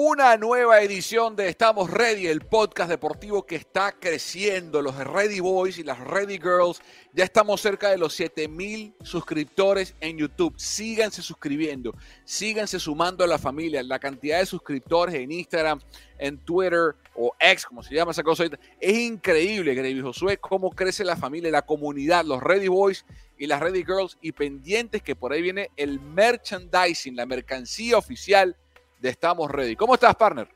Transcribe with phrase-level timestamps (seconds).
[0.00, 4.80] Una nueva edición de Estamos Ready, el podcast deportivo que está creciendo.
[4.80, 6.80] Los Ready Boys y las Ready Girls
[7.12, 10.54] ya estamos cerca de los 7000 suscriptores en YouTube.
[10.56, 11.94] Síganse suscribiendo,
[12.24, 13.82] síganse sumando a la familia.
[13.82, 15.80] La cantidad de suscriptores en Instagram,
[16.18, 18.44] en Twitter o X, como se llama esa cosa,
[18.80, 23.04] es increíble, Gravy Josué, cómo crece la familia, la comunidad, los Ready Boys
[23.36, 28.56] y las Ready Girls y pendientes que por ahí viene el merchandising, la mercancía oficial
[29.00, 29.74] de Estamos Ready.
[29.74, 30.48] ¿Cómo estás, partner?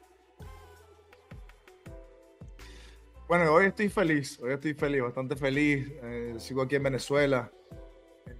[3.26, 5.90] Bueno, hoy estoy feliz, hoy estoy feliz, bastante feliz.
[6.02, 7.50] Eh, sigo aquí en Venezuela.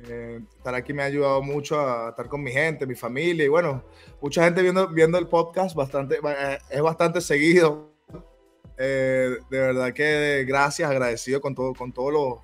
[0.09, 3.48] Eh, estar aquí me ha ayudado mucho a estar con mi gente, mi familia y
[3.48, 3.84] bueno,
[4.20, 7.91] mucha gente viendo, viendo el podcast, bastante, eh, es bastante seguido.
[8.77, 12.34] De verdad que gracias, agradecido con, todo, con todos, los,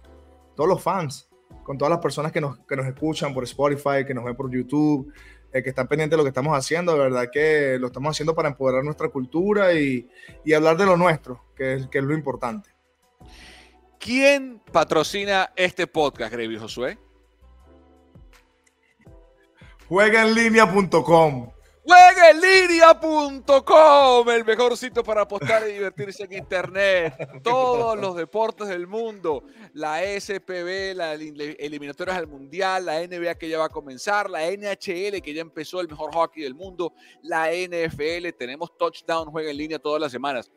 [0.54, 1.28] todos los fans,
[1.64, 4.50] con todas las personas que nos, que nos escuchan por Spotify, que nos ven por
[4.50, 5.12] YouTube,
[5.52, 6.92] eh, que están pendientes de lo que estamos haciendo.
[6.92, 10.08] De verdad que lo estamos haciendo para empoderar nuestra cultura y,
[10.44, 12.70] y hablar de lo nuestro, que es, que es lo importante.
[13.98, 16.98] ¿Quién patrocina este podcast, Grevi Josué?
[19.88, 21.50] Juegaenlinea.com.
[21.88, 27.14] Juegaenlinea.com, el mejor sitio para apostar y divertirse en internet.
[27.42, 33.56] Todos los deportes del mundo, la SPB, la eliminatorias del mundial, la NBA que ya
[33.56, 38.34] va a comenzar, la NHL que ya empezó el mejor hockey del mundo, la NFL,
[38.38, 40.50] tenemos touchdown, juega en línea todas las semanas.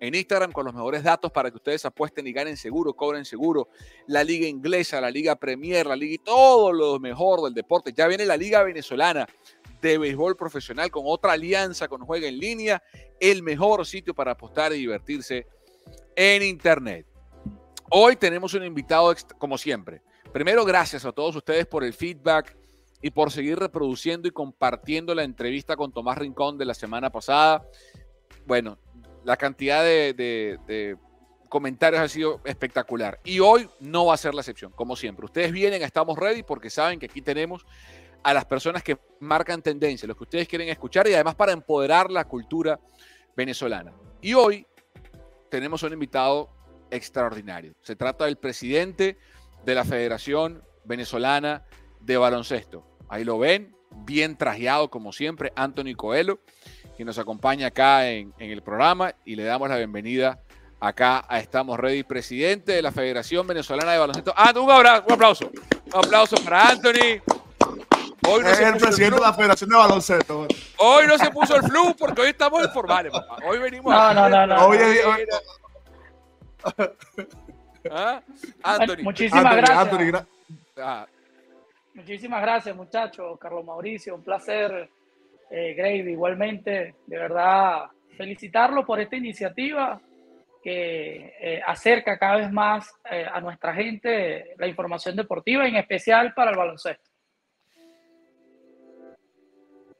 [0.00, 3.68] En Instagram con los mejores datos para que ustedes apuesten y ganen seguro, cobren seguro.
[4.06, 7.92] La liga inglesa, la liga Premier, la liga y todo lo mejor del deporte.
[7.92, 9.26] Ya viene la liga venezolana
[9.88, 12.82] de béisbol profesional con otra alianza con Juega en Línea,
[13.20, 15.46] el mejor sitio para apostar y divertirse
[16.16, 17.06] en Internet.
[17.90, 20.02] Hoy tenemos un invitado, como siempre.
[20.32, 22.56] Primero, gracias a todos ustedes por el feedback
[23.02, 27.62] y por seguir reproduciendo y compartiendo la entrevista con Tomás Rincón de la semana pasada.
[28.46, 28.78] Bueno,
[29.24, 30.96] la cantidad de, de
[31.54, 33.20] comentarios ha sido espectacular.
[33.22, 35.26] Y hoy no va a ser la excepción, como siempre.
[35.26, 37.64] Ustedes vienen, estamos ready porque saben que aquí tenemos
[38.24, 42.10] a las personas que marcan tendencia, los que ustedes quieren escuchar y además para empoderar
[42.10, 42.80] la cultura
[43.36, 43.92] venezolana.
[44.22, 44.66] Y hoy
[45.50, 46.48] tenemos un invitado
[46.90, 47.74] extraordinario.
[47.82, 49.18] Se trata del presidente
[49.64, 51.64] de la Federación Venezolana
[52.00, 52.86] de Baloncesto.
[53.08, 56.40] Ahí lo ven, bien trajeado como siempre, Anthony Coelho,
[56.96, 60.40] que nos acompaña acá en, el programa y le damos la bienvenida
[60.80, 64.32] acá a Estamos Ready, presidente de la Federación Venezolana de Baloncesto.
[64.34, 65.50] Ah, un abrazo, un aplauso.
[65.86, 67.33] Un aplauso para Anthony.
[68.26, 70.46] Hoy no es el presidente de la Federación de Baloncesto.
[70.78, 73.38] Hoy no se puso el flu porque hoy estamos informales, papá.
[73.46, 74.66] Hoy venimos no, No, no, no.
[74.66, 74.78] Hoy,
[77.90, 78.22] ¿Ah?
[78.62, 79.02] Anthony.
[79.02, 80.26] Muchísimas gracias.
[80.78, 81.06] Ah.
[81.94, 83.38] Muchísimas gracias, muchachos.
[83.38, 84.88] Carlos Mauricio, un placer.
[85.50, 86.94] Eh, Gravy, igualmente.
[87.06, 87.84] De verdad,
[88.16, 90.00] felicitarlo por esta iniciativa
[90.62, 96.32] que eh, acerca cada vez más eh, a nuestra gente la información deportiva, en especial
[96.32, 97.13] para el baloncesto.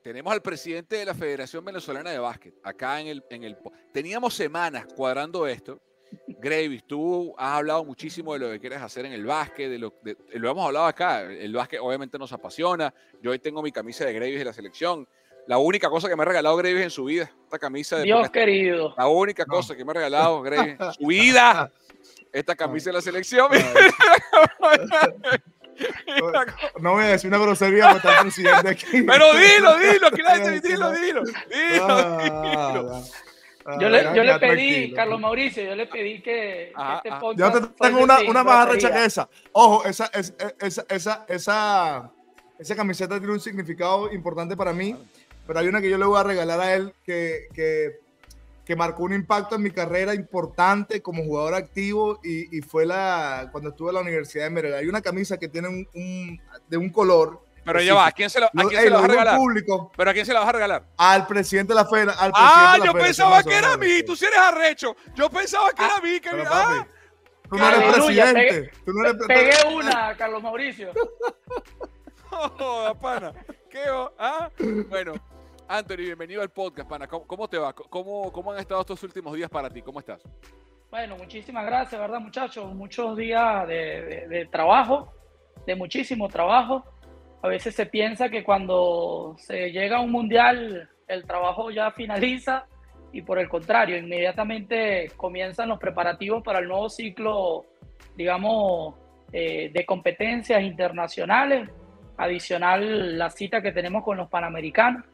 [0.04, 3.56] Tenemos al presidente de la Federación Venezolana de Básquet acá en el, en el...
[3.90, 5.80] Teníamos semanas cuadrando esto.
[6.28, 9.94] Gravis, tú has hablado muchísimo de lo que quieres hacer en el básquet, de lo,
[10.04, 11.22] lo hemos hablado acá.
[11.22, 12.92] El básquet obviamente nos apasiona.
[13.22, 15.08] Yo hoy tengo mi camisa de Gravis de la selección.
[15.46, 18.02] La única cosa que me ha regalado Gravis en su vida, esta camisa de...
[18.02, 18.94] Dios querido.
[18.98, 21.72] La única cosa que me ha regalado Gravis en su vida,
[22.30, 23.48] esta camisa de la selección.
[26.80, 29.02] No voy a decir una grosería porque está el presidente aquí.
[29.06, 31.22] Pero dilo, dilo, dilo, dilo, dilo.
[31.22, 33.02] dilo,
[33.80, 37.38] Yo le, yo le pedí, Carlos Mauricio, yo le pedí que, este podcast.
[37.38, 39.28] Yo te tengo una, una más arrecha que esa.
[39.52, 42.12] Ojo, esa, esa, esa, esa,
[42.58, 44.96] esa camiseta tiene un significado importante para mí,
[45.46, 48.03] pero hay una que yo le voy a regalar a él que, que
[48.64, 53.48] que marcó un impacto en mi carrera importante como jugador activo y, y fue la
[53.52, 54.78] cuando estuve en la Universidad de Merida.
[54.78, 57.42] Hay una camisa que tiene un, de un color.
[57.64, 59.36] Pero ya va, ¿a quién se lo, a quién se lo vas a regalar?
[59.36, 60.86] Público, ¿Pero a quién se la vas a regalar?
[60.98, 62.32] Al presidente de la Federación.
[62.34, 64.94] Ah, yo pensaba que era a mí, tú sí eres arrecho.
[65.14, 66.20] Yo pensaba que era a mí.
[66.20, 66.86] Que pero, ah.
[67.48, 68.70] Tú no eres presidente.
[68.84, 70.92] tú no eres pegué una, Carlos Mauricio.
[72.30, 73.32] oh, pana.
[73.70, 73.82] ¿Qué?
[74.18, 74.50] ¿Ah?
[74.88, 75.14] Bueno.
[75.68, 77.06] Anthony, bienvenido al podcast, pana.
[77.06, 77.72] ¿Cómo, te va?
[77.72, 79.80] ¿Cómo, ¿Cómo han estado estos últimos días para ti?
[79.80, 80.22] ¿Cómo estás?
[80.90, 82.72] Bueno, muchísimas gracias, ¿verdad, muchachos?
[82.74, 85.12] Muchos días de, trabajo,
[85.66, 86.84] de muchísimo trabajo.
[87.42, 92.66] A veces se piensa que cuando se llega a un mundial el trabajo ya finaliza
[93.12, 97.64] y por el contrario, inmediatamente comienzan los preparativos para el nuevo ciclo,
[98.16, 98.94] digamos,
[99.32, 101.68] de competencias internacionales,
[102.16, 105.04] adicional la cita que tenemos con los Panamericanos.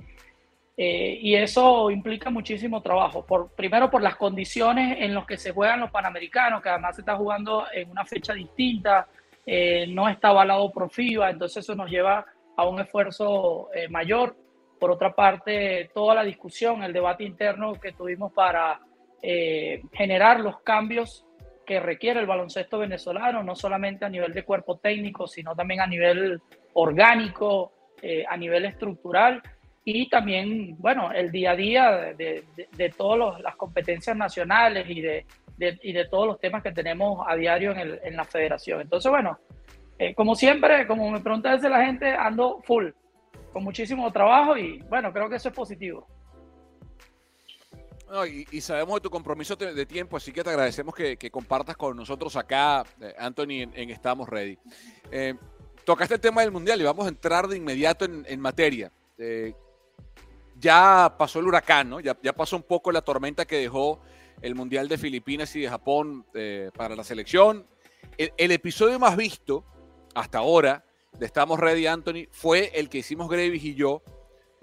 [0.83, 3.27] Eh, y eso implica muchísimo trabajo.
[3.27, 7.03] Por, primero por las condiciones en las que se juegan los Panamericanos, que además se
[7.03, 9.07] está jugando en una fecha distinta,
[9.45, 12.25] eh, no está avalado por FIBA, entonces eso nos lleva
[12.57, 14.35] a un esfuerzo eh, mayor.
[14.79, 18.81] Por otra parte, toda la discusión, el debate interno que tuvimos para
[19.93, 21.27] generar los cambios
[21.67, 25.87] que requiere el baloncesto venezolano, no solamente a nivel de cuerpo técnico, sino también a
[25.87, 26.41] nivel
[26.73, 27.75] orgánico,
[28.27, 29.43] a nivel estructural
[29.85, 32.45] y también, bueno, el día a día de,
[32.77, 35.27] de, todas las competencias nacionales y de,
[35.59, 38.83] y de todos los temas que tenemos a diario en, el, en la federación.
[38.83, 39.39] Entonces, bueno,
[39.99, 42.89] eh, como siempre, como me pregunta a la gente, ando full,
[43.53, 46.07] con muchísimo trabajo y bueno, creo que eso es positivo.
[48.51, 52.37] y, sabemos de tu compromiso de, tiempo, así que te agradecemos que, compartas con nosotros
[52.37, 54.59] acá, eh, Anthony, en, Estamos Ready.
[55.11, 55.35] Eh,
[55.87, 58.93] tocaste el tema del Mundial y vamos a entrar de inmediato en, en materia
[60.61, 62.01] ya pasó el huracán, ¿no?
[62.01, 64.01] Ya, pasó un poco la tormenta que dejó
[64.43, 67.67] el Mundial de Filipinas y de Japón eh, para la selección.
[68.17, 69.65] El, episodio más visto
[70.15, 70.85] hasta ahora
[71.19, 74.03] de Estamos Ready, Anthony, fue el que hicimos Gravis y yo,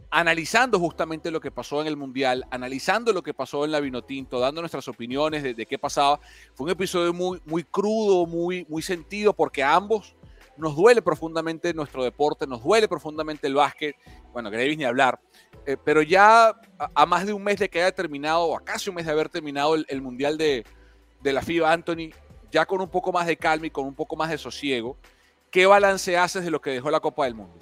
[0.10, 4.40] analizando justamente lo que pasó en el Mundial, analizando lo que pasó en la Vinotinto,
[4.40, 6.20] dando nuestras opiniones de, qué pasaba.
[6.54, 10.16] Fue un episodio muy, muy crudo, muy, muy sentido, porque a ambos
[10.58, 13.96] nos duele profundamente nuestro deporte, nos duele profundamente el básquet.
[14.34, 15.20] Bueno, Gravis ni hablar.
[15.68, 16.54] Eh, pero ya
[16.96, 19.12] a, más de un mes de que haya terminado, o a casi un mes de
[19.12, 20.64] haber terminado el, Mundial de,
[21.22, 22.12] la FIBA, Anthony,
[22.50, 24.98] ya con un poco más de calma y con un poco más de sosiego,
[25.52, 27.54] ¿qué balance haces de lo que dejó la Copa del Mundo?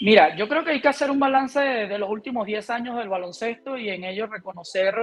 [0.00, 3.10] Mira, yo creo que hay que hacer un balance de, los últimos 10 años del
[3.10, 4.94] baloncesto y en ello reconocer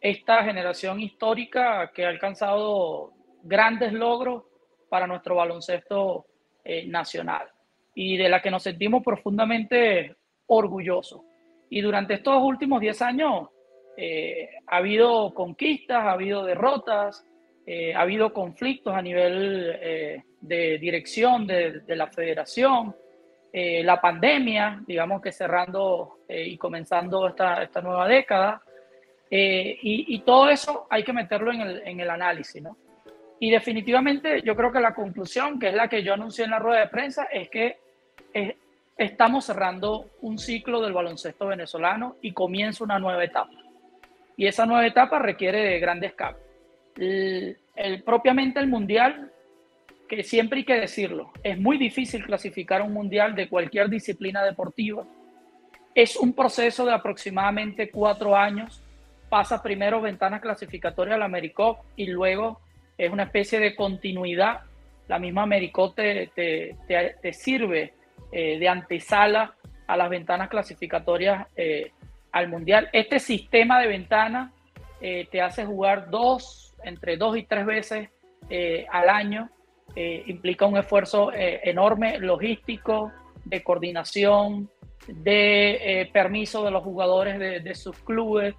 [0.00, 3.12] esta generación histórica que ha alcanzado
[3.44, 4.42] grandes logros
[4.88, 6.26] para nuestro baloncesto
[6.64, 7.46] eh, nacional
[7.94, 10.17] y de la que nos sentimos profundamente
[10.48, 11.24] orgulloso.
[11.70, 13.48] Y durante estos últimos 10 años
[13.96, 17.24] eh, ha habido conquistas, ha habido derrotas,
[17.66, 22.94] eh, ha habido conflictos a nivel eh, de dirección de, la federación,
[23.52, 28.62] la pandemia, digamos que cerrando y comenzando esta, esta nueva década.
[29.30, 32.76] Y, todo eso hay que meterlo en el, en el análisis, ¿no?
[33.40, 36.60] Y definitivamente yo creo que la conclusión, que es la que yo anuncié en la
[36.60, 37.78] rueda de prensa, es que
[38.98, 43.52] estamos cerrando un ciclo del baloncesto venezolano y comienza una nueva etapa.
[44.36, 46.44] Y esa nueva etapa requiere de grandes cambios.
[46.96, 49.30] El, propiamente el mundial,
[50.08, 55.04] que siempre hay que decirlo, es muy difícil clasificar un mundial de cualquier disciplina deportiva.
[55.94, 58.82] Es un proceso de aproximadamente cuatro años.
[59.28, 62.60] Pasa primero ventanas clasificatorias al Americop y luego
[62.96, 64.60] es una especie de continuidad.
[65.06, 67.97] La misma Americop te, te, te sirve
[68.30, 69.54] eh, de antesala
[69.86, 71.92] a las ventanas clasificatorias eh,
[72.30, 72.90] al Mundial.
[72.92, 74.52] Este sistema de ventanas
[75.00, 78.10] eh, te hace jugar dos, entre dos y tres veces
[78.90, 79.50] al año.
[79.94, 83.12] implica un esfuerzo enorme logístico,
[83.44, 84.70] de coordinación,
[85.06, 88.54] de permiso de los jugadores de, sus clubes,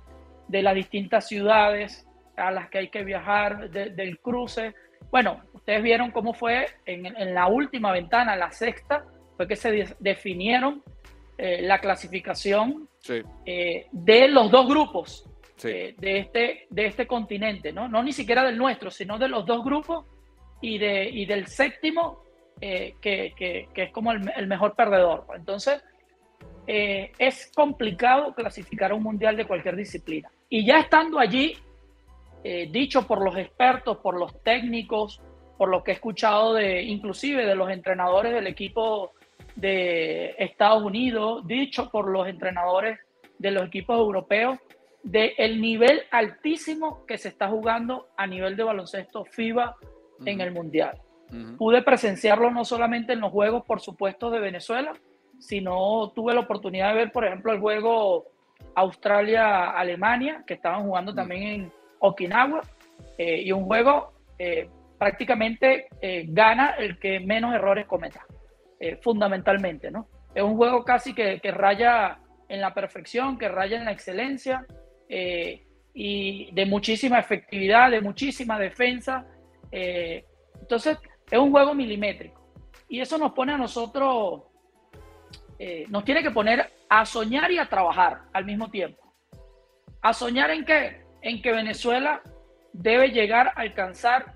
[0.47, 2.05] de las distintas ciudades
[2.37, 4.75] a las que hay que viajar, del cruce.
[5.09, 9.05] Bueno, ustedes vieron cómo fue en, en la última ventana, la sexta,
[9.39, 10.83] fue que se definieron
[11.37, 12.89] eh, la clasificación
[13.45, 15.29] eh, de los dos grupos
[15.63, 17.87] eh, de, este, de este continente, ¿no?
[17.87, 20.05] no ni siquiera del nuestro, sino de los dos grupos
[20.59, 22.21] y, de, y del séptimo,
[22.59, 25.25] que, que, que, es como el, el, mejor perdedor.
[25.33, 25.81] Entonces,
[26.67, 30.29] es complicado clasificar un mundial de cualquier disciplina.
[30.49, 31.55] Y ya estando allí,
[32.43, 35.21] dicho por los expertos, por los técnicos,
[35.57, 39.13] por lo que he escuchado de inclusive de los entrenadores del equipo
[39.59, 42.99] de Estados Unidos, dicho por los entrenadores
[43.37, 44.57] de los equipos europeos,
[45.03, 49.75] del el nivel altísimo que se está jugando a nivel de baloncesto FIBA
[50.25, 50.99] en el Mundial.
[51.57, 54.93] Pude presenciarlo no solamente en los juegos, por supuesto, de Venezuela,
[55.37, 58.25] sino tuve la oportunidad de ver, por ejemplo, el juego
[58.75, 62.61] Australia-Alemania, que estaban jugando también en Okinawa,
[63.17, 68.25] eh, y un juego eh, prácticamente eh, gana el que menos errores cometa.
[68.81, 70.07] Eh, fundamentalmente, ¿no?
[70.33, 74.65] Es un juego casi que, raya en la perfección, que raya en la excelencia
[75.09, 79.25] eh, y de muchísima efectividad, de muchísima defensa.
[79.69, 80.23] Eh,
[80.61, 80.97] entonces,
[81.29, 82.39] es un juego milimétrico.
[82.87, 84.43] Y eso nos pone a nosotros,
[85.89, 89.13] nos tiene que poner a soñar y a trabajar al mismo tiempo.
[90.01, 91.03] ¿A soñar en qué?
[91.21, 92.21] En que Venezuela
[92.71, 94.35] debe llegar a alcanzar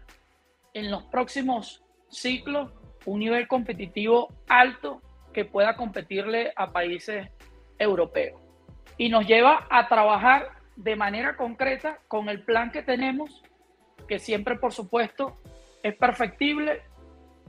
[0.74, 2.72] en los próximos ciclos
[3.06, 5.02] un nivel competitivo alto
[5.34, 7.28] que pueda competirle a países
[7.80, 8.42] europeos.
[8.98, 13.44] Y nos lleva a trabajar de manera concreta con el plan que tenemos,
[14.08, 15.38] que siempre por supuesto
[15.82, 16.82] es perfectible,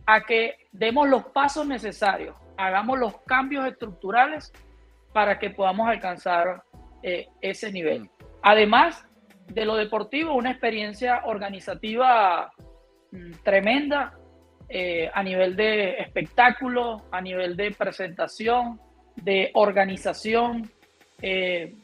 [0.06, 4.52] a que demos los pasos necesarios, hagamos los cambios estructurales
[5.12, 6.64] para que podamos alcanzar
[7.02, 8.02] eh, ese nivel.
[8.02, 8.08] Mm.
[8.42, 9.06] Además
[9.46, 12.52] de lo deportivo, una experiencia organizativa
[13.12, 14.18] mm, tremenda
[14.68, 18.80] eh, a nivel de espectáculo, a nivel de presentación,
[19.16, 20.70] de organización.
[21.20, 21.74] Eh,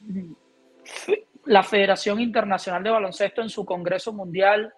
[1.47, 4.73] la Federación Internacional de Baloncesto en su Congreso Mundial,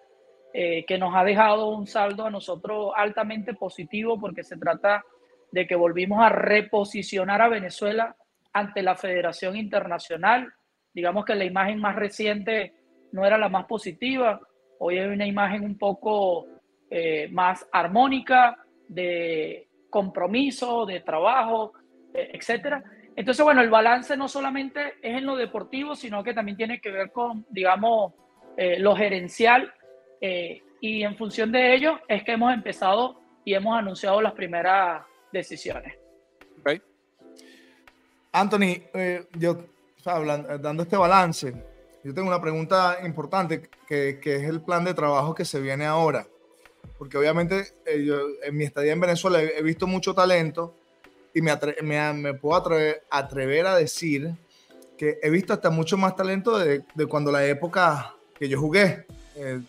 [0.53, 5.03] eh, que nos ha dejado un saldo a nosotros altamente positivo porque se trata
[5.51, 8.15] de que volvimos a reposicionar a Venezuela
[8.53, 10.53] ante la Federación Internacional.
[10.93, 12.73] Digamos que la imagen más reciente
[13.11, 14.39] no era la más positiva,
[14.79, 16.47] hoy hay una imagen un poco
[16.95, 18.55] eh, más armónica,
[18.87, 21.73] de compromiso, de trabajo,
[22.13, 22.83] eh, etcétera.
[23.15, 26.91] Entonces, bueno, el balance no solamente es en lo deportivo, sino que también tiene que
[26.91, 28.13] ver con, digamos,
[28.57, 29.73] eh, lo gerencial.
[30.21, 35.97] y en función de ello es que hemos empezado y hemos anunciado las primeras decisiones.
[38.31, 38.83] Anthony,
[39.37, 39.65] yo
[40.05, 41.53] hablando, dando este balance,
[42.03, 45.85] yo tengo una pregunta importante que, que, es el plan de trabajo que se viene
[45.85, 46.27] ahora
[46.97, 50.75] porque obviamente eh, yo en mi estadía en Venezuela he, visto mucho talento
[51.33, 54.35] y me, me, me, puedo atrever, atrever, a decir
[54.97, 59.05] que he visto hasta mucho más talento de, de cuando la época que yo jugué,
[59.35, 59.61] eh,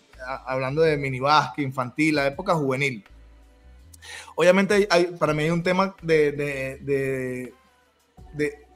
[0.46, 1.20] hablando de mini
[1.58, 3.04] infantil, la época juvenil.
[4.34, 7.54] Obviamente hay, para mí hay un tema de, de,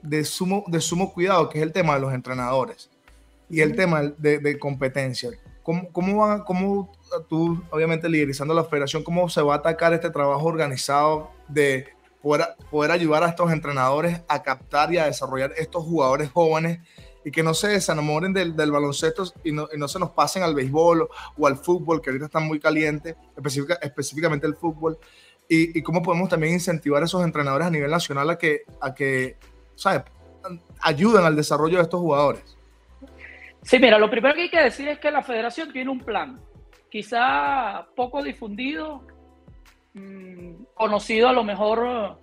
[0.03, 2.89] de, sumo, de sumo cuidado, que es el tema de los entrenadores
[3.51, 5.31] y el tema de, competencia.
[5.69, 6.91] ¿Cómo, cómo, va, cómo
[7.29, 11.89] tú, obviamente, liderizando la federación, cómo se va a atacar este trabajo organizado de
[12.23, 16.81] poder, poder ayudar a estos entrenadores a captar y a desarrollar estos jugadores jóvenes
[17.23, 20.43] y que no se desenamoren del, del baloncesto y no, y no, se nos pasen
[20.43, 21.07] al béisbol
[21.37, 23.15] o, al fútbol, que ahorita están muy calientes,
[23.83, 24.99] específicamente el fútbol,
[25.51, 28.95] y, y, cómo podemos también incentivar a esos entrenadores a nivel nacional a que, a
[28.95, 29.37] que
[29.75, 30.01] ¿sabes?
[30.81, 32.58] ayuden al desarrollo de estos jugadores.
[33.69, 36.41] Sí, mira, lo primero que hay que decir es que la federación tiene un plan
[36.89, 39.07] quizá poco difundido,
[39.93, 42.19] mm, conocido a lo mejor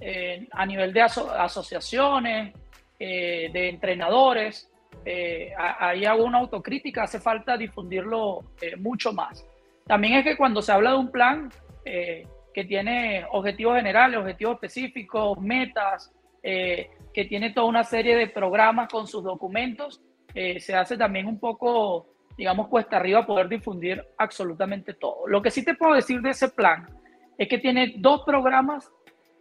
[0.00, 2.52] eh, a nivel de asociaciones,
[2.98, 4.68] eh, de entrenadores.
[5.04, 8.42] Eh, hay alguna autocrítica, hace falta difundirlo
[8.78, 9.46] mucho más.
[9.86, 11.52] También es que cuando se habla de un plan
[11.84, 19.06] que tiene objetivos generales, objetivos específicos, metas, que tiene toda una serie de programas con
[19.06, 20.00] sus documentos,
[20.34, 22.06] se hace también un poco
[22.40, 25.26] digamos, cuesta arriba poder difundir absolutamente todo.
[25.26, 26.88] Lo que sí te puedo decir de ese plan
[27.36, 28.90] es que tiene dos programas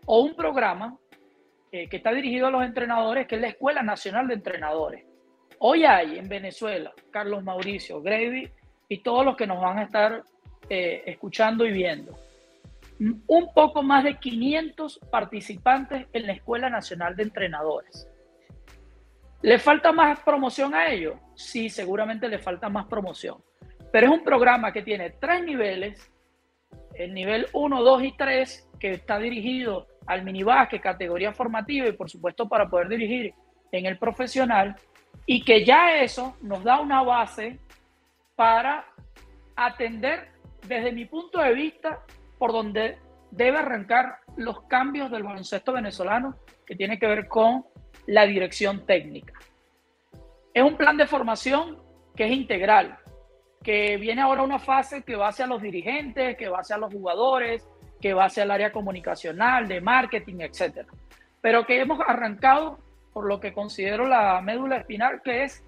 [0.05, 0.97] o un programa
[1.71, 5.05] eh, que está dirigido a los entrenadores, que es la Escuela Nacional de Entrenadores.
[5.59, 8.51] Hoy hay en Venezuela Carlos Mauricio, Gravy
[8.89, 10.23] y todos los que nos van a estar
[10.69, 12.19] eh, escuchando y viendo.
[12.99, 18.09] Un poco más de 500 participantes en la Escuela Nacional de Entrenadores.
[19.41, 21.15] ¿Le falta más promoción a ellos?
[21.35, 23.37] Sí, seguramente le falta más promoción.
[23.91, 26.11] Pero es un programa que tiene tres niveles,
[26.93, 32.09] el nivel 1, 2 y 3, que está dirigido al minibásquet, categoría formativa y por
[32.09, 33.33] supuesto para poder dirigir
[33.71, 34.75] en el profesional,
[35.25, 37.59] y que ya eso nos da una base
[38.35, 38.85] para
[39.55, 40.29] atender
[40.67, 41.99] desde mi punto de vista
[42.37, 42.97] por donde
[43.31, 47.65] debe arrancar los cambios del baloncesto venezolano que tiene que ver con
[48.07, 49.33] la dirección técnica.
[50.53, 51.77] Es un plan de formación
[52.15, 52.97] que es integral,
[53.63, 57.67] que viene ahora una fase que va hacia los dirigentes, que va hacia los jugadores,
[58.01, 60.87] que va hacia el área comunicacional, de marketing, etc.
[61.41, 62.79] Pero que hemos arrancado
[63.13, 65.63] por lo que considero la médula espinal, que es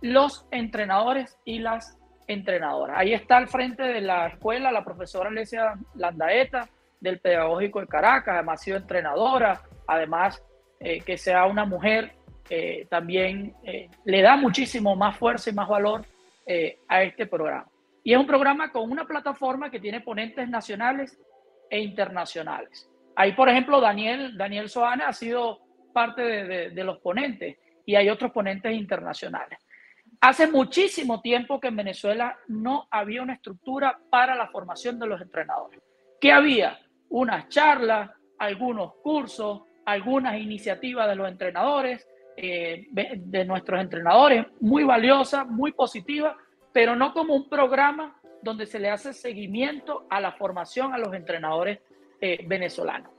[0.00, 2.96] los entrenadores y las entrenadoras.
[2.98, 6.68] Ahí está al frente de la escuela la profesora Alesia Landaeta,
[7.00, 10.42] del Pedagógico de Caracas, además ha sido entrenadora, además
[10.80, 12.12] eh, que sea una mujer
[12.48, 16.04] eh, también eh, le da muchísimo más fuerza y más valor
[16.88, 17.68] a este programa.
[18.02, 21.20] Y es un programa con una plataforma que tiene ponentes nacionales
[21.68, 22.88] e internacionales.
[23.14, 25.60] Ahí, por ejemplo, Daniel, Daniel Soana ha sido
[25.92, 29.58] parte de, de los ponentes y hay otros ponentes internacionales.
[30.22, 35.20] Hace muchísimo tiempo que en Venezuela no había una estructura para la formación de los
[35.20, 35.82] entrenadores.
[36.18, 36.78] ¿Qué había?
[37.10, 45.44] Unas charlas, algunos cursos, algunas iniciativas de los entrenadores, eh, de nuestros entrenadores, muy valiosa,
[45.44, 46.36] muy positiva,
[46.72, 51.14] pero no como un programa donde se le hace seguimiento a la formación a los
[51.14, 51.80] entrenadores
[52.20, 53.10] eh, venezolanos.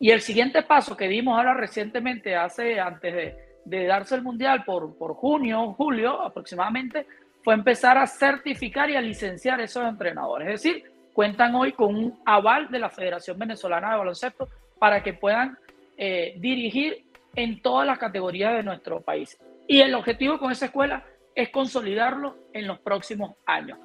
[0.00, 4.96] Y el siguiente paso que dimos ahora recientemente, hace antes de, darse el mundial por,
[4.98, 7.06] por junio, julio aproximadamente,
[7.44, 10.48] fue empezar a certificar y a licenciar esos entrenadores.
[10.48, 14.48] Es decir, cuentan hoy con un aval de la Federación Venezolana de Baloncesto
[14.78, 15.56] para que puedan
[16.02, 17.04] eh, dirigir
[17.36, 19.38] en todas las categorías de nuestro país.
[19.68, 21.04] Y el objetivo con esa escuela
[21.34, 23.78] es consolidarlo en los próximos años.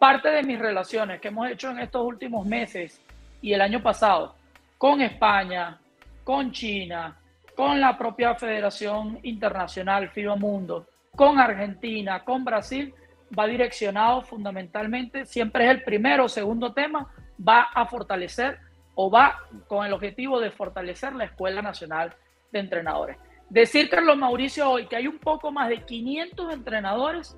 [0.00, 3.00] Parte de mis relaciones que hemos hecho en estos últimos meses
[3.40, 4.34] y el año pasado
[4.78, 5.78] con España,
[6.24, 7.16] con China,
[7.54, 12.92] con la propia Federación Internacional FIBA Mundo, con Argentina, con Brasil,
[13.38, 18.58] va direccionado fundamentalmente, siempre es el primero o segundo tema, va a fortalecer
[19.02, 22.14] o va con el objetivo de fortalecer la Escuela Nacional
[22.52, 23.16] de Entrenadores.
[23.48, 27.34] Decir, Carlos Mauricio, hoy que hay un poco más de 500 entrenadores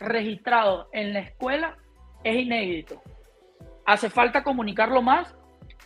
[0.00, 1.76] registrados en la escuela
[2.24, 3.00] es inédito.
[3.86, 5.36] Hace falta comunicarlo más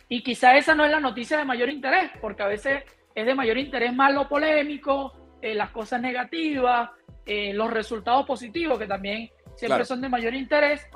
[0.09, 3.35] y quizá esa no es la noticia de mayor interés, porque a veces es de
[3.35, 6.89] mayor interés más lo polémico, eh, las cosas negativas,
[7.27, 10.87] eh, los resultados positivos, que también siempre son de mayor interés.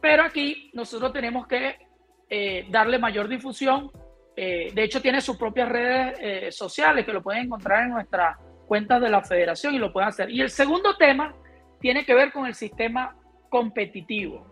[0.00, 1.85] pero aquí nosotros tenemos que
[2.28, 3.90] eh, darle mayor difusión.
[4.36, 9.08] de hecho, tiene sus propias redes sociales que lo pueden encontrar en nuestras cuentas de
[9.08, 10.30] la federación y lo pueden hacer.
[10.30, 11.34] Y el segundo tema
[11.80, 13.16] tiene que ver con el sistema
[13.48, 14.46] competitivo.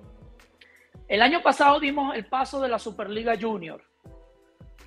[1.09, 3.83] El año pasado dimos el paso de la Superliga Junior.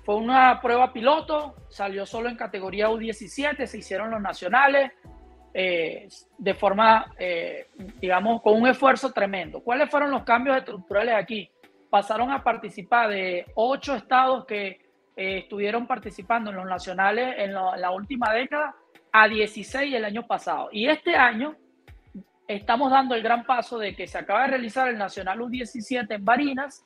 [0.04, 4.90] Fue una prueba piloto, salió solo en categoría U17, se hicieron los nacionales
[5.54, 7.68] eh, de forma, eh,
[8.00, 9.60] digamos, con un esfuerzo tremendo.
[9.60, 11.50] ¿Cuáles fueron los cambios estructurales aquí?
[11.90, 14.66] Pasaron a participar de ocho estados que
[15.16, 18.74] eh, estuvieron participando en los nacionales en, en la última década
[19.12, 20.68] a 16 el año pasado.
[20.72, 21.56] Y este año
[22.46, 26.24] estamos dando el gran paso de que se acaba de realizar el Nacional U17 en
[26.24, 26.84] Barinas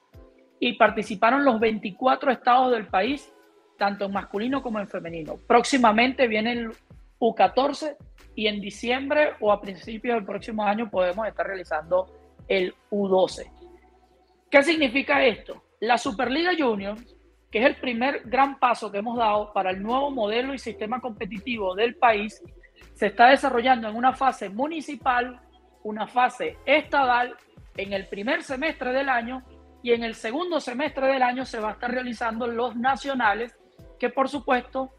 [0.59, 3.33] y participaron los 24 estados del país,
[3.79, 5.37] tanto en masculino como en femenino.
[5.47, 6.73] Próximamente viene el
[7.19, 7.97] U14
[8.35, 12.07] y en diciembre o a principios del próximo año podemos estar realizando
[12.49, 13.62] el U12.
[14.53, 15.65] ¿Qué significa esto?
[15.81, 16.99] La Superliga Junior,
[17.51, 21.01] que es el primer gran paso que hemos dado para el nuevo modelo y sistema
[21.01, 22.43] competitivo del país,
[22.93, 25.41] se está desarrollando en una fase municipal,
[25.85, 27.35] una fase estadal
[27.79, 29.43] en el primer semestre del año
[29.83, 33.59] y en el segundo semestre del año se va a estar realizando los nacionales,
[33.99, 34.91] que por supuesto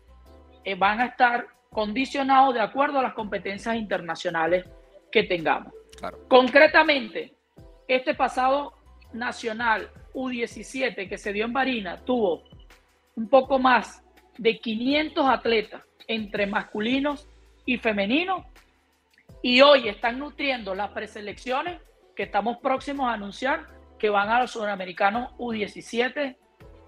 [0.64, 4.66] eh, van a estar condicionados de acuerdo a las competencias internacionales
[5.12, 5.72] que tengamos.
[6.28, 7.36] Concretamente,
[7.88, 8.74] este pasado
[9.14, 12.44] nacional U17 que se dio en Barina tuvo
[13.16, 14.04] un poco más
[14.38, 17.28] de 500 atletas entre masculinos
[17.66, 18.44] y femeninos
[19.42, 21.80] y hoy están nutriendo las preselecciones
[22.16, 23.68] que estamos próximos a anunciar
[24.04, 26.36] que van a los sudamericanos U17,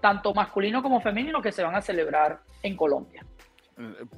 [0.02, 3.24] tanto masculino como femenino, que se van a celebrar en Colombia.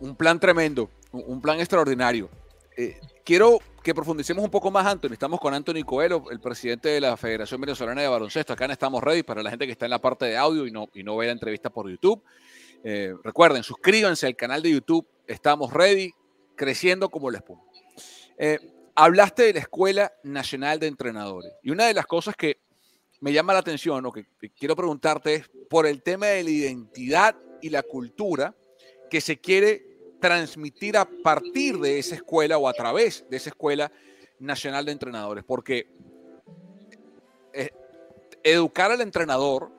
[0.01, 2.29] Un plan tremendo, un plan extraordinario.
[2.77, 3.59] Eh, quiero
[3.89, 5.13] que profundicemos un poco más, Anthony.
[5.13, 8.53] Estamos con Anthony Coelho, el presidente de la Federación Venezolana de Baloncesto.
[8.53, 10.91] Acá Estamos Ready para la gente que está en la parte de audio y no,
[10.93, 12.23] y no ve la entrevista por YouTube.
[12.85, 15.09] Eh, recuerden, suscríbanse al canal de YouTube.
[15.27, 16.13] Estamos Ready,
[16.55, 17.63] creciendo como la espuma.
[18.95, 21.51] hablaste de la Escuela Nacional de Entrenadores.
[21.63, 22.59] Y una de las cosas que
[23.21, 24.27] me llama la atención o que,
[24.59, 28.55] quiero preguntarte es por el tema de la identidad y la cultura
[29.09, 29.88] que se quiere
[30.21, 33.91] transmitir a partir de esa escuela o a través de esa escuela
[34.39, 35.89] nacional de entrenadores, porque
[37.53, 37.71] eh,
[38.43, 39.71] educar al entrenador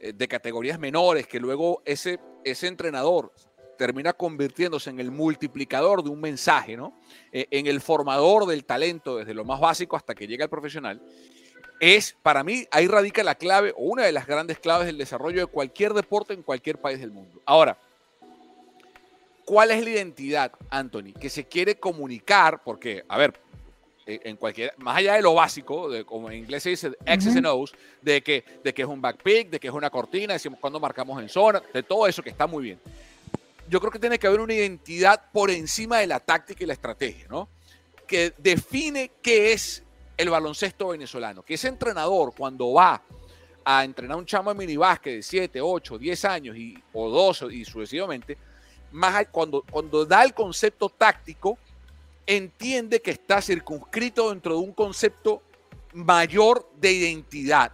[0.00, 3.32] eh, de categorías menores, que luego ese, ese entrenador
[3.76, 6.98] termina convirtiéndose en el multiplicador de un mensaje, ¿no?
[7.32, 11.00] Eh, en el formador del talento desde lo más básico hasta que llega al profesional,
[11.80, 15.40] es, para mí, ahí radica la clave o una de las grandes claves del desarrollo
[15.42, 17.40] de cualquier deporte en cualquier país del mundo.
[17.46, 17.78] Ahora,
[19.48, 22.62] ¿cuál es la identidad, Anthony, que se quiere comunicar?
[22.62, 23.40] Porque, a ver,
[24.06, 27.34] eh, en cualquier, más allá de lo básico, de, como en inglés se dice X's
[27.34, 30.58] and O's, de que, de que es un backpick, de que es una cortina, decimos
[30.60, 32.80] cuando marcamos en zona, de todo eso que está muy bien.
[33.70, 36.74] Yo creo que tiene que haber una identidad por encima de la táctica y la
[36.74, 37.48] estrategia, ¿no?
[38.06, 39.82] Que define qué es
[40.18, 41.42] el baloncesto venezolano.
[41.42, 43.02] Que ese entrenador, cuando va
[43.64, 47.64] a entrenar un chamo de minibásquet de 7, 8, 10 años y, o 12 y
[47.64, 48.36] sucesivamente,
[48.92, 51.58] más cuando, cuando da el concepto táctico,
[52.26, 55.42] entiende que está circunscrito dentro de un concepto
[55.94, 57.72] mayor de identidad.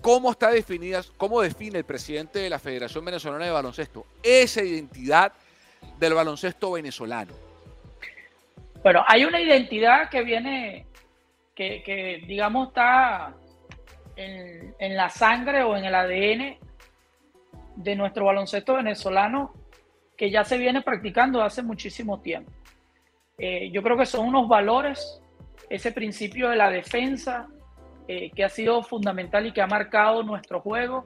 [0.00, 5.32] ¿Cómo está definida, cómo define el presidente de la Federación Venezolana de Baloncesto esa identidad
[5.98, 7.32] del baloncesto venezolano?
[8.82, 10.86] Bueno, hay una identidad que viene
[11.54, 13.34] que, digamos, está
[14.14, 16.58] en, en, la sangre o en el ADN
[17.76, 19.52] de nuestro baloncesto venezolano
[20.16, 22.50] que ya se viene practicando hace muchísimo tiempo.
[23.38, 25.20] Eh, yo creo que son unos valores,
[25.68, 27.48] ese principio de la defensa
[28.08, 31.04] eh, que ha sido fundamental y que ha marcado nuestro juego,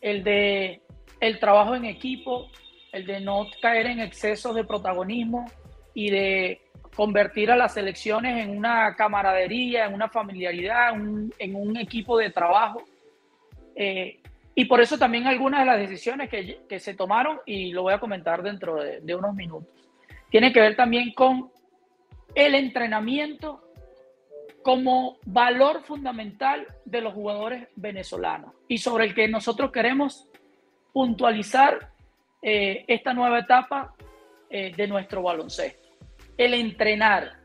[0.00, 0.82] el de
[1.20, 2.48] el trabajo en equipo,
[2.92, 5.46] el de no caer en excesos de protagonismo
[5.94, 6.60] y de
[6.94, 12.82] convertir a las elecciones en una camaradería, en una familiaridad, en un equipo de trabajo.
[13.74, 14.20] Eh,
[14.54, 17.94] y por eso también algunas de las decisiones que, que se tomaron, y lo voy
[17.94, 19.68] a comentar dentro de, unos minutos,
[20.30, 21.50] tiene que ver también con
[22.34, 23.62] el entrenamiento
[24.62, 30.26] como valor fundamental de los jugadores venezolanos y sobre el que nosotros queremos
[30.92, 31.90] puntualizar
[32.40, 33.94] eh, esta nueva etapa
[34.48, 35.88] eh, de nuestro baloncesto.
[36.36, 37.38] El entrenar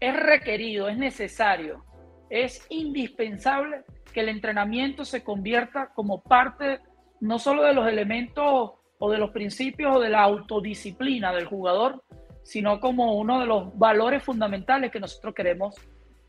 [0.00, 1.85] es requerido, es necesario,
[2.30, 6.80] es indispensable que el entrenamiento se convierta como parte
[7.20, 12.02] no solo de los elementos o de los principios o de la autodisciplina del jugador,
[12.42, 15.74] sino como uno de los valores fundamentales que nosotros queremos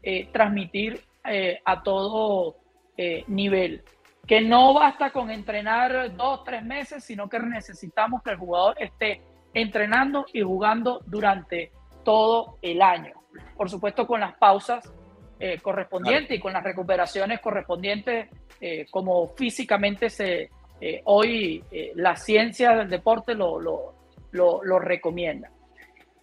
[0.04, 2.58] eh, transmitir eh, a todo
[2.98, 3.84] eh, nivel.
[4.26, 9.22] Que no basta con entrenar dos, tres meses, sino que necesitamos que el jugador esté
[9.54, 11.72] entrenando y jugando durante
[12.04, 13.14] todo el año.
[13.56, 14.92] Por supuesto, con las pausas
[15.40, 18.28] eh, correspondiente y con las recuperaciones correspondientes,
[18.60, 20.50] eh, como físicamente se,
[20.82, 23.94] eh, hoy la ciencia del deporte lo, lo,
[24.32, 25.52] lo, recomienda.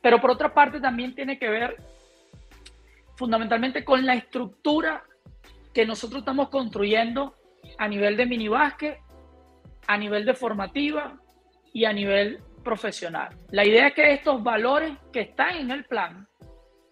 [0.02, 1.76] Pero por otra parte también tiene que ver
[3.16, 5.04] fundamentalmente con la estructura
[5.72, 7.36] que nosotros estamos construyendo
[7.78, 8.98] a nivel de minibásquet,
[9.86, 11.20] a nivel de formativa
[11.72, 13.28] y a nivel profesional.
[13.50, 16.26] La idea es que estos valores que están en el plan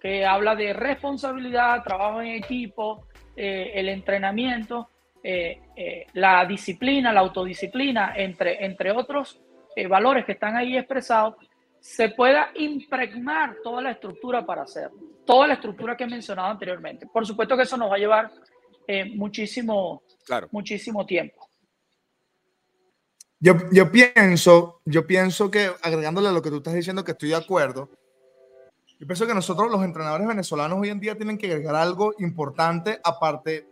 [0.02, 4.88] que habla de responsabilidad, trabajo en equipo, eh, el entrenamiento,
[5.22, 9.40] eh, eh, la disciplina, la autodisciplina, entre, entre otros
[9.88, 11.36] valores que están ahí expresados,
[11.78, 17.06] se pueda impregnar toda la estructura para hacerlo, toda la estructura que he mencionado anteriormente.
[17.06, 18.30] Por supuesto que eso nos va a llevar
[19.14, 20.48] muchísimo, claro.
[20.50, 21.48] muchísimo tiempo.
[23.38, 27.30] Yo, yo, pienso, yo pienso que agregándole a lo que tú estás diciendo, que estoy
[27.30, 27.88] de acuerdo,
[29.02, 33.00] yo pienso que nosotros los entrenadores venezolanos hoy en día tienen que agregar algo importante
[33.02, 33.66] aparte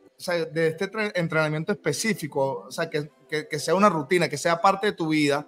[0.53, 3.09] de este entrenamiento específico, o sea, que,
[3.49, 5.47] que, sea una rutina, que sea parte de tu vida.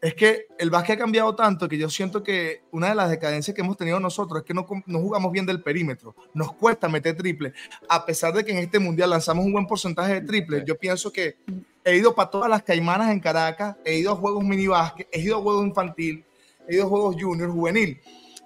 [0.00, 3.54] Es que el básquet ha cambiado tanto que yo siento que una de las decadencias
[3.54, 6.16] que hemos tenido nosotros es que no, no jugamos bien del perímetro.
[6.32, 7.52] Nos cuesta meter triple.
[7.90, 11.12] A pesar de que en este mundial lanzamos un buen porcentaje de triple, yo pienso
[11.12, 11.36] que
[11.84, 15.20] he ido para todas las caimanas en Caracas, he ido a juegos mini básquet, he
[15.20, 16.24] ido a juegos infantil,
[16.66, 18.00] he ido a juegos junior, juvenil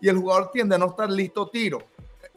[0.08, 1.78] el jugador tiende a no estar listo tiro.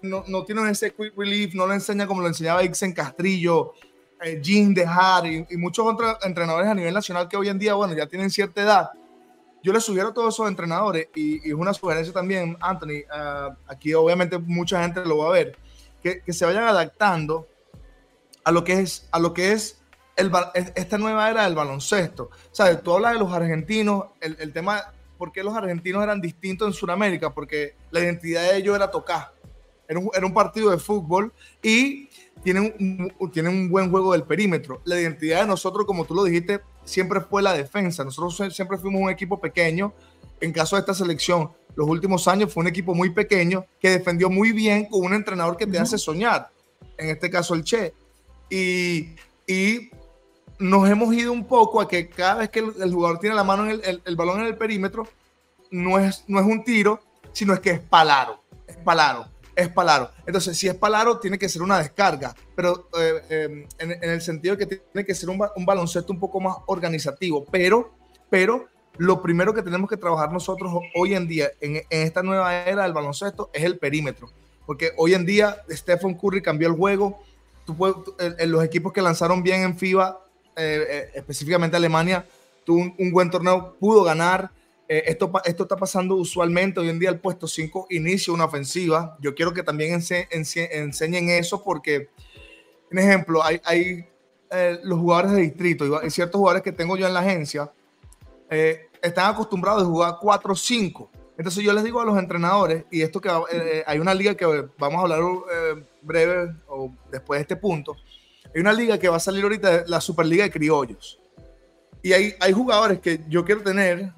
[0.01, 3.73] No, no tiene ese quick relief, no le enseña como lo enseñaba Ixen Castrillo,
[4.21, 7.73] eh, Jim Dejar y, y, muchos otros entrenadores a nivel nacional que hoy en día,
[7.73, 8.89] bueno, ya tienen cierta edad.
[9.61, 13.93] Yo les sugiero a todos esos entrenadores, y, es una sugerencia también, Anthony, uh, aquí
[13.93, 15.57] obviamente mucha gente lo va a ver,
[16.01, 17.47] que, que, se vayan adaptando
[18.45, 19.79] a lo que es, a lo que es
[20.75, 22.29] esta nueva era del baloncesto.
[22.51, 22.83] ¿Sabes?
[22.83, 26.73] Tú hablas de los argentinos, el, el tema por qué los argentinos eran distintos en
[26.73, 29.33] Sudamérica, porque la identidad de ellos era tocar.
[29.85, 32.09] Era un, era un partido de fútbol y
[32.41, 34.81] tienen un, tienen un buen juego del perímetro.
[34.85, 38.05] La identidad de nosotros, como tú lo dijiste, siempre fue la defensa.
[38.05, 39.93] Nosotros siempre fuimos un equipo pequeño.
[40.39, 44.29] En caso de esta selección, los últimos años fue un equipo muy pequeño que defendió
[44.29, 46.49] muy bien con un entrenador que te hace soñar.
[46.97, 47.93] En este caso, el Che.
[48.49, 49.91] Y, y
[50.59, 53.65] nos hemos ido un poco a que cada vez que el, jugador tiene la mano
[53.65, 55.07] en el, el, balón en el perímetro,
[55.71, 56.99] no es, no es un tiro,
[57.31, 60.11] sino es que es palaro, es palaro, es palaro.
[60.25, 64.21] Entonces, si es palaro, tiene que ser una descarga, pero eh, eh, en, en, el
[64.21, 67.93] sentido de que tiene que ser un, un, baloncesto un poco más organizativo, pero,
[68.29, 68.67] pero
[68.97, 72.83] lo primero que tenemos que trabajar nosotros hoy en día, en, en esta nueva era
[72.83, 74.29] del baloncesto, es el perímetro,
[74.65, 77.23] porque hoy en día Stephen Curry cambió el juego,
[77.65, 77.95] tú puedes,
[78.47, 80.25] los equipos que lanzaron bien en FIBA
[80.59, 82.25] eh, eh, específicamente Alemania,
[82.65, 84.51] tuvo un, buen torneo, pudo ganar.
[84.89, 89.17] Eh, esto, esto está pasando usualmente hoy en día el puesto 5 inicia una ofensiva.
[89.21, 92.09] Yo quiero que también enseñen eso porque,
[92.91, 94.05] en ejemplo, hay, hay
[94.83, 97.71] los jugadores de distrito, hay ciertos jugadores que tengo yo en la agencia,
[98.49, 101.07] están acostumbrados a jugar 4-5.
[101.37, 103.29] Entonces yo les digo a los entrenadores, y esto que
[103.85, 104.45] hay una liga que
[104.77, 105.21] vamos a hablar
[106.01, 107.95] breve o después de este punto,
[108.53, 111.19] hay una liga que va a salir ahorita, la Superliga de Criollos.
[112.01, 114.11] Y hay, hay jugadores que yo quiero tener,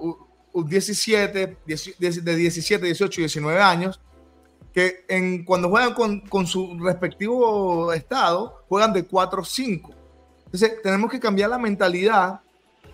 [0.00, 4.00] uh, 17, de 17, 18, 19 años,
[4.72, 9.94] que en, cuando juegan con, con su respectivo estado, juegan de 4-5.
[10.46, 12.40] Entonces, tenemos que cambiar la mentalidad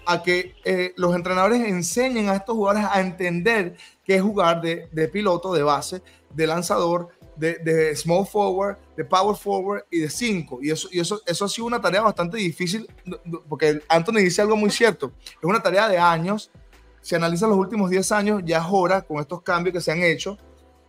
[0.06, 4.88] a que eh, los entrenadores enseñen a estos jugadores a entender qué es jugar de,
[4.90, 10.10] de piloto, de base, de lanzador, de, de, small forward, de power forward y de
[10.10, 10.58] 5.
[10.62, 12.88] Y, eso, y eso, eso ha sido una tarea bastante difícil,
[13.48, 15.12] porque Anthony dice algo muy cierto.
[15.24, 16.50] Es una tarea de años.
[17.00, 20.02] Si analizan los últimos 10 años, ya es hora, con estos cambios que se han
[20.02, 20.38] hecho,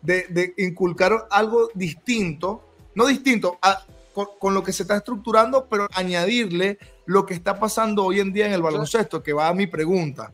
[0.01, 5.67] de, de inculcar algo distinto, no distinto, a, con, con, lo que se está estructurando,
[5.67, 9.53] pero añadirle lo que está pasando hoy en día en el baloncesto, que va a
[9.53, 10.31] mi pregunta.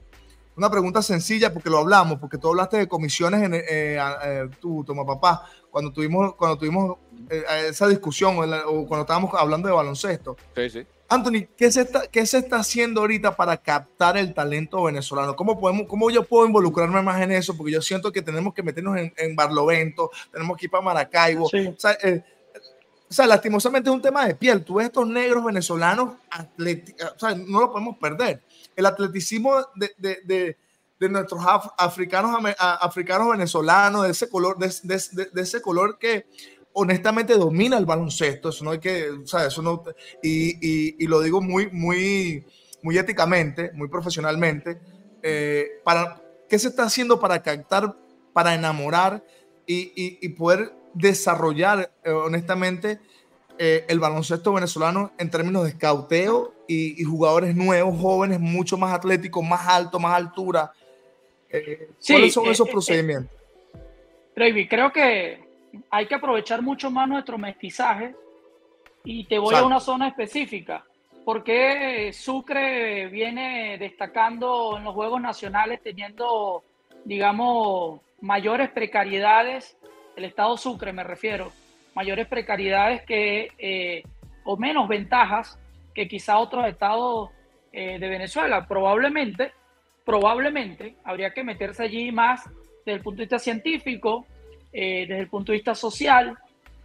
[0.60, 4.84] Una pregunta sencilla porque lo hablamos, porque tú hablaste de comisiones, en, eh, eh, tú,
[4.84, 6.98] toma papá, cuando tuvimos, cuando tuvimos
[7.30, 10.38] eh, esa discusión o, la, o, cuando estábamos hablando de baloncesto.
[10.56, 10.88] Sí, sí.
[11.12, 15.36] Anthony, ¿qué se, está, ¿qué se está haciendo ahorita para captar el talento venezolano?
[15.36, 17.58] ¿Cómo, podemos, ¿Cómo yo puedo involucrarme más en eso?
[17.58, 21.50] Porque yo siento que tenemos que meternos en, en Barlovento, tenemos que ir para Maracaibo.
[21.50, 21.66] Sí.
[21.66, 22.24] O sea, eh,
[23.10, 24.64] o sea, lastimosamente es un tema de piel.
[24.64, 28.44] Tú ves estos negros venezolanos, o sea, no lo podemos perder.
[28.76, 30.58] El atleticismo de, de, de,
[31.00, 34.68] de nuestros af africanos, africanos venezolanos, de ese color, de,
[35.34, 36.26] de, ese color que
[36.74, 38.50] honestamente domina el baloncesto.
[38.50, 39.84] Eso no hay que, o sea, eso no,
[40.22, 42.46] y, y, y lo digo muy, muy,
[42.84, 44.82] muy éticamente, muy profesionalmente.
[45.24, 47.96] Eh, para, ¿Qué se está haciendo para captar,
[48.34, 49.24] para enamorar
[49.66, 53.00] y, y poder desarrollar eh, honestamente
[53.62, 58.94] eh, el baloncesto venezolano en términos de escauteo y, y, jugadores nuevos, jóvenes, mucho más
[58.94, 60.72] atléticos, más alto, más altura.
[61.50, 63.36] Eh, sí, ¿Cuáles son esos procedimientos?
[64.36, 65.40] David, creo que
[65.90, 68.16] hay que aprovechar mucho más nuestro mestizaje
[69.04, 70.86] y te voy a una zona específica.
[71.26, 76.64] ¿Por qué Sucre viene destacando en los Juegos Nacionales teniendo,
[77.06, 79.78] digamos, mayores precariedades
[80.20, 81.52] el estado Sucre me refiero,
[81.96, 84.04] mayores precariedades que, eh,
[84.44, 85.58] o menos ventajas
[85.96, 87.30] que quizá otros estados
[87.72, 88.68] eh, de Venezuela.
[88.68, 89.54] Probablemente,
[90.10, 92.44] probablemente habría que meterse allí más
[92.84, 94.26] desde el punto de vista científico,
[94.74, 96.36] eh, desde el punto de vista social,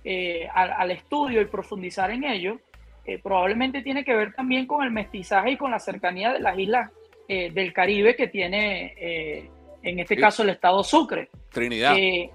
[0.04, 2.60] eh, al, al, estudio y profundizar en ello.
[3.06, 6.58] Eh, probablemente tiene que ver también con el mestizaje y con la cercanía de las
[6.58, 6.90] islas
[7.26, 9.48] eh, del Caribe que tiene,
[9.82, 11.30] en este caso, el estado Sucre.
[11.50, 11.96] Trinidad.
[11.96, 12.30] Y,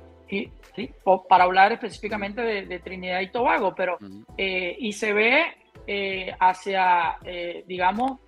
[0.76, 0.92] ¿sí?
[1.28, 4.26] para hablar específicamente de, de, Trinidad y Tobago, pero uh -huh.
[4.38, 5.44] eh, y se ve
[5.86, 8.20] eh, hacia, eh, digamos,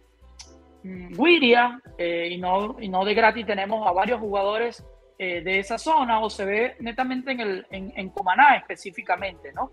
[0.84, 4.84] Guiria, eh, y, no, y no de gratis tenemos a varios jugadores
[5.18, 9.70] eh, de esa zona, o se ve netamente en, el, en, en Comaná específicamente, ¿no?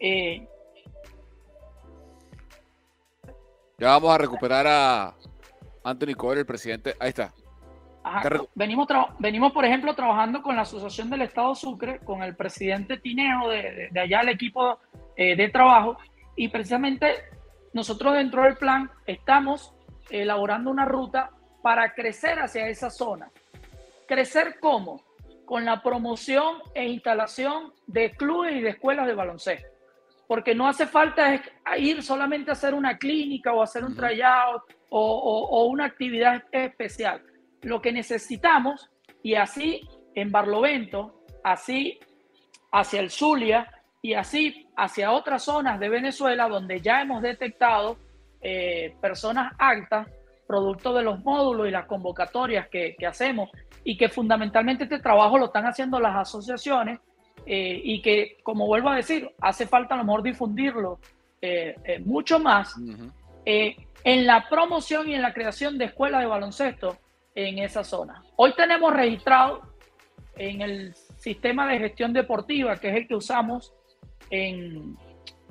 [0.00, 0.46] Eh,
[3.78, 5.14] ya vamos a recuperar a
[5.84, 6.94] Anthony Coelho, el presidente.
[6.98, 7.32] Ahí está.
[8.02, 8.28] Ajá.
[8.54, 13.48] Venimos, venimos, por ejemplo, trabajando con la Asociación del Estado Sucre, con el presidente Tineo
[13.48, 14.78] de, de, de allá, el equipo
[15.16, 15.98] de trabajo,
[16.36, 17.12] y precisamente
[17.72, 19.74] nosotros dentro del plan estamos
[20.10, 21.30] elaborando una ruta
[21.62, 23.30] para crecer hacia esa zona.
[24.06, 25.02] ¿Crecer cómo?
[25.44, 29.68] Con la promoción e instalación de clubes y de escuelas de baloncesto.
[30.26, 31.42] Porque no hace falta
[31.78, 36.44] ir solamente a hacer una clínica o hacer un tryout o, o, o una actividad
[36.52, 37.22] especial
[37.62, 38.90] lo que necesitamos
[39.22, 41.98] y así en Barlovento, así
[42.72, 43.70] hacia el Zulia
[44.02, 47.98] y así hacia otras zonas de Venezuela donde ya hemos detectado
[48.40, 50.06] eh, personas altas
[50.46, 53.50] producto de los módulos y las convocatorias que, que, hacemos
[53.84, 57.00] y que fundamentalmente este trabajo lo están haciendo las asociaciones
[57.44, 61.00] eh, y que, como vuelvo a decir, hace falta a lo mejor difundirlo
[61.42, 63.76] eh, mucho más uh -huh.
[64.04, 66.96] en la promoción y en la creación de escuelas de baloncesto
[67.34, 68.22] en esa zona.
[68.36, 69.60] Hoy tenemos registrado
[70.36, 73.74] en el sistema de gestión deportiva, que es el que usamos
[74.30, 74.96] en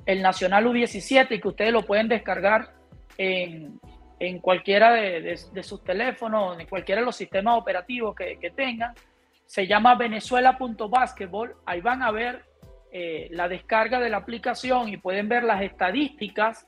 [0.06, 2.77] el Nacional U17 y que ustedes lo pueden descargar
[3.18, 8.94] en, cualquiera de, sus teléfonos, en cualquiera de los sistemas operativos que, tengan.
[9.44, 11.56] Se llama venezuela.basketball.
[11.66, 12.44] Ahí van a ver
[12.92, 16.66] eh, la descarga de la aplicación y pueden ver las estadísticas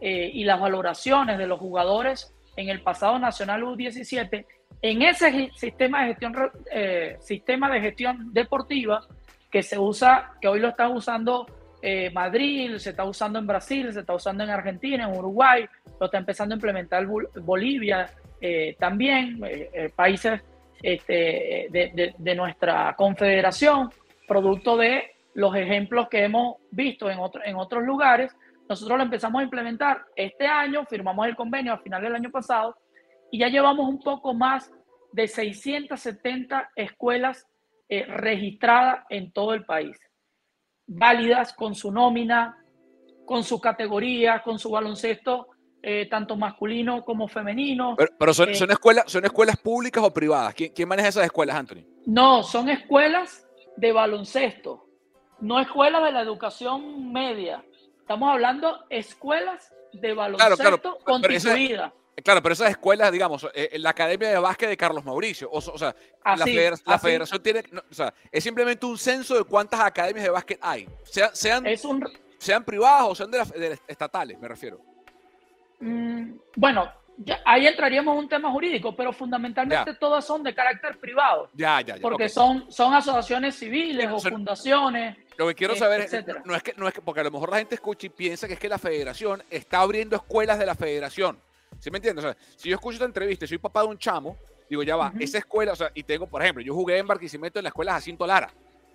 [0.00, 4.46] eh, y las valoraciones de los jugadores en el pasado Nacional U17,
[4.82, 6.34] en ese sistema de gestión,
[6.70, 9.06] eh, sistema de gestión deportiva
[9.50, 11.46] que se usa, que hoy lo está usando
[11.86, 15.66] eh, Madrid, se está usando en Brasil, se está usando en Argentina, en Uruguay,
[16.00, 17.06] lo está empezando a implementar
[17.42, 18.08] Bolivia
[18.40, 20.40] eh, también, eh, países
[20.82, 23.90] este, de, de, de, nuestra confederación,
[24.26, 28.34] producto de los ejemplos que hemos visto en, otro, en otros lugares.
[28.66, 32.78] Nosotros lo empezamos a implementar este año, firmamos el convenio a final del año pasado
[33.30, 34.72] y ya llevamos un poco más
[35.12, 37.46] de 670 escuelas
[37.90, 40.00] registradas en todo el país,
[40.86, 42.58] válidas con su nómina,
[43.24, 45.48] con su categoría, con su baloncesto,
[45.82, 47.96] eh, tanto masculino como femenino.
[48.18, 50.54] Pero, son, escuelas, ¿son escuelas públicas o privadas?
[50.54, 51.84] ¿Quién, ¿Quién maneja esas escuelas, Anthony?
[52.06, 54.86] No, son escuelas de baloncesto,
[55.40, 57.64] no escuelas de la educación media.
[58.00, 61.92] Estamos hablando escuelas de baloncesto constituidas.
[62.22, 65.94] Claro, pero esas escuelas, digamos, eh, la Academia de Básquet de Carlos Mauricio, o, sea,
[66.24, 70.88] la, federación tiene, o sea, es simplemente un censo de cuántas academias de básquet hay,
[71.04, 71.64] sean,
[72.38, 74.80] sean privadas o sean de, estatales, me refiero.
[75.80, 76.88] Mm, bueno,
[77.44, 81.50] ahí entraríamos en un tema jurídico, pero fundamentalmente todas son de carácter privado.
[81.54, 82.02] Ya, ya, ya.
[82.02, 85.16] Porque son, son asociaciones civiles o fundaciones.
[85.36, 86.12] Lo que quiero saber es,
[86.44, 88.46] no es, que, no es que, porque a lo mejor la gente escucha y piensa
[88.46, 91.38] que es que la federación está abriendo escuelas de la federación.
[91.78, 92.24] ¿Sí me entiendes?
[92.24, 94.36] O sea, si yo escucho esta entrevista y soy papá de un chamo,
[94.68, 97.58] digo, ya va, esa escuela, o sea, y tengo, por ejemplo, yo jugué en Barquisimeto
[97.58, 98.52] en la escuela Jacinto Lara,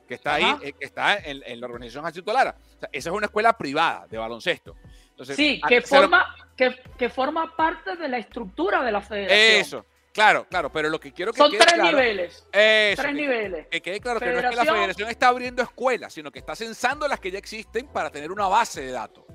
[0.08, 2.56] que está ahí, eh, que está en, la organización Jacinto Lara.
[2.78, 4.76] O sea, esa es una escuela privada de baloncesto.
[5.12, 9.62] Entonces, sí, que forma, que, que, forma parte de la estructura de la federación.
[9.62, 12.48] Eso, claro, claro, pero lo que quiero que Son tres niveles.
[12.52, 13.68] Eso, tres niveles.
[13.68, 16.56] Que quede claro que no es que la federación está abriendo escuelas, sino que está
[16.56, 19.26] censando las que ya existen para tener una base de datos.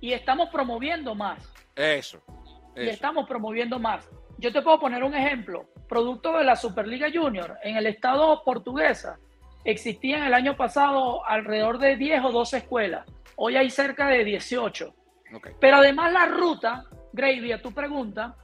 [0.00, 1.42] Y estamos promoviendo más.
[1.74, 2.22] Eso
[2.76, 4.08] y estamos promoviendo más.
[4.38, 5.66] Yo te puedo poner un ejemplo.
[5.88, 9.18] Producto de la Superliga Junior en el estado portuguesa
[9.64, 13.06] existían el año pasado alrededor de 10 o 12 escuelas.
[13.36, 14.94] Hoy hay cerca de 18.
[15.60, 18.36] Pero además la ruta, Gravy, a tu pregunta,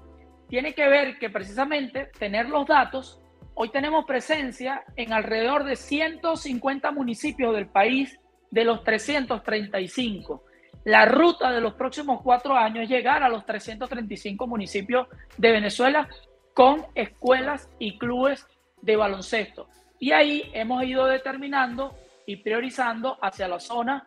[0.48, 3.20] tiene que ver que precisamente tener los datos,
[3.54, 8.18] hoy tenemos presencia en alrededor de 150 municipios del país
[8.50, 10.44] de los 335.
[10.84, 16.08] La ruta de los próximos cuatro años es llegar a los 335 municipios de Venezuela
[16.54, 18.46] con escuelas y clubes
[18.80, 19.68] de baloncesto.
[19.98, 21.94] Y ahí hemos ido determinando
[22.26, 24.06] y priorizando hacia la zona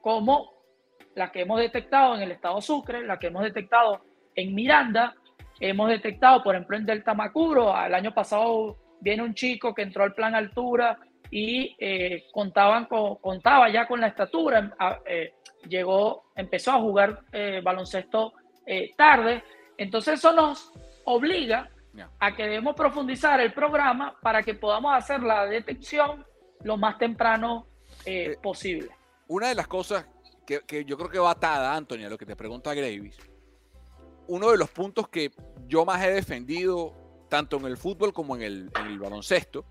[0.00, 0.52] como
[1.14, 4.02] la que hemos detectado en el estado Sucre, la que hemos detectado
[4.34, 5.14] en Miranda,
[5.60, 7.74] hemos detectado, por ejemplo, en Delta Macuro.
[7.84, 10.98] El año pasado viene un chico que entró al plan altura
[11.30, 14.74] y eh, contaban con, contaba ya con la estatura,
[15.06, 15.34] eh,
[15.68, 18.32] llegó, empezó a jugar eh, baloncesto
[18.66, 19.42] eh, tarde.
[19.76, 20.72] Entonces eso nos
[21.04, 21.70] obliga
[22.18, 26.24] a que debemos profundizar el programa para que podamos hacer la detección
[26.62, 27.66] lo más temprano
[28.04, 28.90] eh, posible.
[29.28, 30.06] Una de las cosas
[30.46, 33.16] que, yo creo que va atada, Antonio, a lo que te pregunta Gravis,
[34.28, 35.32] uno de los puntos que
[35.66, 36.94] yo más he defendido,
[37.28, 39.64] tanto en el fútbol como en el, en el baloncesto,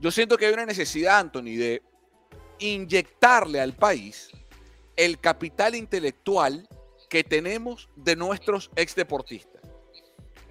[0.00, 1.82] yo siento que hay una necesidad, Anthony, de
[2.58, 4.30] inyectarle al país
[4.98, 6.68] el capital intelectual
[7.08, 9.62] que tenemos de nuestros ex deportistas.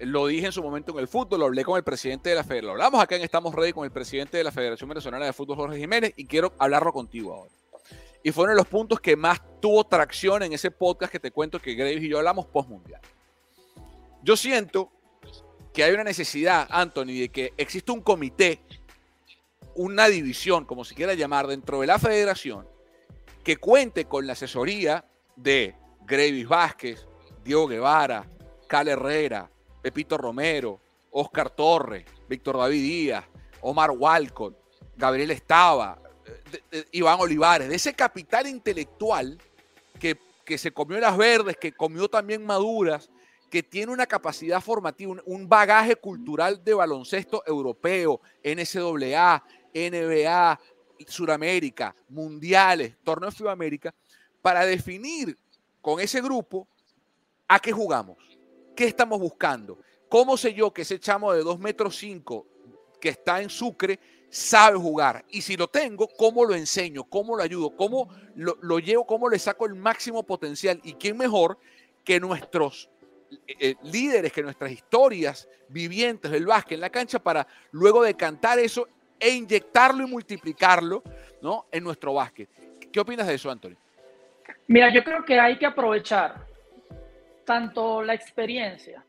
[0.00, 2.44] Lo dije en su momento en el fútbol, lo hablé con el presidente de la
[2.44, 5.32] Federación, lo hablamos acá en Estamos Ready con el presidente de la Federación Venezolana de
[5.34, 7.50] Fútbol, Jorge Jiménez, y quiero hablarlo contigo ahora.
[8.22, 11.30] Y fue uno de los puntos que más tuvo tracción en ese podcast que te
[11.30, 13.02] cuento que Graves y yo hablamos post-mundial.
[14.22, 14.90] Yo siento
[15.74, 18.60] que hay una necesidad, Anthony, de que exista un comité,
[19.74, 22.66] una división, como se quiera llamar, dentro de la federación,
[23.48, 25.02] que cuente con la asesoría
[25.34, 27.06] de Gravis Vázquez,
[27.42, 28.28] Diego Guevara,
[28.66, 30.78] Cal Herrera, Pepito Romero,
[31.12, 33.24] Oscar Torres, Víctor David Díaz,
[33.62, 34.54] Omar Walcott,
[34.94, 35.98] Gabriel Estaba,
[36.92, 39.38] Iván Olivares, de ese capital intelectual
[39.98, 43.08] que, que, se comió las verdes, que comió también maduras,
[43.48, 50.60] que tiene una capacidad formativa, un, un bagaje cultural de baloncesto europeo, NCAA, NBA,
[51.06, 53.94] Suramérica, mundiales, torneos de Sudamérica,
[54.42, 55.36] para definir
[55.80, 56.66] con ese grupo
[57.46, 58.18] a qué jugamos,
[58.74, 62.46] qué estamos buscando, cómo sé yo que ese chamo de 2 metros 5
[63.00, 63.98] que está en Sucre
[64.30, 65.24] sabe jugar.
[65.30, 67.04] Y si lo tengo, ¿cómo lo enseño?
[67.04, 67.70] ¿Cómo lo ayudo?
[67.76, 69.06] ¿Cómo lo, lo llevo?
[69.06, 70.80] ¿Cómo le saco el máximo potencial?
[70.82, 71.58] ¿Y quién mejor
[72.04, 72.90] que nuestros
[73.30, 78.58] eh, eh, líderes, que nuestras historias vivientes del básquet en la cancha para luego decantar
[78.58, 81.02] eso e inyectarlo y multiplicarlo
[81.42, 81.66] ¿no?
[81.70, 82.48] en nuestro básquet.
[82.92, 83.76] ¿Qué opinas de eso, Anthony?
[84.66, 86.46] Mira, yo creo que hay que aprovechar
[87.44, 89.04] tanto la experiencia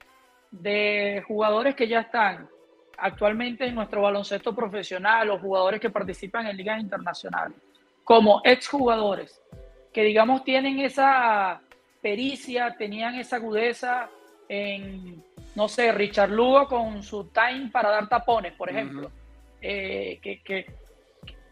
[0.51, 2.49] de jugadores que ya están
[2.97, 7.57] actualmente en nuestro baloncesto profesional o jugadores que participan en ligas internacionales,
[8.03, 9.41] como exjugadores
[9.93, 11.61] que digamos tienen esa
[12.01, 14.09] pericia, tenían esa agudeza
[14.47, 15.23] en,
[15.55, 19.11] no sé, Richard Lugo con su time para dar tapones, por ejemplo.
[19.61, 20.65] Eh, que,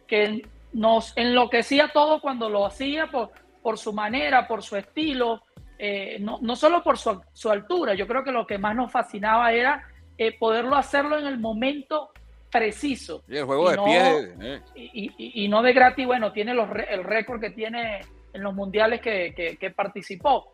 [0.08, 0.42] que,
[0.74, 3.32] nos enloquecía todo cuando lo hacía por,
[3.62, 5.42] por su manera, por su estilo,
[5.80, 8.92] eh, no, no, solo por su, su, altura, yo creo que lo que más nos
[8.92, 9.88] fascinaba era
[10.18, 12.10] eh, poderlo hacerlo en el momento
[12.52, 13.24] preciso.
[13.28, 14.62] Y el juego de pie.
[14.76, 18.02] Y, no de gratis, bueno, tiene los, el récord que tiene
[18.34, 20.54] en los mundiales que, que, participó,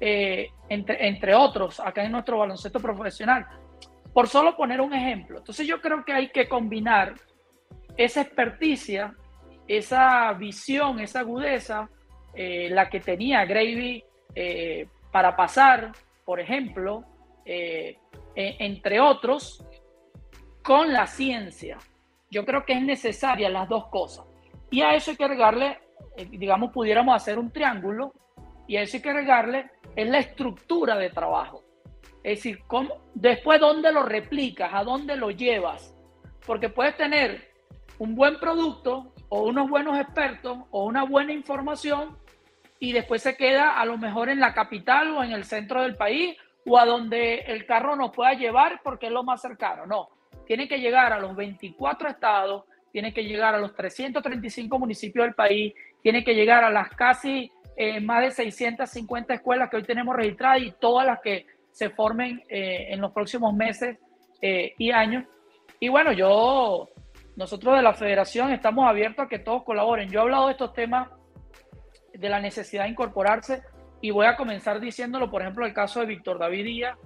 [0.00, 3.46] eh, entre, entre otros, acá en nuestro baloncesto profesional.
[4.18, 5.38] Por solo poner un ejemplo.
[5.38, 7.14] Entonces yo creo que hay que combinar
[7.96, 9.14] esa experticia,
[9.68, 11.88] esa visión, esa agudeza,
[12.34, 14.02] eh, la que tenía Gravy
[14.34, 15.92] eh, para pasar,
[16.24, 17.04] por ejemplo,
[17.44, 17.96] e,
[18.34, 19.64] entre otros,
[20.64, 21.78] con la ciencia.
[22.28, 24.26] Yo creo que es necesaria las dos cosas.
[24.68, 25.78] Y a eso hay que agregarle
[26.16, 28.12] eh, digamos, pudiéramos hacer un triángulo
[28.66, 31.67] y a eso hay que agregarle es la estructura de trabajo.
[32.28, 35.94] Es decir, ¿cómo, después dónde lo replicas, a dónde lo llevas.
[36.46, 37.48] Porque puedes tener
[37.98, 42.18] un buen producto o unos buenos expertos o una buena información
[42.78, 45.96] y después se queda a lo mejor en la capital o en el centro del
[45.96, 49.86] país o a donde el carro nos pueda llevar porque es lo más cercano.
[49.86, 50.10] No,
[50.46, 55.34] tiene que llegar a los 24 estados, tiene que llegar a los 335 municipios del
[55.34, 55.72] país,
[56.02, 60.60] tiene que llegar a las casi eh, más de 650 escuelas que hoy tenemos registradas
[60.60, 61.46] y todas las que
[61.78, 63.98] se formen eh, en los próximos meses
[64.42, 65.24] eh, y años.
[65.78, 66.88] Y bueno, yo,
[67.36, 70.10] nosotros de la federación estamos abiertos a que todos colaboren.
[70.10, 71.08] Yo he hablado de estos temas,
[72.12, 73.62] de la necesidad de incorporarse
[74.00, 76.98] y voy a comenzar diciéndolo, por ejemplo, el caso de Víctor David Díaz,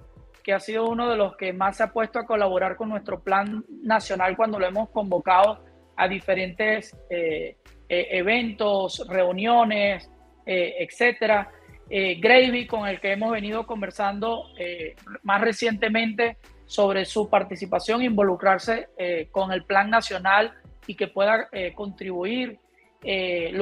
[0.43, 3.21] que ha sido uno de los que más se ha puesto a colaborar con nuestro
[3.21, 5.63] plan nacional cuando lo hemos convocado
[5.97, 7.57] a diferentes eh,
[7.87, 10.09] eventos, reuniones,
[10.47, 11.51] etcétera.
[11.95, 14.45] Eh, Gravy, con el que hemos venido conversando
[15.21, 18.87] más recientemente sobre su participación, involucrarse
[19.29, 20.55] con el plan nacional
[20.87, 22.57] y que pueda contribuir.
[23.03, 23.09] lo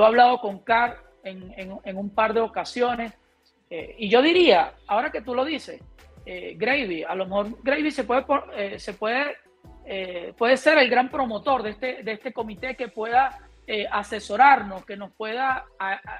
[0.03, 3.11] he hablado con Car en, un par de ocasiones.
[3.69, 5.81] y yo diría, ahora que tú lo dices,
[6.55, 9.35] Gravy, a lo mejor Gravy se puede, se puede,
[10.37, 14.97] puede ser el gran promotor de este, de este comité que pueda eh, asesorarnos, que
[14.97, 15.63] nos pueda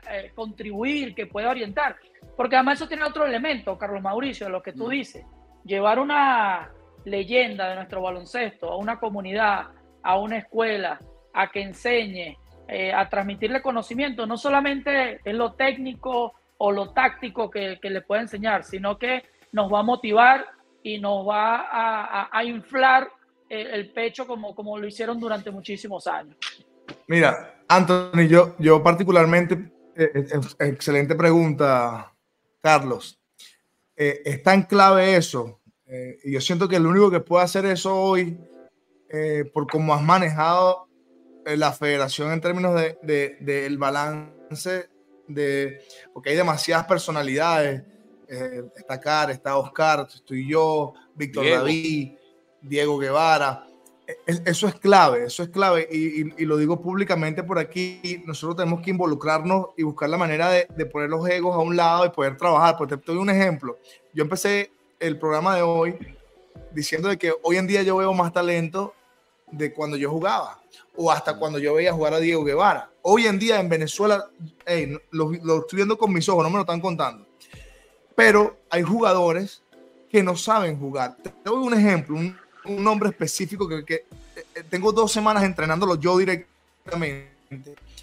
[0.10, 1.98] eh, contribuir, que pueda orientar.
[2.38, 4.90] Porque además eso tiene otro elemento, Carlos Mauricio, lo que tú mm.
[4.90, 5.26] dices.
[5.66, 6.72] Llevar una
[7.04, 9.68] leyenda de nuestro baloncesto a una comunidad,
[10.02, 10.98] a una escuela,
[11.34, 12.38] a que enseñe,
[12.70, 18.22] eh, a transmitirle conocimiento, no solamente en lo técnico o lo táctico que, le puede
[18.22, 20.46] enseñar, sino que nos va a motivar
[20.84, 23.12] y nos va a, inflar
[23.50, 26.38] el, pecho como, como lo hicieron durante muchísimos años.
[27.08, 32.14] Mira, Anthony, yo, yo particularmente, eh, eh, excelente pregunta,
[32.62, 33.20] Carlos.
[33.96, 35.60] Eh, es tan clave eso.
[36.24, 38.40] y yo siento que el único que puede hacer eso hoy,
[39.54, 40.88] por cómo has manejado
[41.46, 44.90] la federación en términos del de, de, balance,
[45.28, 45.82] de,
[46.14, 47.84] porque hay demasiadas personalidades.
[48.78, 52.14] está Car, está Oscar, estoy yo, Víctor David,
[52.62, 53.66] Diego Guevara
[54.26, 58.92] eso es clave, eso es clave y, lo digo públicamente por aquí, nosotros tenemos que
[58.92, 62.78] involucrarnos y buscar la manera de, poner los egos a un lado y poder trabajar.
[62.78, 63.78] Pues te doy un ejemplo.
[64.14, 65.96] Yo empecé el programa de hoy
[66.72, 68.94] diciendo de que hoy en día yo veo más talento
[69.52, 70.62] de cuando yo jugaba
[70.96, 72.90] o hasta cuando yo veía jugar a Diego Guevara.
[73.02, 74.30] Hoy en día en Venezuela,
[75.12, 77.26] lo, estoy viendo con mis ojos, no me lo están contando.
[78.16, 79.64] Pero hay jugadores
[80.10, 81.18] que no saben jugar.
[81.18, 84.06] Te doy un ejemplo, un, un nombre específico que, que
[84.56, 87.32] eh, tengo dos semanas entrenándolo yo directamente.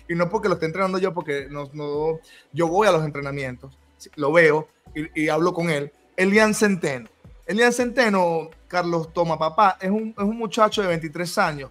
[0.09, 2.20] Y no porque lo esté entrenando yo, porque no, no
[2.52, 3.76] yo voy a los entrenamientos,
[4.16, 5.92] lo veo y, hablo con él.
[6.16, 7.09] Elian Centeno.
[7.46, 11.70] Elian Centeno, Carlos Toma Papá, es un, es un muchacho de 23 años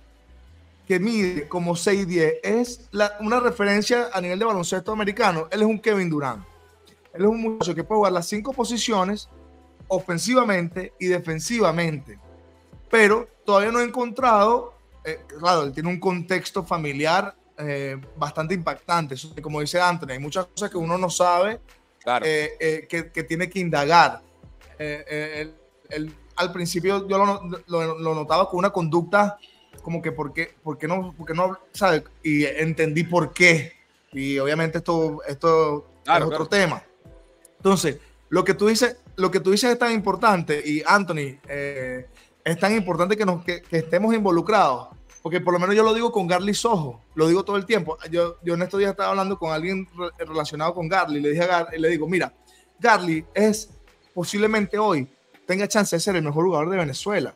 [0.88, 2.40] que mide como 6'10.
[2.44, 5.48] Es una referencia a nivel de baloncesto americano.
[5.52, 6.46] Él es un Kevin Durant.
[7.14, 9.28] Él es un muchacho que puede jugar las cinco posiciones
[9.88, 12.20] ofensivamente y defensivamente
[12.90, 14.74] pero todavía no he encontrado,
[15.04, 20.46] eh, claro, él tiene un contexto familiar eh, bastante impactante, como dice Anthony, hay muchas
[20.48, 21.60] cosas que uno no sabe
[22.24, 24.22] eh, que, que, tiene que indagar.
[26.36, 29.38] al principio yo lo, lo, notaba con una conducta
[29.82, 32.04] como que, ¿por qué, por qué no, por no, ¿sabes?
[32.22, 33.74] Y entendí por qué.
[34.12, 36.84] Y obviamente esto, esto es otro tema.
[37.58, 37.98] Entonces,
[38.30, 42.08] lo que tú dices, lo que tú dices es tan importante y Anthony, eh,
[42.48, 44.90] es tan importante que, nos, que, estemos involucrados.
[45.22, 47.98] Porque por lo menos yo lo digo con Garly Sojo, lo digo todo el tiempo.
[48.10, 49.88] Yo, yo en estos días estaba hablando con alguien
[50.18, 52.34] relacionado con Garly, le dije a Garly, le digo, mira,
[52.80, 53.70] Garly es
[54.14, 55.08] posiblemente hoy
[55.46, 57.36] tenga chance de ser el mejor jugador de Venezuela.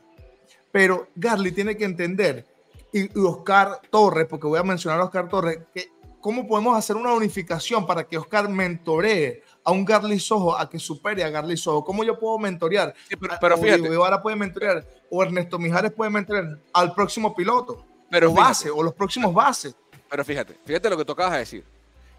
[0.71, 2.45] Pero Garly tiene que entender,
[2.93, 5.89] y, Oscar Torres, porque voy a mencionar a Oscar Torres, que
[6.21, 10.79] cómo podemos hacer una unificación para que Oscar mentoree a un Garly Sojo a que
[10.79, 11.83] supere a Garly Sojo?
[11.83, 12.93] ¿Cómo yo puedo mentorear?
[13.39, 13.95] pero, fíjate.
[13.95, 18.81] ahora puede mentorear, o Ernesto Mijares puede mentorear al próximo piloto, pero o base, o
[18.81, 19.75] los próximos bases.
[20.09, 21.63] Pero fíjate, fíjate lo que tocabas a decir,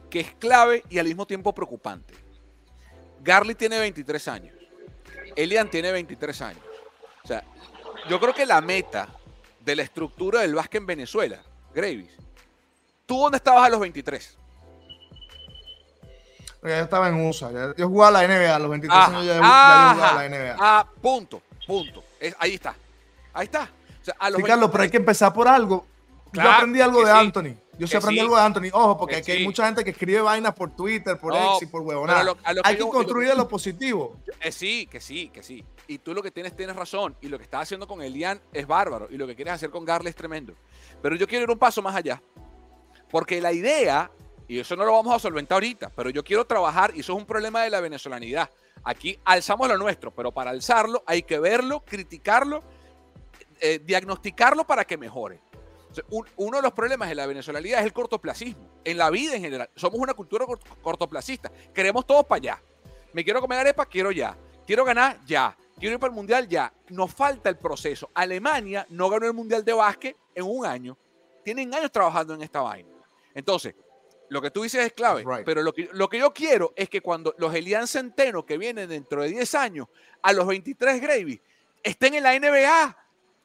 [0.09, 2.14] que es clave y al mismo tiempo preocupante.
[3.22, 4.57] Garly tiene 23 años,
[5.36, 6.62] Elian tiene 23 años.
[7.24, 7.45] O sea,
[8.09, 9.09] yo creo que la meta
[9.61, 11.40] de la estructura del básquet en Venezuela,
[11.74, 12.11] Gravis,
[13.07, 14.38] ¿tú dónde estabas a los 23?
[16.62, 17.74] Yo estaba en USA.
[17.76, 18.54] Yo jugaba a la NBA.
[18.54, 20.56] A los 23 años ya, jugaba a la NBA.
[20.58, 22.04] Ah, punto, punto.
[22.38, 22.74] ahí está.
[23.34, 23.62] Ahí está.
[24.00, 25.86] O sea, a los sí, Carlos, pero hay que empezar por algo.
[26.32, 27.56] yo aprendí algo de Anthony.
[27.78, 28.68] Yo sí aprendí algo de Anthony.
[28.72, 31.82] Ojo, porque aquí hay mucha gente que escribe vainas por Twitter, por X y por
[31.82, 32.34] huevonada.
[32.62, 34.18] Hay que construir lo, positivo.
[34.40, 35.64] Eh, sí, que sí, que sí.
[35.88, 37.16] Y tú lo que tienes, tienes razón.
[37.20, 39.08] Y lo que estás haciendo con Elian es bárbaro.
[39.10, 40.54] Y lo que quieres hacer con Garle es tremendo.
[41.00, 42.22] Pero yo quiero ir un paso más allá.
[43.10, 44.10] Porque la idea
[44.53, 47.18] y eso no lo vamos a solventar ahorita, pero yo quiero trabajar, y eso es
[47.18, 48.50] un problema de la venezolanidad.
[48.84, 52.62] Aquí alzamos lo nuestro, pero para alzarlo hay que verlo, criticarlo,
[53.61, 55.40] eh, diagnosticarlo para que mejore.
[56.36, 58.68] uno de los problemas de la venezolanidad es el cortoplacismo.
[58.84, 60.44] En la vida en general, somos una cultura
[60.82, 61.50] cortoplacista.
[61.72, 62.62] Queremos todo para allá.
[63.14, 64.36] Me quiero comer arepa, quiero ya.
[64.66, 65.57] Quiero ganar, ya.
[65.78, 66.70] Quiero ir para el mundial, ya.
[66.90, 68.11] Nos falta el proceso.
[68.12, 70.98] Alemania no ganó el mundial de básquet en un año.
[71.42, 72.90] Tienen años trabajando en esta vaina.
[73.34, 73.74] Entonces,
[74.32, 77.02] lo que tú dices es clave, pero lo que, lo que yo quiero es que
[77.02, 79.88] cuando los Elian Centeno que vienen dentro de 10 años,
[80.22, 81.40] a los 23 Gravy,
[81.82, 82.98] estén en la NBA.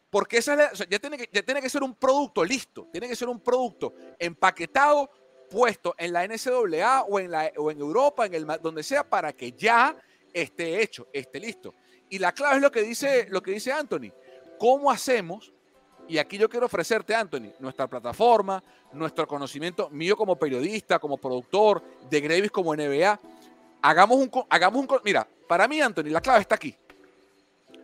[0.10, 3.28] Porque esa ya, tiene que, ya tiene que ser un producto listo, tiene que ser
[3.28, 5.12] un producto empaquetado,
[5.50, 9.34] puesto en la NCAA o en, la, o en Europa, en el, donde sea, para
[9.34, 9.98] que ya
[10.34, 11.76] esté hecho, esté listo.
[12.10, 14.14] Y la clave es lo que dice, lo que dice Anthony.
[14.58, 15.54] ¿Cómo hacemos
[16.08, 21.82] y aquí yo quiero ofrecerte, Anthony, nuestra plataforma, nuestro conocimiento mío como periodista, como productor,
[22.10, 23.20] de Gravis como NBA.
[23.82, 25.00] Hagamos un, hagamos un...
[25.04, 26.76] Mira, para mí, Anthony, la clave está aquí.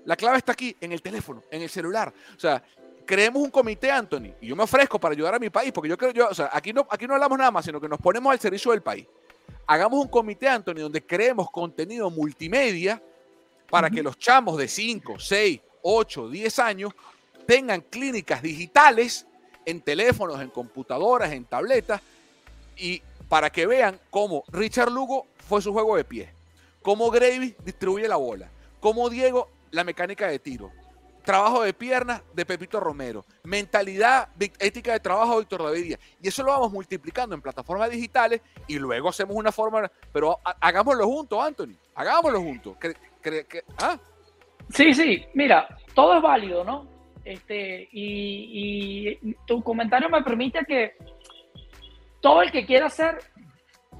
[0.05, 2.13] La clave está aquí, en el teléfono, en el celular.
[2.35, 2.63] O sea,
[3.05, 5.97] creemos un comité, Anthony, y yo me ofrezco para ayudar a mi país, porque yo
[5.97, 8.31] creo, yo, o sea, aquí no, aquí no hablamos nada más, sino que nos ponemos
[8.31, 9.05] al servicio del país.
[9.65, 13.01] Hagamos un comité, Anthony, donde creemos contenido multimedia
[13.69, 16.93] para que los chamos de 5, 6, 8, 10 años
[17.45, 19.25] tengan clínicas digitales
[19.65, 22.01] en teléfonos, en computadoras, en tabletas,
[22.77, 26.29] y para que vean cómo Richard Lugo fue su juego de pie,
[26.81, 30.71] cómo Gravy distribuye la bola, cómo Diego la mecánica de tiro,
[31.23, 34.29] trabajo de piernas de Pepito Romero, mentalidad,
[34.59, 38.77] ética de trabajo de Víctor David Y eso lo vamos multiplicando en plataformas digitales y
[38.77, 42.77] luego hacemos una forma, pero hagámoslo juntos, Anthony, hagámoslo juntos.
[43.79, 43.97] ¿ah?
[44.69, 46.92] Sí, sí, mira, todo es válido, ¿no?
[47.23, 50.95] Este, y, tu comentario me permite que
[52.21, 53.19] todo el que quiera hacer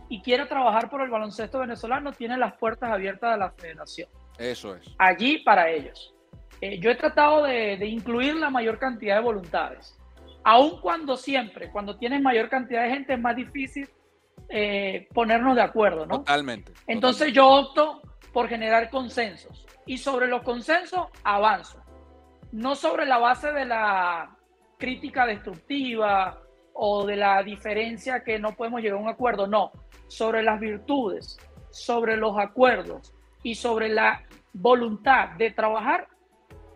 [0.10, 4.10] y quiera trabajar por el baloncesto venezolano tiene las puertas abiertas de la federación.
[4.38, 4.84] Eso es.
[4.98, 6.14] Allí para ellos.
[6.62, 9.98] Eh, yo he tratado de, incluir la mayor cantidad de voluntades.
[10.44, 13.90] Aun cuando siempre, cuando tienes mayor cantidad de gente, es más difícil
[14.50, 16.20] eh, ponernos de acuerdo, ¿no?
[16.20, 16.74] Totalmente.
[16.88, 18.02] Entonces yo opto
[18.34, 19.66] por generar consensos.
[19.86, 21.83] Y sobre los consensos avanzo
[22.54, 24.30] no sobre la base de la
[24.78, 26.40] crítica destructiva
[26.74, 29.72] o de la diferencia que no podemos llegar a un acuerdo, no,
[30.08, 31.40] sobre las virtudes,
[31.72, 34.22] sobre los acuerdos y sobre la
[34.54, 36.08] voluntad de trabajar,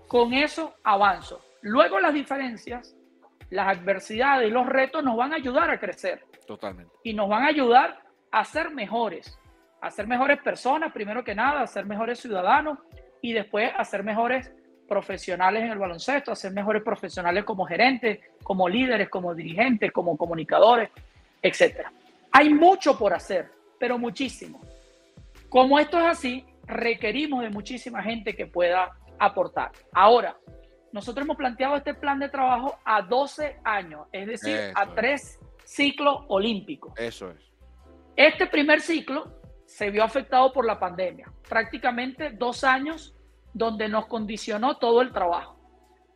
[0.08, 1.42] con eso avanzo.
[1.62, 2.96] Luego las diferencias,
[3.52, 6.26] las adversidades y los retos nos van a ayudar a crecer.
[6.48, 6.92] Totalmente.
[7.04, 8.00] Y nos van a ayudar
[8.32, 9.40] a ser mejores,
[9.80, 12.80] a ser mejores personas, primero que nada, a ser mejores ciudadanos
[13.22, 14.52] y después a ser mejores
[14.88, 20.18] profesionales en el baloncesto, a ser mejores profesionales como gerentes, como líderes, como dirigentes, como
[20.18, 20.90] comunicadores,
[21.42, 21.88] etc.
[22.32, 24.62] Hay mucho por hacer, pero muchísimo.
[25.50, 29.72] Como esto es así, requerimos de muchísima gente que pueda aportar.
[29.94, 30.38] Ahora,
[30.92, 36.24] nosotros hemos planteado este plan de trabajo a 12 años, es decir, a tres ciclos
[36.28, 36.94] olímpicos.
[36.98, 37.38] Eso es.
[38.16, 41.32] Este primer ciclo se vio afectado por la pandemia.
[41.48, 43.17] Prácticamente dos años
[43.58, 45.58] donde nos condicionó todo el trabajo.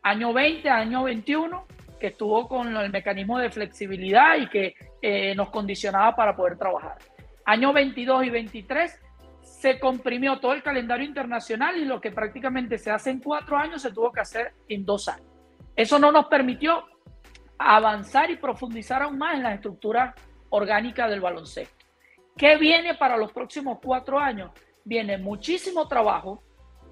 [0.02, 1.66] Año 20, año 21,
[1.98, 6.98] que estuvo con el mecanismo de flexibilidad y que eh, nos condicionaba para poder trabajar.
[7.44, 9.00] Año 22 y 23
[9.42, 13.82] se comprimió todo el calendario internacional y lo que prácticamente se hace en cuatro años
[13.82, 15.26] se tuvo que hacer en dos años.
[15.74, 16.84] Eso no nos permitió
[17.58, 20.14] avanzar y profundizar aún más en la estructura
[20.50, 21.86] orgánica del baloncesto.
[22.36, 24.50] ¿Qué viene para los próximos cuatro años?
[24.84, 26.42] Viene muchísimo trabajo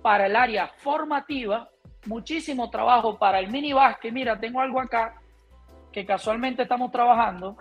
[0.02, 1.68] para el área formativa,
[2.06, 4.12] muchísimo trabajo para el mini básquet.
[4.12, 5.20] Mira, tengo algo acá
[5.92, 7.56] que casualmente estamos trabajando.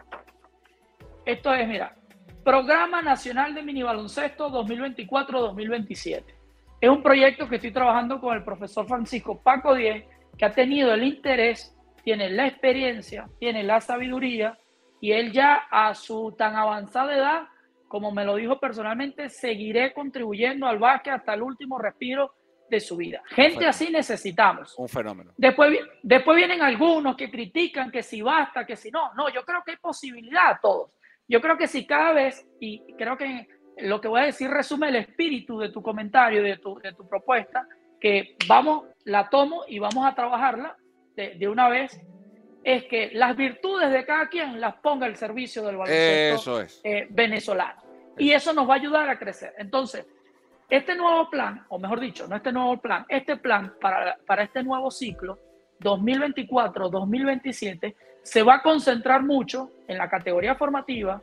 [1.26, 1.96] Esto es, mira,
[2.44, 6.24] Programa Nacional de Mini Baloncesto 2024-2027.
[6.82, 10.06] Es un proyecto que estoy trabajando con el profesor Francisco Paco Díez,
[10.38, 14.58] que ha tenido el interés, tiene la experiencia, tiene la sabiduría
[15.02, 17.44] y él ya a su tan avanzada edad,
[17.90, 22.34] como me lo dijo personalmente, seguiré contribuyendo al básquet hasta el último respiro
[22.70, 23.22] de su vida.
[23.30, 24.78] Gente así necesitamos.
[24.78, 25.34] Un fenómeno.
[25.36, 29.12] Después, después vienen algunos que critican que si basta, que si no.
[29.16, 30.92] No, yo creo que hay posibilidad a todos.
[31.28, 33.48] Yo creo que si cada vez, y creo que
[33.80, 37.08] lo que voy a decir resume el espíritu de tu comentario, de tu, de tu
[37.08, 37.68] propuesta,
[38.00, 40.78] que vamos, la tomo y vamos a trabajarla
[41.16, 42.00] de, de una vez
[42.64, 47.82] es que las virtudes de cada quien las ponga al servicio del baloncesto eh, venezolano.
[48.18, 49.53] Y eso nos va a ayudar a crecer.
[49.57, 50.05] Entonces,
[50.70, 54.64] este nuevo plan, o mejor dicho, no este nuevo plan, este plan para, para este
[54.64, 55.39] nuevo ciclo
[55.80, 61.22] 2024-2027 se va a concentrar mucho en la categoría formativa,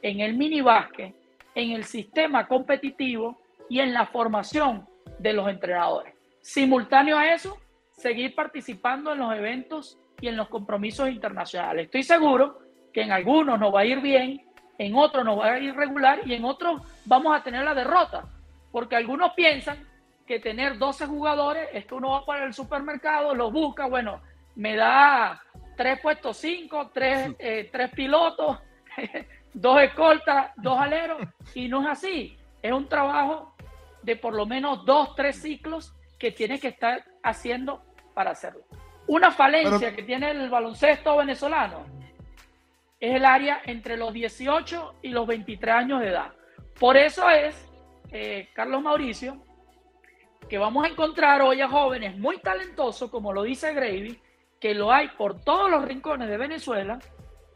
[0.00, 1.12] en el mini básquet,
[1.54, 3.36] en el sistema competitivo
[3.68, 4.86] y en la formación
[5.18, 6.14] de los entrenadores.
[6.40, 7.58] Simultáneo a eso,
[7.96, 11.86] seguir participando en los eventos y en los compromisos internacionales.
[11.86, 12.58] Estoy seguro
[12.92, 14.42] que en algunos nos va a ir bien,
[14.78, 18.24] en otros nos va a ir regular y en otros vamos a tener la derrota,
[18.72, 19.78] porque algunos piensan
[20.26, 24.20] que tener 12 jugadores es que uno va para el supermercado, los busca, bueno,
[24.56, 25.40] me da
[25.76, 28.58] tres puestos cinco, tres, eh, tres pilotos,
[29.54, 31.22] dos escoltas, dos aleros,
[31.54, 32.36] y no es así.
[32.62, 33.54] Es un trabajo
[34.02, 37.82] de por lo menos dos, tres ciclos que tiene que estar haciendo
[38.14, 38.64] para hacerlo.
[39.08, 41.86] Una falencia que tiene el baloncesto venezolano
[42.98, 46.32] es el área entre los 18 y los 23 años de edad.
[46.78, 47.54] Por eso es,
[48.10, 49.42] eh, Carlos Mauricio,
[50.48, 54.20] que vamos a encontrar hoy a jóvenes muy talentosos, como lo dice Gravy,
[54.60, 56.98] que lo hay por todos los rincones de Venezuela,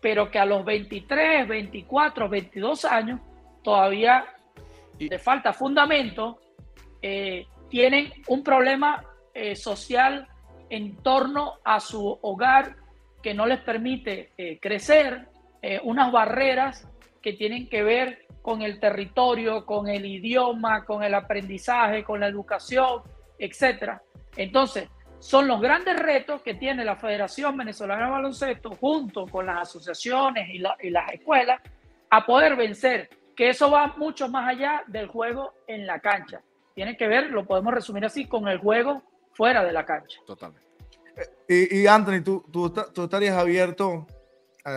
[0.01, 3.21] pero que a los 23, 24, 22 años
[3.63, 4.25] todavía
[4.99, 6.41] le falta fundamento,
[7.03, 10.29] eh, tienen un problema eh, social
[10.71, 12.77] en torno a su hogar
[13.23, 15.29] que no les permite eh, crecer,
[15.61, 16.89] eh, unas barreras
[17.21, 22.29] que tienen que ver con el territorio, con el idioma, con el aprendizaje, con la
[22.29, 23.03] educación,
[23.39, 23.99] etc.
[24.37, 29.69] Entonces, son los grandes retos que tiene la Federación Venezolana de Baloncesto junto con las
[29.69, 31.61] asociaciones y, y las escuelas
[32.09, 36.41] a poder vencer, que eso va mucho más allá del juego en la cancha.
[36.75, 39.03] Tiene que ver, lo podemos resumir así, con el juego
[39.41, 40.21] fuera de la cancha.
[40.27, 40.69] Totalmente.
[41.49, 44.07] Y, Anthony, ¿tú, tú, tú, estarías abierto,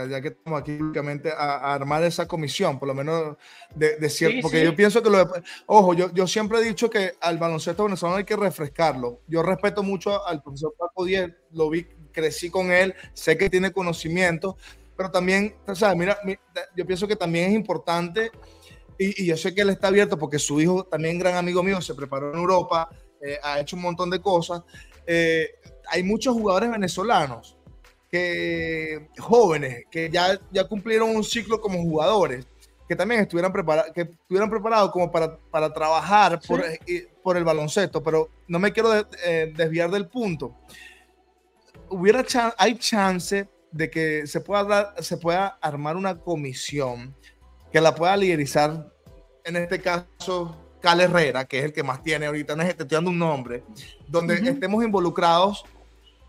[0.10, 3.36] ya que estamos aquí públicamente, a, armar esa comisión, por lo menos
[3.76, 5.32] de, cierto, porque yo pienso que lo
[5.66, 9.20] ojo, yo, yo siempre he dicho que al baloncesto venezolano hay que refrescarlo.
[9.28, 13.74] Yo respeto mucho al profesor Paco Díez, lo vi, crecí con él, sé que tiene
[13.74, 14.56] conocimiento,
[14.96, 16.18] pero también, o sea, mira,
[16.76, 18.32] yo pienso que también es importante,
[18.98, 21.82] y, y, yo sé que él está abierto porque su hijo, también gran amigo mío,
[21.82, 22.90] se preparó en Europa,
[23.24, 24.62] eh, ha hecho un montón de cosas.
[25.08, 25.56] Eh,
[25.88, 27.58] hay muchos jugadores venezolanos
[28.10, 32.46] que jóvenes que ya, ya cumplieron un ciclo como jugadores,
[32.88, 37.44] que también estuvieran, preparados que estuvieran preparados como para, para trabajar por, eh, por, el
[37.44, 38.92] baloncesto, pero no me quiero
[39.56, 40.56] desviar del punto.
[41.90, 42.26] Hubiera
[42.58, 47.16] hay chance de que se pueda, se pueda armar una comisión
[47.72, 48.94] que la pueda liderizar,
[49.44, 53.10] en este caso, Cal Herrera, que es el que más tiene ahorita, no estoy dando
[53.10, 53.64] un nombre,
[54.06, 55.64] donde estemos involucrados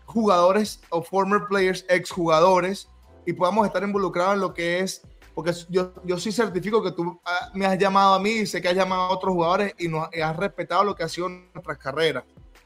[0.05, 2.87] jugadores o former players, exjugadores,
[3.25, 5.01] y podamos estar involucrados en lo que es,
[5.33, 8.61] porque yo, yo sí certifico que tú ah, me has llamado a mí y sé
[8.61, 11.77] que has llamado a otros jugadores y, nos, has respetado lo que ha sido nuestras
[11.77, 12.23] carreras,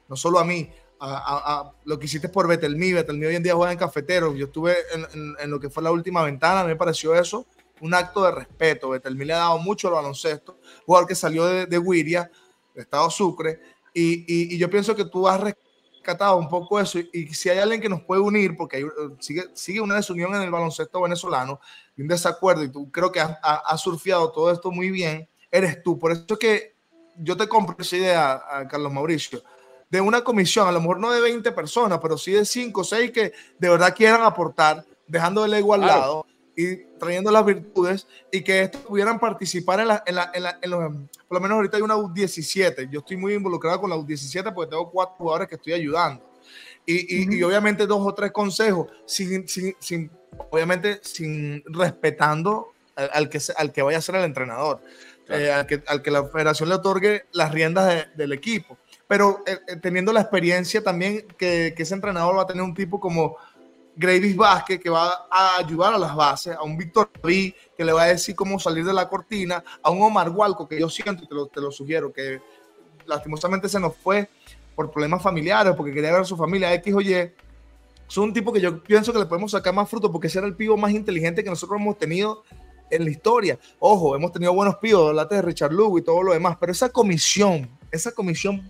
[0.07, 0.69] no solo a mí,
[0.99, 4.75] a, lo que hiciste por Betelmi, Betelmi hoy en día juega en cafetero, yo estuve
[4.93, 7.47] en, en, lo que fue la última ventana, me pareció eso
[7.81, 8.89] un acto de respeto.
[8.89, 12.29] Betelmi le ha dado mucho al baloncesto, jugador que salió de, de Wiria,
[12.73, 13.59] de Estado Sucre,
[13.93, 17.81] y, y, yo pienso que tú has rescatado un poco eso, y, si hay alguien
[17.81, 18.85] que nos puede unir, porque hay,
[19.19, 21.59] sigue, sigue una desunión en el baloncesto venezolano,
[21.97, 25.99] un desacuerdo, y tú creo que has, has surfeado todo esto muy bien, eres tú.
[25.99, 26.75] Por eso que
[27.17, 29.43] yo te compro esa idea, a Carlos Mauricio,
[29.89, 32.83] de una comisión, a lo mejor no de 20 personas, pero sí de 5 o
[32.83, 36.25] 6 que de verdad quieran aportar, dejando el ego al lado
[36.59, 40.59] y trayendo las virtudes y que estos pudieran participar en, la, en, la, en, la,
[40.61, 40.79] en los,
[41.25, 44.71] por lo menos ahorita hay una U17, yo estoy muy involucrado con la U17 porque
[44.71, 46.29] tengo cuatro jugadores que estoy ayudando.
[46.85, 50.11] Y, y, y obviamente dos o tres consejos, sin, sin, sin
[50.49, 54.81] obviamente sin respetando al, que, al que vaya a ser el entrenador,
[55.29, 59.59] eh, al, que, al que la federación le otorgue las riendas del equipo, pero eh,
[59.65, 63.37] eh, teniendo la experiencia también que, que ese entrenador va a tener un tipo como
[63.99, 67.91] Gravis Vázquez, que va a ayudar a las bases, a un Víctor David, que le
[67.91, 71.27] va a decir cómo salir de la cortina, a un Omar Walco, que yo siento,
[71.27, 72.39] te lo, te lo sugiero, que
[73.05, 74.29] lastimosamente se nos fue
[74.73, 77.13] por problemas familiares, porque quería ver a su familia X o Y.
[77.13, 80.47] Es un tipo que yo pienso que le podemos sacar más fruto, porque ese era
[80.47, 82.45] el pivo más inteligente que nosotros hemos tenido
[82.89, 83.59] en la historia.
[83.79, 86.87] Ojo, hemos tenido buenos pibos, la de Richard Lugo y todo lo demás, pero esa
[86.87, 88.65] comisión, esa comisión,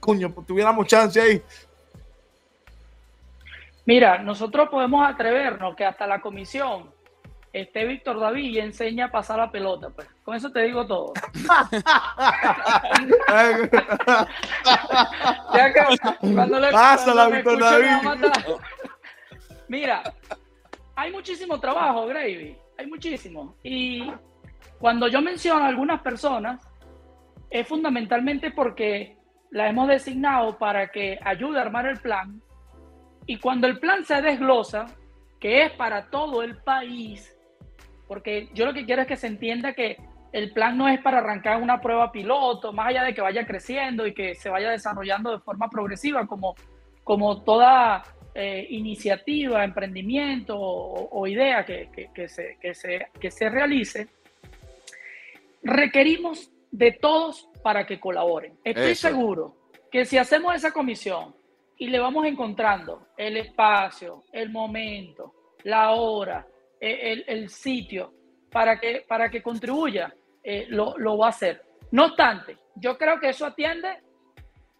[0.00, 1.42] coño, pues, tuviéramos chance ahí,
[3.86, 6.90] Mira, nosotros podemos atrevernos que hasta la comisión
[7.52, 9.90] esté Víctor David y enseña a pasar la pelota.
[9.90, 10.08] Pues.
[10.24, 11.12] Con eso te digo todo.
[16.34, 17.90] cuando le, Pásala, Víctor David.
[19.68, 20.02] Mira,
[20.96, 22.56] hay muchísimo trabajo, Gravy.
[22.78, 23.56] Hay muchísimo.
[23.62, 24.10] Y
[24.78, 26.60] cuando yo menciono a algunas personas,
[27.50, 29.16] es fundamentalmente porque
[29.50, 32.42] la hemos designado para que ayude a armar el plan
[33.26, 34.86] y cuando el plan se desglosa,
[35.40, 37.34] que es para todo el país,
[38.06, 39.98] porque yo lo que quiero es que se entienda que
[40.32, 44.06] el plan no es para arrancar una prueba piloto, más allá de que vaya creciendo
[44.06, 46.56] y que se vaya desarrollando de forma progresiva, como,
[47.04, 48.02] como toda
[48.34, 51.88] eh, iniciativa, emprendimiento o, idea que,
[52.28, 54.08] se, se, que se realice,
[55.62, 58.58] requerimos de todos para que colaboren.
[58.64, 59.54] Estoy seguro
[59.92, 61.32] que si hacemos esa comisión,
[61.78, 66.46] y le vamos encontrando el espacio, el momento, la hora,
[66.80, 68.12] e, el, sitio
[68.50, 71.62] para que, para que contribuya, eh, lo, lo va a hacer.
[71.90, 74.02] No obstante, yo creo que eso atiende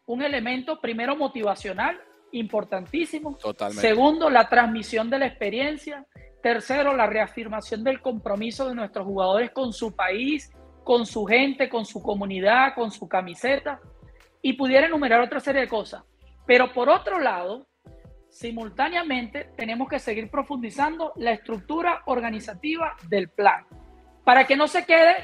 [0.06, 2.00] un elemento primero motivacional
[2.32, 3.36] importantísimo.
[3.36, 3.80] Totalmente.
[3.80, 6.04] Segundo, la transmisión de la experiencia.
[6.42, 11.86] Tercero, la reafirmación del compromiso de nuestros jugadores con su país, con su gente, con
[11.86, 13.80] su comunidad, con su camiseta.
[14.42, 16.02] Y pudiera enumerar otra serie de cosas.
[16.46, 17.66] Pero por otro lado,
[18.34, 23.64] simultáneamente tenemos que seguir profundizando la estructura organizativa del plan,
[24.24, 25.16] para que no se quede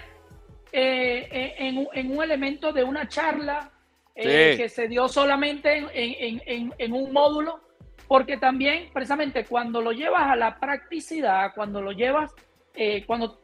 [0.72, 3.72] eh, eh, en, un elemento de una charla
[4.14, 7.60] eh, que se dio solamente en, un módulo,
[8.06, 12.32] porque también precisamente cuando lo llevas a la practicidad, cuando lo llevas,
[13.08, 13.40] cuando,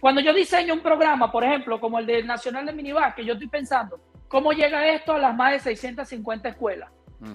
[0.00, 3.34] cuando yo diseño un programa, por ejemplo, como el del Nacional de Minibás, que yo
[3.34, 6.90] estoy pensando, ¿cómo llega esto a las más de 650 escuelas?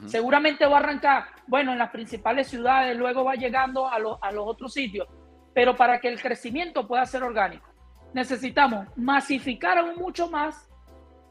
[0.07, 4.47] Seguramente va a arrancar, bueno, en las principales ciudades, luego va llegando a, a los
[4.47, 5.07] otros sitios,
[5.53, 7.67] pero para que el crecimiento pueda ser orgánico,
[8.13, 10.69] necesitamos masificar aún mucho más,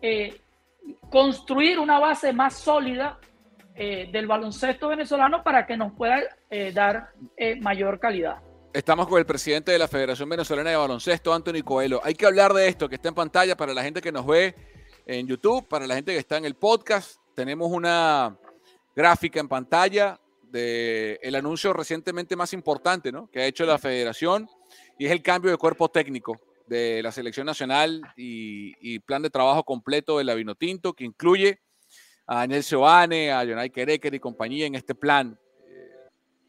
[0.03, 0.41] eh,
[1.11, 3.19] construir una base más sólida
[3.75, 7.09] eh, del baloncesto venezolano para que nos pueda eh, dar
[7.61, 8.37] mayor calidad.
[8.73, 12.01] Estamos con el presidente de la Federación Venezolana de Baloncesto, Anthony Coelho.
[12.03, 14.55] Hay que hablar de esto que está en pantalla para la gente que nos ve
[15.07, 17.21] en YouTube, para la gente que está en el podcast.
[17.35, 18.37] Tenemos una
[18.95, 23.29] gráfica en pantalla del el anuncio recientemente más importante ¿no?
[23.31, 24.49] que ha hecho la federación
[24.99, 29.65] y es el cambio de cuerpo técnico de la selección nacional y, plan de trabajo
[29.65, 31.61] completo de la Vinotinto que incluye
[32.27, 35.39] a Daniel Seoane, a Jonay Kereker y compañía en este plan.
[35.67, 35.89] Eh,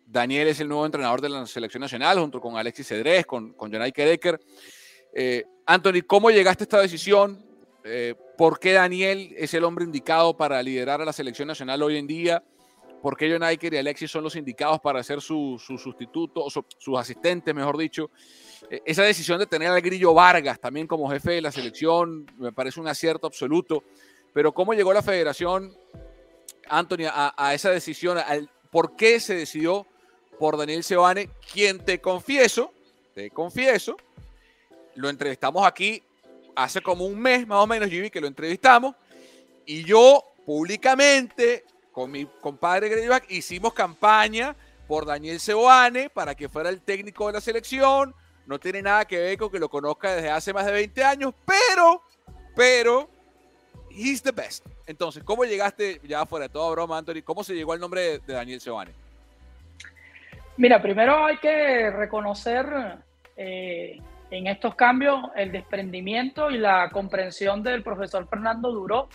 [0.05, 3.71] Daniel es el nuevo entrenador de la selección nacional junto con Alexis Cedrés, con, con
[3.71, 4.39] Jonay Kereker.
[5.13, 7.43] Eh, Anthony, ¿cómo llegaste a esta decisión?
[7.87, 11.97] Eh, ¿Por qué Daniel es el hombre indicado para liderar a la selección nacional hoy
[11.97, 12.43] en día?
[12.99, 17.53] ¿Por qué John y Alexis son los indicados para ser su, sustituto, o sus asistentes,
[17.53, 18.09] mejor dicho?
[18.71, 22.51] Eh, esa decisión de tener al Grillo Vargas también como jefe de la selección me
[22.51, 23.83] parece un acierto absoluto.
[24.33, 25.71] Pero ¿cómo llegó la federación,
[26.67, 28.17] Anthony, a, esa decisión?
[28.71, 29.85] ¿Por qué se decidió
[30.39, 32.73] por Daniel Sebane, quien te confieso,
[33.13, 33.95] te confieso,
[34.95, 36.01] lo entrevistamos aquí
[36.55, 38.95] hace como un mes más o menos, Jimmy, que lo entrevistamos,
[39.65, 44.55] y yo públicamente con mi compadre Greyback hicimos campaña
[44.87, 48.13] por Daniel Seoane para que fuera el técnico de la selección.
[48.45, 51.33] No tiene nada que ver con que lo conozca desde hace más de 20 años,
[51.45, 52.03] pero,
[52.55, 53.09] pero,
[53.89, 54.65] he's the best.
[54.85, 58.33] Entonces, ¿cómo llegaste, ya fuera de toda broma, Anthony, cómo se llegó al nombre de,
[58.33, 58.91] Daniel Seoane?
[60.57, 62.99] Mira, primero hay que reconocer
[63.35, 63.99] eh,
[64.37, 69.07] en estos cambios el desprendimiento y la comprensión del profesor Fernando Duró,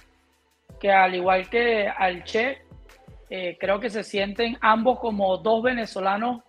[0.81, 2.63] que al igual que al Che,
[3.29, 6.43] eh, creo que se sienten ambos como dos venezolanos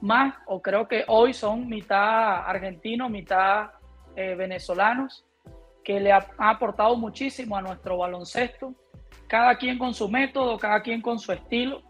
[0.00, 3.70] más, o creo que hoy son mitad argentinos, mitad
[4.16, 5.24] eh, venezolanos,
[5.84, 8.74] que le ha, aportado muchísimo a nuestro baloncesto,
[9.28, 11.80] cada quien con su método, cada quien con su estilo,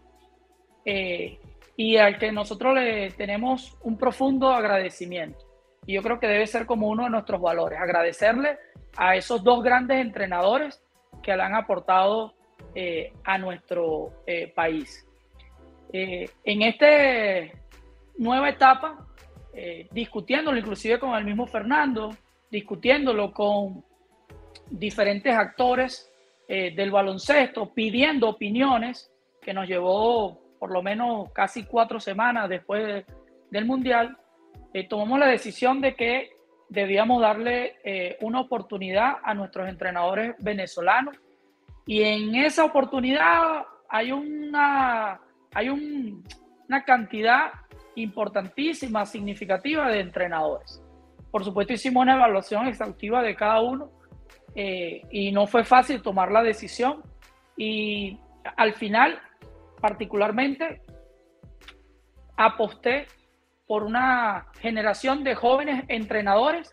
[0.85, 1.39] eh,
[1.75, 5.46] y al que nosotros le tenemos un profundo agradecimiento.
[5.87, 8.59] Y yo creo que debe ser como uno de nuestros valores, agradecerle
[8.97, 10.83] a esos dos grandes entrenadores
[11.23, 12.33] que le han aportado
[12.75, 15.05] eh, a nuestro eh, país.
[15.93, 17.55] eh, en esta
[18.17, 19.07] nueva etapa,
[19.91, 22.15] discutiéndolo inclusive con el mismo Fernando,
[22.51, 23.83] discutiéndolo con
[24.69, 26.11] diferentes actores
[26.47, 29.11] del baloncesto, pidiendo opiniones,
[29.41, 33.03] que nos llevó por lo menos casi cuatro semanas después
[33.49, 34.15] del Mundial,
[34.83, 36.31] tomamos la decisión de que
[36.69, 37.75] debíamos darle
[38.21, 41.15] una oportunidad a nuestros entrenadores venezolanos
[41.87, 45.21] y en esa oportunidad hay una,
[45.53, 47.51] hay una cantidad
[47.95, 50.83] importantísima, significativa de entrenadores.
[51.31, 53.89] Por supuesto, hicimos una evaluación exhaustiva de cada uno
[54.53, 57.01] eh, y no fue fácil tomar la decisión.
[57.55, 58.19] Y
[58.57, 59.19] al final,
[59.79, 60.81] particularmente,
[62.35, 63.07] aposté
[63.67, 66.71] por una generación de jóvenes entrenadores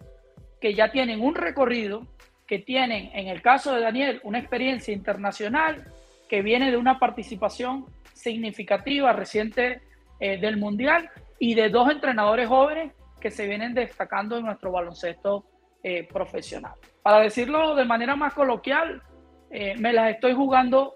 [0.61, 2.07] que ya tienen un recorrido,
[2.47, 5.93] que tienen, en el caso de Daniel, una experiencia internacional
[6.29, 9.83] que viene de una participación significativa reciente
[10.21, 15.45] eh, del Mundial y de dos entrenadores jóvenes que se vienen destacando en nuestro baloncesto
[15.83, 16.75] eh, profesional.
[17.03, 19.03] Para decirlo de manera más coloquial,
[19.51, 20.95] eh, me las estoy jugando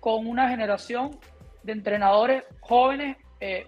[0.00, 1.18] con una generación
[1.62, 3.16] de entrenadores jóvenes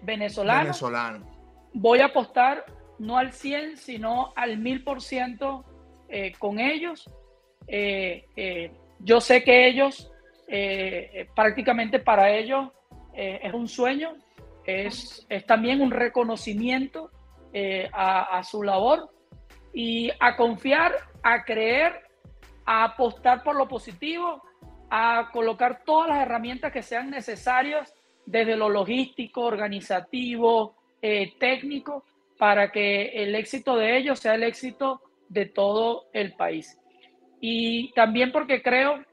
[0.03, 0.65] venezolanos.
[0.81, 1.30] Venezolano.
[1.73, 2.65] Voy a apostar
[2.99, 5.65] no al 100, sino al 1000%
[6.39, 7.09] con ellos.
[7.67, 10.11] Eh, eh, yo sé que ellos,
[10.47, 12.69] eh, prácticamente para ellos,
[13.13, 14.13] es un sueño,
[14.65, 17.11] es, es, también un reconocimiento
[17.91, 19.09] a, a su labor.
[19.73, 20.93] Y a confiar,
[21.23, 21.93] a creer,
[22.65, 24.41] a apostar por lo positivo,
[24.89, 27.93] a colocar todas las herramientas que sean necesarias
[28.25, 30.75] desde lo logístico, organizativo,
[31.39, 32.05] técnico,
[32.37, 36.79] para que el éxito de ellos sea el éxito de todo el país.
[37.39, 39.03] Y también porque creo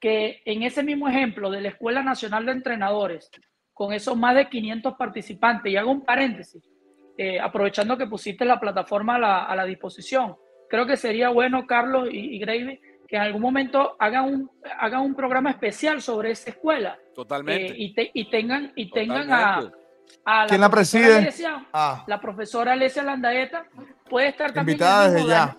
[0.00, 3.30] que en ese mismo ejemplo de la Escuela Nacional de Entrenadores,
[3.74, 6.62] con esos más de 500 participantes, y hago un paréntesis,
[7.16, 10.36] eh, aprovechando que pusiste la plataforma a la, disposición,
[10.68, 15.02] creo que sería bueno, Carlos y, y Gravy, que en algún momento hagan un, hagan
[15.02, 16.98] un programa especial sobre esa escuela.
[17.14, 17.72] Totalmente.
[17.72, 19.70] Eh, y, y, tengan, y tengan a,
[20.24, 21.32] a, la ¿Quién la preside?
[21.72, 22.04] Ah.
[22.06, 23.64] La profesora Alesia Landaeta.
[24.08, 25.56] Puede estar también Invitada desde ya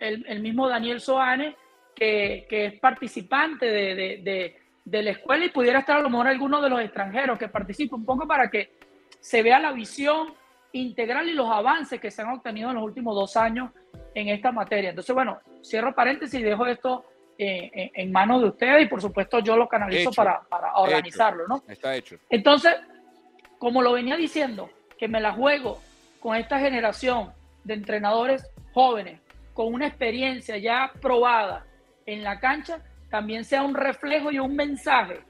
[0.00, 1.56] el, mismo Daniel Soane,
[1.94, 6.80] que, es participante de, la escuela y pudiera estar a lo mejor alguno de los
[6.80, 8.72] extranjeros que participa un poco para que
[9.20, 10.34] se vea la visión
[10.72, 13.70] integral y los avances que se han obtenido en los últimos dos años
[14.14, 14.90] en esta materia.
[14.90, 17.04] Entonces, bueno, cierro paréntesis y dejo esto
[17.36, 20.42] eh, en manos de ustedes y por supuesto yo lo canalizo para,
[20.76, 21.62] organizarlo, ¿no?
[21.68, 22.16] Está hecho.
[22.28, 22.74] Entonces,
[23.58, 25.80] como lo venía diciendo, que me la juego
[26.20, 27.32] con esta generación
[27.64, 29.20] de entrenadores jóvenes
[29.54, 31.66] con una experiencia ya probada
[32.06, 32.80] en la cancha,
[33.10, 35.20] también sea un reflejo y un mensaje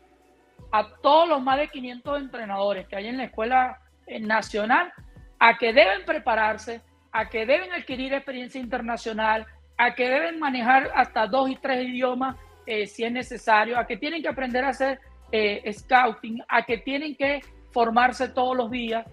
[0.70, 4.92] a todos los más de 500 entrenadores que hay en la escuela eh, nacional
[5.38, 11.26] a que deben prepararse, a que deben adquirir experiencia internacional, a que deben manejar hasta
[11.26, 15.00] dos y tres idiomas eh, si es necesario, a que tienen que aprender a hacer
[15.32, 17.40] eh, scouting, a que tienen que
[17.72, 19.06] formarse todos los días,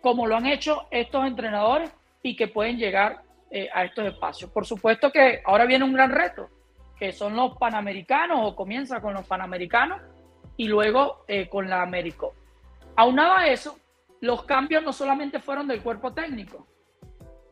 [0.00, 1.92] como lo han hecho estos entrenadores
[2.22, 3.22] y que pueden llegar
[3.54, 4.50] eh, a estos espacios.
[4.50, 6.48] Por supuesto que ahora viene un gran reto,
[6.98, 10.00] que son los panamericanos, o comienza con los panamericanos
[10.56, 12.34] y luego eh, con la Américo.
[12.96, 13.78] Aunado a eso,
[14.22, 16.66] los cambios no solamente fueron del cuerpo técnico.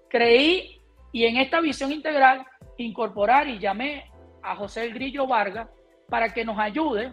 [0.08, 0.80] Creí
[1.12, 2.46] y en esta visión integral
[2.78, 4.10] incorporar y llamé
[4.42, 5.68] a José El Grillo Vargas
[6.08, 7.12] para que nos ayude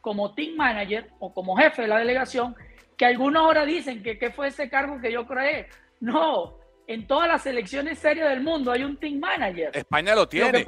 [0.00, 2.54] como team manager o como jefe de la delegación,
[2.96, 5.68] que algunos ahora dicen que qué fue ese cargo que yo creé.
[6.00, 9.70] No, en todas las selecciones serias del mundo hay un team manager.
[9.76, 10.64] España lo tiene.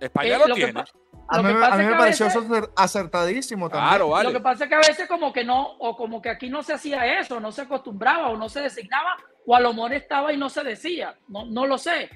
[0.00, 0.84] España lo, tiene.
[1.28, 2.28] a mí, me pareció
[2.76, 3.88] acertadísimo también.
[3.88, 4.28] Claro, vale.
[4.28, 6.62] Lo que pasa es que a veces como que no, o como que aquí no
[6.62, 10.32] se hacía eso, no se acostumbraba o no se designaba, o a lo mejor estaba
[10.32, 12.10] y no se decía, no, no lo sé.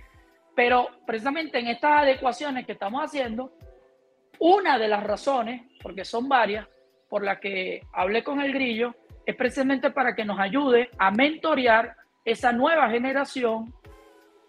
[0.55, 3.53] Pero precisamente en estas adecuaciones que estamos haciendo,
[4.41, 6.67] una de las razones, porque son varias,
[7.09, 8.95] por las que hablé con el grillo,
[9.27, 13.73] es precisamente para que nos ayude a mentorear esa nueva generación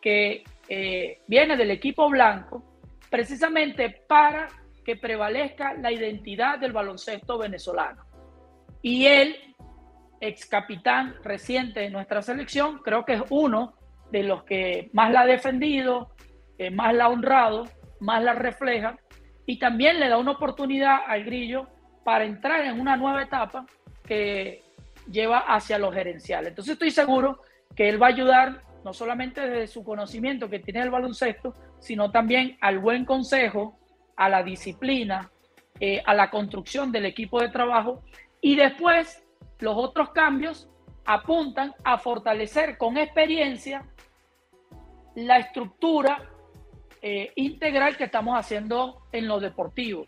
[0.02, 2.64] que eh, viene del equipo blanco,
[3.10, 4.48] precisamente para
[4.86, 8.06] que prevalezca la identidad del baloncesto venezolano.
[8.82, 9.36] Y él,
[10.22, 13.74] ex capitán reciente de nuestra selección, creo que es uno
[14.10, 16.16] de los que más la ha defendido,
[16.72, 17.66] más la ha honrado,
[18.00, 18.98] más la refleja,
[19.46, 21.68] y también le da una oportunidad al grillo
[22.04, 23.66] para entrar en una nueva etapa
[24.06, 24.64] que
[25.10, 26.50] lleva hacia los gerenciales.
[26.50, 27.42] Entonces estoy seguro
[27.76, 32.12] que él va a ayudar no solamente desde su conocimiento que tiene el baloncesto, sino
[32.12, 33.78] también al buen consejo,
[34.16, 35.32] a la disciplina,
[35.80, 38.04] eh, a la construcción del equipo de trabajo
[38.42, 39.24] Y después,
[39.60, 40.68] los otros cambios
[41.06, 43.86] apuntan a fortalecer con experiencia
[45.16, 46.31] la estructura
[47.02, 50.06] eh, integral que estamos haciendo en lo deportivo,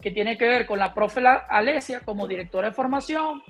[0.00, 3.42] que tiene que ver con la profe Alesia como directora de formación,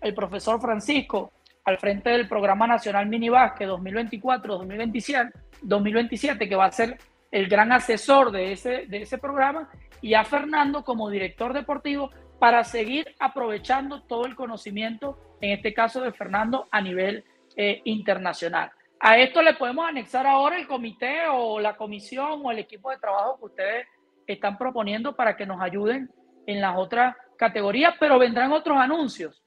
[0.00, 1.32] el profesor Francisco
[1.64, 5.32] al frente del Programa Nacional Mini 2024-2027,
[5.62, 6.98] 2027, que va a ser
[7.32, 9.68] el gran asesor de ese, de ese programa,
[10.00, 16.00] y a Fernando como director deportivo para seguir aprovechando todo el conocimiento, en este caso
[16.00, 17.24] de Fernando, a nivel
[17.56, 18.70] eh, internacional.
[19.00, 22.98] A esto le podemos anexar ahora el comité o la comisión o el equipo de
[22.98, 23.86] trabajo que ustedes
[24.26, 26.10] están proponiendo para que nos ayuden
[26.46, 29.42] en las otras categorías, pero vendrán otros anuncios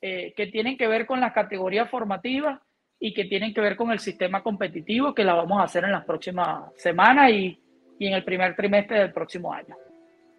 [0.00, 2.60] eh, que tienen que ver con las categorías formativas
[2.98, 5.92] y que tienen que ver con el sistema competitivo que la vamos a hacer en
[5.92, 7.58] las próximas semanas y,
[7.98, 9.74] y en el primer trimestre del próximo año.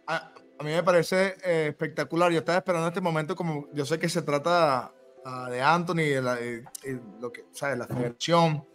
[0.07, 2.31] A, a mí me parece eh, espectacular.
[2.31, 4.91] Yo estaba esperando este momento como yo sé que se trata
[5.49, 6.37] de Anthony de la,
[7.19, 7.77] lo que, ¿sabes?
[7.77, 8.65] la federación,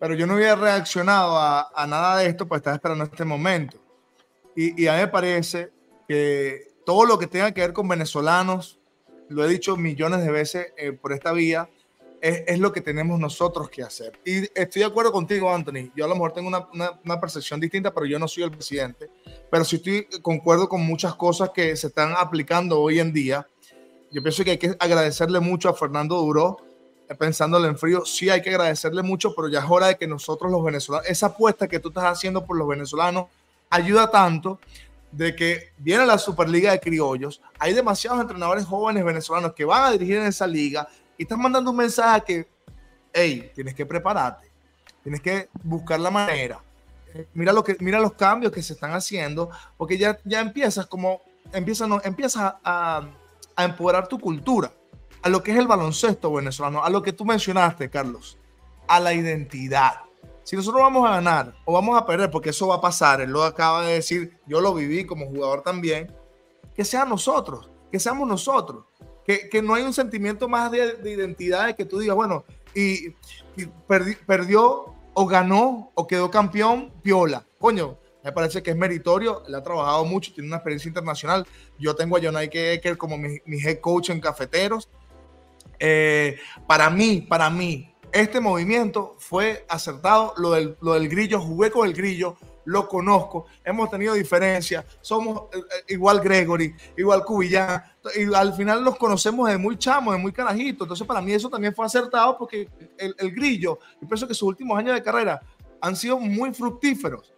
[0.00, 3.78] pero yo no había reaccionado a, nada de esto, pues estaba esperando este momento.
[4.56, 5.70] Y, a mí me parece
[6.08, 8.78] que todo lo que tenga que ver con venezolanos,
[9.28, 11.68] lo he dicho millones de veces eh, por esta vía,
[12.20, 14.18] es, es, lo que tenemos nosotros que hacer.
[14.24, 15.90] Y estoy de acuerdo contigo, Anthony.
[15.94, 18.50] Yo a lo mejor tengo una, una, una, percepción distinta, pero yo no soy el
[18.50, 19.10] presidente.
[19.50, 23.46] Pero sí estoy concuerdo con muchas cosas que se están aplicando hoy en día.
[24.10, 26.58] Yo pienso que hay que agradecerle mucho a Fernando Duro,
[27.08, 28.04] eh, pensándole en frío.
[28.04, 31.26] Sí hay que agradecerle mucho, pero ya es hora de que nosotros los venezolanos, esa
[31.26, 33.26] apuesta que tú estás haciendo por los venezolanos,
[33.68, 34.58] ayuda tanto
[35.12, 37.40] de que viene la Superliga de Criollos.
[37.58, 41.70] Hay demasiados entrenadores jóvenes venezolanos que van a dirigir en esa liga y estás mandando
[41.70, 42.48] un mensaje que,
[43.12, 44.50] hey, tienes que prepararte,
[45.02, 46.60] tienes que buscar la manera.
[47.14, 50.86] Eh, mira, lo que, mira los cambios que se están haciendo, porque ya, ya empiezas
[50.86, 53.08] como, empiezas, no, empiezas a
[53.64, 54.72] empoderar tu cultura,
[55.22, 58.38] a lo que es el baloncesto venezolano, a lo que tú mencionaste, Carlos,
[58.88, 60.00] a la identidad.
[60.42, 63.30] Si nosotros vamos a ganar o vamos a perder, porque eso va a pasar, él
[63.30, 66.12] lo acaba de decir, yo lo viví como jugador también,
[66.74, 68.84] que sea nosotros, que seamos nosotros
[69.24, 72.44] que, que no hay un sentimiento más de, de, identidad de que tú digas, bueno,
[72.74, 73.08] y,
[73.56, 77.46] y perdi, perdió o ganó o quedó campeón, viola.
[77.58, 81.46] Coño, me parece que es meritorio, él ha trabajado mucho, tiene una experiencia internacional.
[81.78, 84.88] Yo tengo a Jonai Ecker como mi, mi, head coach en cafeteros.
[85.78, 90.34] Eh, para mí, para mí, este movimiento fue acertado.
[90.36, 95.44] Lo del, lo del grillo, jugué con el grillo, lo conozco, hemos tenido diferencias, somos
[95.52, 95.58] eh,
[95.88, 97.82] igual Gregory, igual Cubillán,
[98.14, 101.48] y al final los conocemos de muy chamo, de muy carajito, entonces para mí eso
[101.48, 102.68] también fue acertado porque
[102.98, 105.40] el, el grillo, yo pienso que sus últimos años de carrera
[105.80, 107.32] han sido muy fructíferos.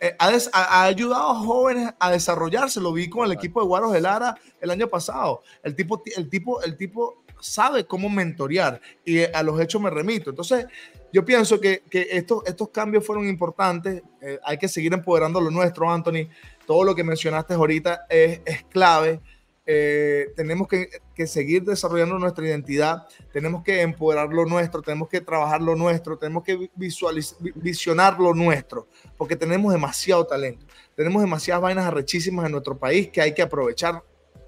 [0.00, 3.60] Eh, ha, des, ha, ha, ayudado a jóvenes a desarrollarse, lo vi con el equipo
[3.60, 5.42] de Guaros de Lara el año pasado.
[5.62, 10.30] El tipo, el tipo, el tipo sabe cómo mentorear y a los hechos me remito.
[10.30, 10.66] Entonces,
[11.12, 14.02] yo pienso que, que estos, estos cambios fueron importantes.
[14.20, 16.28] Eh, hay que seguir empoderando lo nuestro, Anthony.
[16.66, 19.20] Todo lo que mencionaste ahorita es, es clave.
[19.66, 20.88] Eh, tenemos que,
[21.18, 26.16] que, seguir desarrollando nuestra identidad, tenemos que empoderar lo nuestro, tenemos que trabajar lo nuestro,
[26.16, 30.64] tenemos que visualizar, visionar lo nuestro, porque tenemos demasiado talento,
[30.94, 34.02] tenemos demasiadas vainas arrechísimas en nuestro país que hay que aprovechar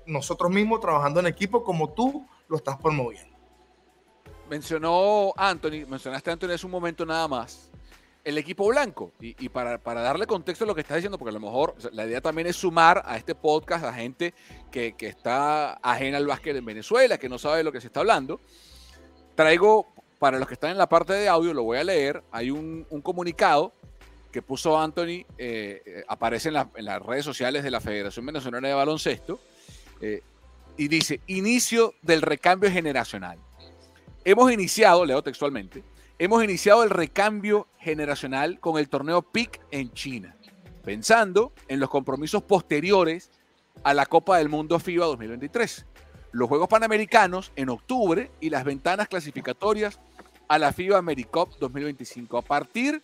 [0.06, 3.36] nosotros mismos trabajando en equipo como tú lo estás promoviendo.
[4.48, 7.69] Mencionó Anthony, mencionaste Anthony hace un momento nada más,
[8.24, 9.12] el equipo blanco.
[9.20, 12.20] Y, para, darle contexto a lo que estás diciendo, porque a lo mejor la idea
[12.20, 14.34] también es sumar a este podcast a gente
[14.70, 18.00] que, está ajena al básquet en Venezuela, que no sabe de lo que se está
[18.00, 18.40] hablando.
[19.34, 19.86] Traigo,
[20.18, 22.86] para los que están en la parte de audio, lo voy a leer, hay un,
[22.90, 23.72] un comunicado
[24.30, 28.68] que puso Anthony, eh, aparece en, la, en, las redes sociales de la Federación Venezolana
[28.68, 29.40] de Baloncesto,
[30.00, 30.22] eh,
[30.76, 33.38] y dice, inicio del recambio generacional.
[34.24, 35.82] Hemos iniciado, leo textualmente,
[36.20, 40.36] hemos iniciado el recambio generacional con el torneo PIC en China,
[40.84, 43.30] pensando en los compromisos posteriores
[43.84, 45.86] a la Copa del Mundo FIBA 2023,
[46.32, 49.98] los Juegos Panamericanos en octubre y las ventanas clasificatorias
[50.46, 53.02] a la FIBA AmeriCup 2025 a partir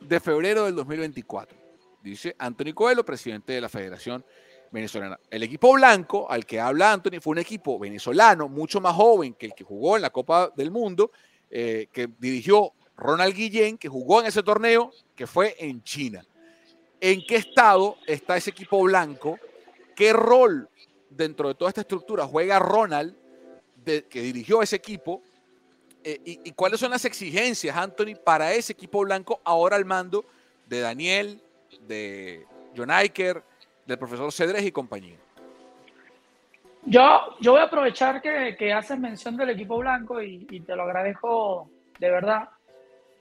[0.00, 1.56] de febrero del 2024,
[2.02, 4.24] dice Anthony Coelho, presidente de la Federación
[4.72, 5.20] venezolana.
[5.30, 9.46] El equipo blanco al que habla Anthony fue un equipo venezolano mucho más joven que
[9.46, 11.12] el que jugó en la Copa del Mundo,
[11.50, 16.24] eh, que dirigió Ronald Guillén, que jugó en ese torneo, que fue en China.
[17.00, 19.38] ¿En qué estado está ese equipo blanco?
[19.96, 20.68] ¿Qué rol
[21.08, 23.14] dentro de toda esta estructura juega Ronald,
[23.84, 25.22] que dirigió ese equipo?
[26.02, 30.24] Eh, y, cuáles son las exigencias, Anthony, para ese equipo blanco ahora al mando
[30.66, 31.42] de Daniel,
[31.86, 32.46] de
[32.76, 35.18] John del profesor Cedres y compañía.
[36.84, 40.84] Yo, yo voy a aprovechar que, que haces mención del equipo blanco y, te lo
[40.84, 42.48] agradezco de verdad,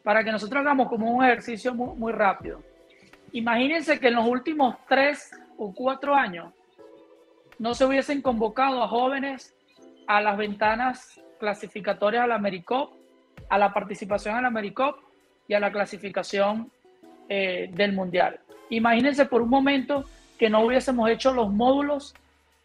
[0.04, 2.64] para que nosotros hagamos como un ejercicio muy, rápido.
[3.34, 6.54] Imagínense que en los últimos tres o cuatro años
[7.60, 9.54] no se hubiesen convocado a jóvenes
[10.08, 12.94] a las ventanas clasificatorias a la AmeriCop,
[13.50, 14.98] a la participación la AmeriCop
[15.48, 16.72] y a la clasificación
[17.28, 18.40] eh, del Mundial.
[18.70, 20.06] Imagínense por un momento
[20.38, 22.16] que no hubiésemos hecho los módulos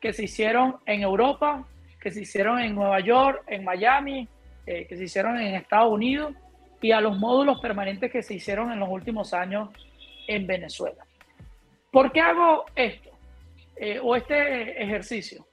[0.04, 1.66] que se hicieron en Europa,
[1.98, 4.28] que se hicieron en Nueva York, en Miami,
[4.66, 6.34] eh, que se hicieron en Estados Unidos
[6.82, 9.70] y a los módulos permanentes que se hicieron en los últimos años
[10.28, 11.06] en Venezuela.
[11.90, 13.08] ¿Por qué hago esto
[13.76, 15.46] eh, o este ejercicio?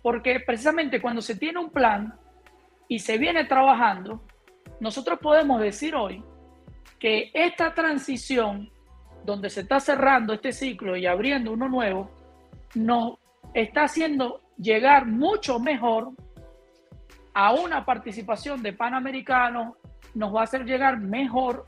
[0.00, 2.14] Porque precisamente cuando se tiene un plan
[2.86, 4.22] y se viene trabajando,
[4.78, 6.22] nosotros podemos decir hoy
[7.00, 8.70] que esta transición,
[9.24, 12.12] donde se está cerrando este ciclo y abriendo uno nuevo,
[12.76, 13.18] nos
[13.54, 16.12] está haciendo llegar mucho mejor
[17.34, 19.76] a una participación de Panamericanos,
[20.14, 21.64] nos va a hacer llegar mejor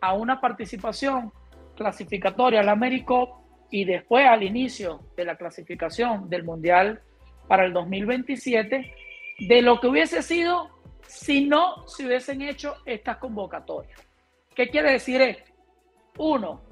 [0.00, 1.32] a una participación
[1.76, 7.00] clasificatoria al Americop y después al inicio de la clasificación del Mundial
[7.48, 8.94] para el 2027
[9.38, 10.70] de lo que hubiese sido
[11.06, 14.00] si no se hubiesen hecho estas convocatorias.
[14.54, 15.52] ¿Qué quiere decir esto?
[16.18, 16.62] Uno,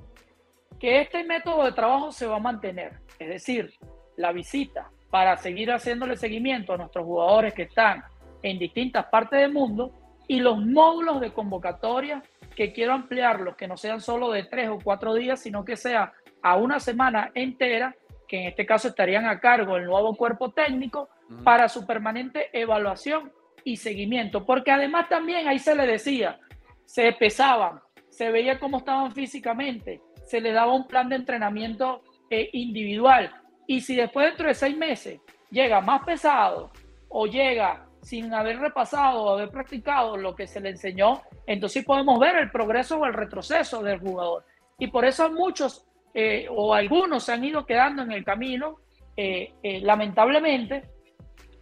[0.79, 3.73] que este método de trabajo se va a mantener, es decir,
[4.21, 8.05] la visita para seguir haciéndole seguimiento a nuestros jugadores que están
[8.43, 9.93] en distintas partes del mundo
[10.29, 12.23] y los módulos de convocatoria
[12.55, 16.13] que quiero ampliarlos, que no sean solo de tres o cuatro días, sino que sea
[16.43, 17.95] a una semana entera,
[18.29, 21.09] que en este caso estarían a cargo del nuevo cuerpo técnico
[21.43, 23.33] para su permanente evaluación
[23.65, 24.47] y seguimiento.
[24.47, 26.39] Porque además también ahí se le decía,
[26.85, 32.51] se pesaban, se veía cómo estaban físicamente, se le daba un plan de entrenamiento eh,
[32.53, 33.33] individual.
[33.71, 36.73] Y si después dentro de seis meses llega más pesado
[37.09, 42.19] o llega sin haber repasado o haber practicado lo que se le enseñó, entonces podemos
[42.19, 44.45] ver el progreso o el retroceso del jugador.
[44.77, 48.79] Y por eso muchos eh, o algunos se han ido quedando en el camino,
[49.17, 49.53] eh,
[49.83, 50.91] lamentablemente,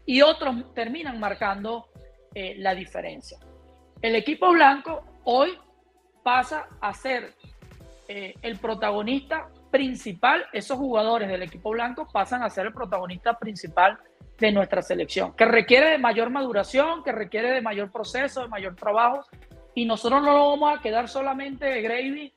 [0.06, 1.88] y otros terminan marcando
[2.34, 3.38] la diferencia.
[4.00, 5.58] El equipo blanco hoy
[6.22, 7.34] pasa a ser
[8.06, 13.98] eh, el protagonista principal, esos jugadores del equipo blanco pasan a ser el protagonista principal
[14.38, 18.76] de nuestra selección, que requiere de mayor maduración, que requiere de mayor proceso, de mayor
[18.76, 19.24] trabajo,
[19.74, 22.32] y nosotros no lo vamos a quedar solamente, Gravy,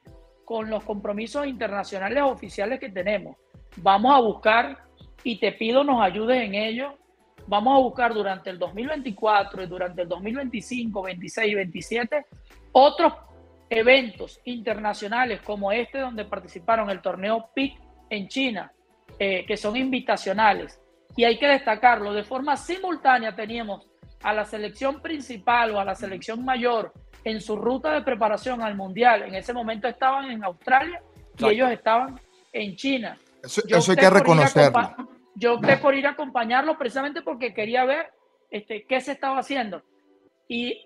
[0.46, 3.38] con los compromisos internacionales oficiales que tenemos.
[3.78, 4.80] Vamos a buscar,
[5.24, 6.96] y te pido nos ayudes en ello,
[7.48, 12.26] vamos a buscar durante el 2024 y durante el 2025, 26 y 27
[12.72, 13.14] otros
[13.72, 18.74] eventos internacionales como este donde participaron el torneo PIC en China,
[19.18, 20.80] eh, que son invitacionales.
[21.16, 23.88] Y hay que destacarlo, de forma simultánea teníamos
[24.24, 26.92] a la selección principal o a la selección mayor
[27.24, 29.24] en su ruta de preparación al Mundial.
[29.24, 31.02] En ese momento estaban en Australia
[31.38, 32.20] y ellos estaban
[32.52, 33.18] en China.
[33.42, 33.62] Eso,
[33.92, 34.96] hay que reconocerlo.
[35.36, 38.08] Yo opté por ir a acompañarlo precisamente porque quería ver
[38.50, 39.82] este, qué se estaba haciendo.
[40.50, 40.86] Y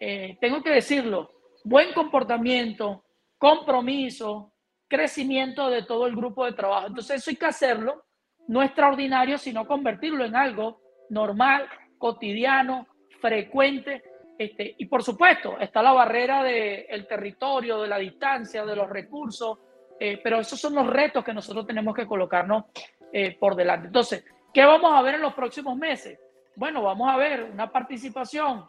[0.00, 1.33] eh, tengo que decirlo,
[1.64, 3.04] buen comportamiento,
[3.38, 4.52] compromiso,
[4.86, 6.86] crecimiento de todo el grupo de trabajo.
[6.86, 8.04] Entonces eso hay que hacerlo,
[8.48, 11.66] no extraordinario, sino convertirlo en algo normal,
[11.98, 12.86] cotidiano,
[13.20, 14.02] frecuente.
[14.38, 19.58] Este, y por supuesto, está la barrera del territorio, de la distancia, de los recursos,
[19.98, 22.64] eh, pero esos son los retos que nosotros tenemos que colocarnos
[23.12, 23.86] eh, por delante.
[23.86, 26.18] Entonces, ¿qué vamos a ver en los próximos meses?
[26.56, 28.66] Bueno, vamos a ver una participación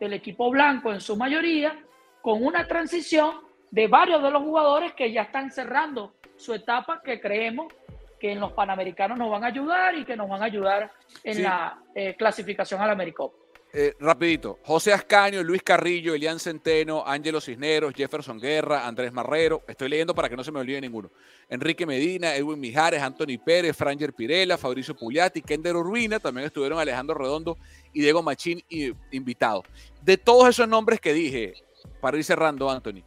[0.00, 1.78] del equipo blanco en su mayoría,
[2.22, 3.40] con una transición
[3.70, 7.72] de varios de los jugadores que ya están cerrando su etapa, que creemos
[8.20, 10.92] que en los Panamericanos nos van a ayudar y que nos van a ayudar
[11.24, 13.34] en la eh, clasificación al Americop.
[13.74, 19.88] Eh, rapidito, José Ascaño, Luis Carrillo, Elian Centeno, Ángelo Cisneros, Jefferson Guerra, Andrés Marrero, estoy
[19.88, 21.10] leyendo para que no se me olvide ninguno.
[21.48, 27.16] Enrique Medina, Edwin Mijares, Anthony Pérez, Franger Pirela, Fabricio Pugliati, Kender Urbina, también estuvieron Alejandro
[27.16, 27.56] Redondo
[27.94, 28.62] y Diego Machín
[29.10, 29.64] invitados.
[30.02, 31.54] De todos esos nombres que dije,
[32.02, 33.04] para ir cerrando, Anthony,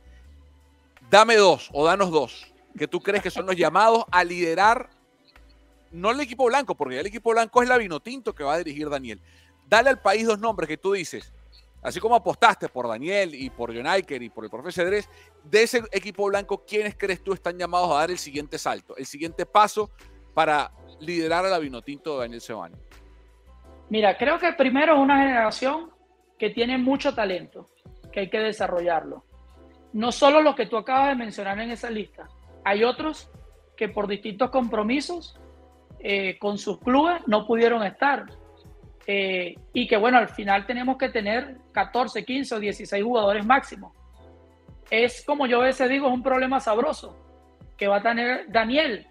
[1.12, 4.90] dame dos o danos dos que tú crees que son los llamados a liderar,
[5.92, 8.90] no el equipo blanco, porque el equipo blanco es la Vinotinto que va a dirigir
[8.90, 9.20] Daniel.
[9.68, 11.34] Dale al país dos nombres que tú dices,
[11.82, 15.10] así como apostaste por Daniel y por John Iker y por el profe Cedrés,
[15.44, 19.06] de ese equipo blanco, ¿quiénes crees tú están llamados a dar el siguiente salto, el
[19.06, 19.92] siguiente paso
[20.34, 22.76] para liderar a la Vinotinto de Daniel Sebani?
[23.90, 25.92] Mira, creo que primero es una generación
[26.40, 27.70] que tiene mucho talento,
[28.16, 29.26] que hay que desarrollarlo.
[29.92, 32.30] No solo los que tú acabas de mencionar en esa lista,
[32.64, 33.30] hay otros
[33.76, 35.38] que por distintos compromisos
[36.00, 38.26] eh, con sus clubes no pudieron estar
[39.06, 43.94] eh, y que bueno, al final tenemos que tener 14, 15 o 16 jugadores máximo.
[44.90, 47.18] Es como yo a veces digo, es un problema sabroso
[47.76, 49.08] que va a tener Daniel,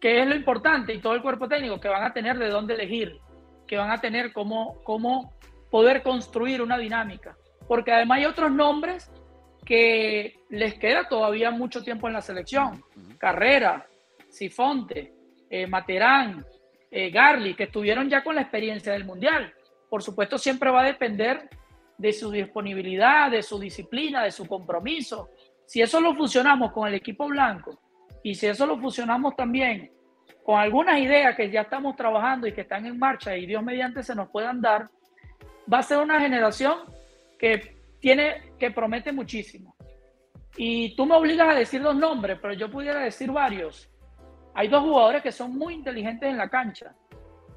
[0.00, 2.74] que es lo importante, y todo el cuerpo técnico, que van a tener de dónde
[2.74, 3.18] elegir,
[3.66, 5.32] que van a tener cómo, cómo
[5.68, 7.36] poder construir una dinámica.
[7.66, 9.10] Porque además hay otros nombres
[9.64, 12.82] que les queda todavía mucho tiempo en la selección.
[13.18, 13.86] Carrera,
[14.28, 15.12] Sifonte,
[15.50, 16.44] eh, Materán,
[16.90, 19.52] eh, Garly, que estuvieron ya con la experiencia del Mundial.
[19.90, 21.48] Por supuesto, siempre va a depender
[21.98, 25.30] de su disponibilidad, de su disciplina, de su compromiso.
[25.64, 27.78] Si eso lo fusionamos con el equipo blanco
[28.22, 29.90] y si eso lo fusionamos también
[30.44, 34.04] con algunas ideas que ya estamos trabajando y que están en marcha y Dios mediante
[34.04, 34.88] se nos puedan dar,
[35.72, 36.78] va a ser una generación
[37.38, 39.76] que tiene, que promete muchísimo.
[40.56, 43.90] Y tú me obligas a decir dos nombres, pero yo pudiera decir varios.
[44.54, 46.94] Hay dos jugadores que son muy inteligentes en la cancha.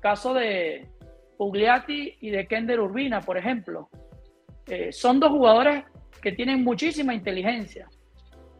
[0.01, 0.89] Caso de
[1.37, 3.89] Pugliati y de Kender Urbina, por ejemplo.
[4.65, 5.85] Eh, son dos jugadores
[6.21, 7.87] que tienen muchísima inteligencia.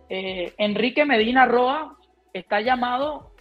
[0.07, 1.97] Eh, Enrique Medina Roa
[2.33, 3.33] está llamado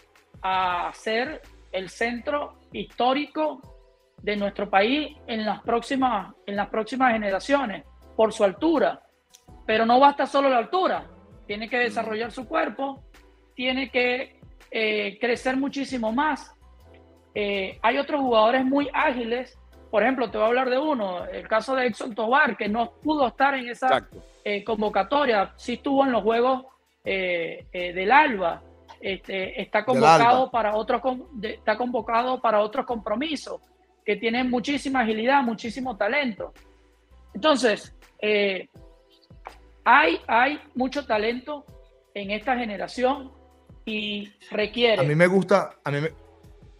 [0.42, 1.42] a ser
[1.72, 3.77] el centro histórico
[4.22, 7.84] de nuestro país en las próximas, en las próximas generaciones
[8.16, 9.02] por su altura.
[9.66, 11.06] Pero no basta solo la altura,
[11.46, 13.02] tiene que desarrollar su cuerpo,
[13.54, 14.40] tiene que
[14.70, 16.54] eh, crecer muchísimo más.
[17.34, 19.58] Eh, hay otros jugadores muy ágiles,
[19.90, 22.92] por ejemplo, te voy a hablar de uno, el caso de Exxon Tobar, que no
[23.02, 24.06] pudo estar en esa
[24.44, 26.66] eh, convocatoria, sí estuvo en los Juegos
[27.04, 28.62] del Alba,
[29.00, 31.00] este, está, convocado para otros,
[31.40, 33.60] está convocado para otros compromisos,
[34.08, 36.54] que tienen muchísima agilidad, muchísimo talento.
[37.34, 38.66] Entonces, eh,
[39.84, 41.66] hay, hay mucho talento
[42.14, 43.30] en esta generación
[43.84, 45.02] y requiere.
[45.02, 46.12] A mí me gusta, a mí me,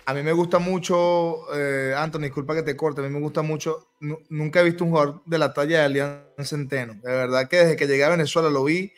[0.07, 3.43] a mí me gusta mucho, eh, Anthony, disculpa que te corte, a mí me gusta
[3.43, 3.91] mucho.
[4.31, 6.95] Nunca he visto un jugador de la talla de Alianza Centeno.
[6.95, 8.91] De verdad que desde que llegué a Venezuela lo vi.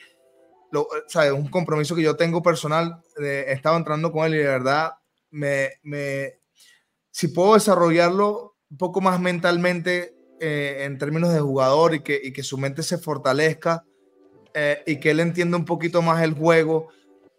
[0.72, 0.86] O
[1.34, 3.02] un compromiso que yo tengo personal.
[3.20, 4.92] he estado entrando con él y de verdad
[5.32, 6.39] me, me,
[7.10, 12.32] si puedo desarrollarlo un poco más mentalmente, eh, en términos de jugador y que, y
[12.32, 13.84] que su mente se fortalezca
[14.54, 16.88] eh, y que él entienda un poquito más el juego.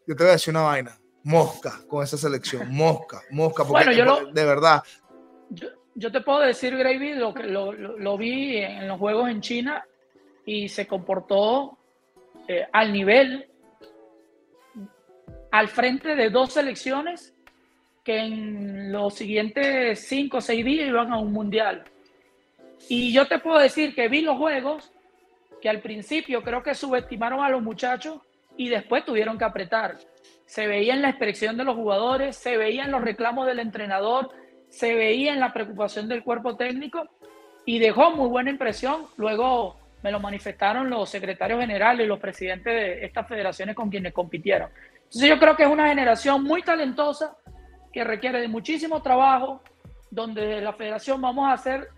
[0.06, 3.91] Yo te voy a decir una vaina, mosca con esa selección, mosca, mosca, porque bueno,
[3.91, 4.84] yo de verdad.
[5.95, 9.84] Yo, te puedo decir, Gravy, lo que lo, lo, vi en los juegos en China
[10.45, 11.80] y se comportó
[12.48, 13.49] eh, al nivel,
[15.52, 17.34] al frente de dos selecciones
[18.03, 21.83] que en los siguientes cinco o seis días iban a un mundial.
[22.89, 24.91] Y yo te puedo decir que vi los juegos
[25.61, 28.19] que al principio creo que subestimaron a los muchachos
[28.57, 29.97] y después tuvieron que apretar.
[30.45, 34.31] Se veía en la expresión de los jugadores, se veía en los reclamos del entrenador,
[34.69, 37.07] se veía en la preocupación del cuerpo técnico
[37.65, 39.05] y dejó muy buena impresión.
[39.17, 44.69] Luego me lo manifestaron los secretarios generales los presidentes de estas federaciones con quienes compitieron.
[45.03, 47.37] Entonces yo creo que es una generación muy talentosa
[47.91, 49.61] que requiere de muchísimo trabajo,
[50.09, 51.89] donde la federación vamos a hacer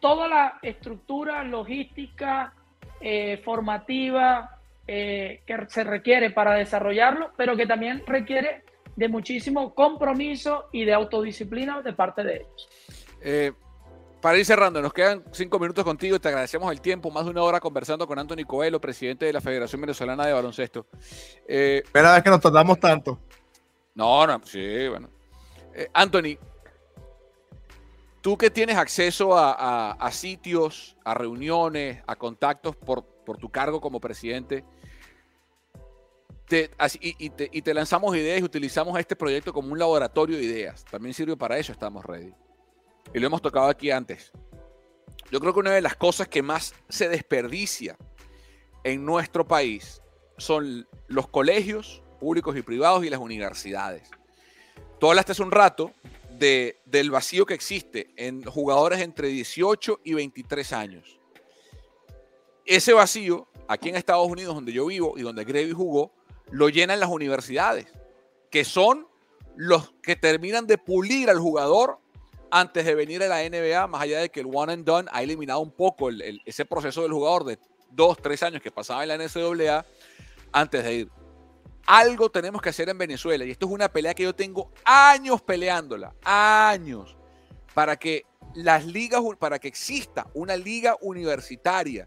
[0.00, 2.54] toda la estructura logística,
[3.00, 8.64] eh, formativa eh, que se requiere para desarrollarlo, pero que también requiere
[8.96, 12.68] de muchísimo compromiso y de autodisciplina de parte de ellos.
[13.20, 13.52] Eh,
[14.20, 17.30] para ir cerrando, nos quedan cinco minutos contigo y te agradecemos el tiempo, más de
[17.30, 20.86] una hora conversando con Anthony Coelho, presidente de la Federación Venezolana de Baloncesto.
[21.48, 23.18] Eh, Primera vez que nos tratamos tanto.
[23.94, 25.10] No, no, sí, bueno.
[25.92, 26.38] Anthony,
[28.22, 33.04] Tú que tienes acceso a, sitios, a reuniones, a contactos por,
[33.36, 34.64] tu cargo como presidente,
[37.00, 40.84] y, te, lanzamos ideas y utilizamos este proyecto como un laboratorio de ideas.
[40.84, 42.32] También sirve para eso, estamos ready.
[43.12, 44.30] Y lo hemos tocado aquí antes.
[45.32, 47.96] Yo creo que una de las cosas que más se desperdicia
[48.84, 50.00] en nuestro país
[50.38, 54.08] son los colegios públicos y privados y las universidades.
[55.00, 55.90] Tú hablaste hace un rato
[56.30, 61.18] del vacío que existe en jugadores entre 18 y 23 años.
[62.64, 66.12] Ese vacío, aquí en Estados Unidos, donde yo vivo y donde Grevy jugó,
[66.52, 67.86] lo llenan las universidades,
[68.50, 69.08] que son
[69.56, 71.98] los que terminan de pulir al jugador
[72.52, 75.24] antes de venir a la NBA, más allá de que el one and done ha
[75.24, 76.08] eliminado un poco
[76.44, 77.58] ese proceso del jugador de
[77.90, 79.84] dos, tres años que pasaba en la NCAA
[80.52, 81.21] antes de ir
[81.86, 83.44] algo tenemos que hacer en Venezuela.
[83.44, 86.14] Y esto es una pelea que yo tengo años peleándola.
[86.24, 87.16] Años.
[87.74, 92.06] Para que las ligas, para que exista una liga universitaria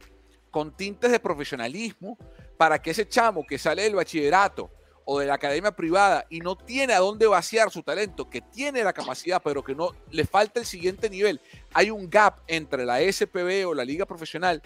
[0.51, 2.17] con tintes de profesionalismo,
[2.57, 4.71] para que ese chamo que sale del bachillerato
[5.03, 8.83] o de la academia privada y no tiene a dónde vaciar su talento, que tiene
[8.83, 11.39] la capacidad, pero que no le falta el siguiente nivel,
[11.73, 14.61] hay un gap entre la SPB o la liga profesional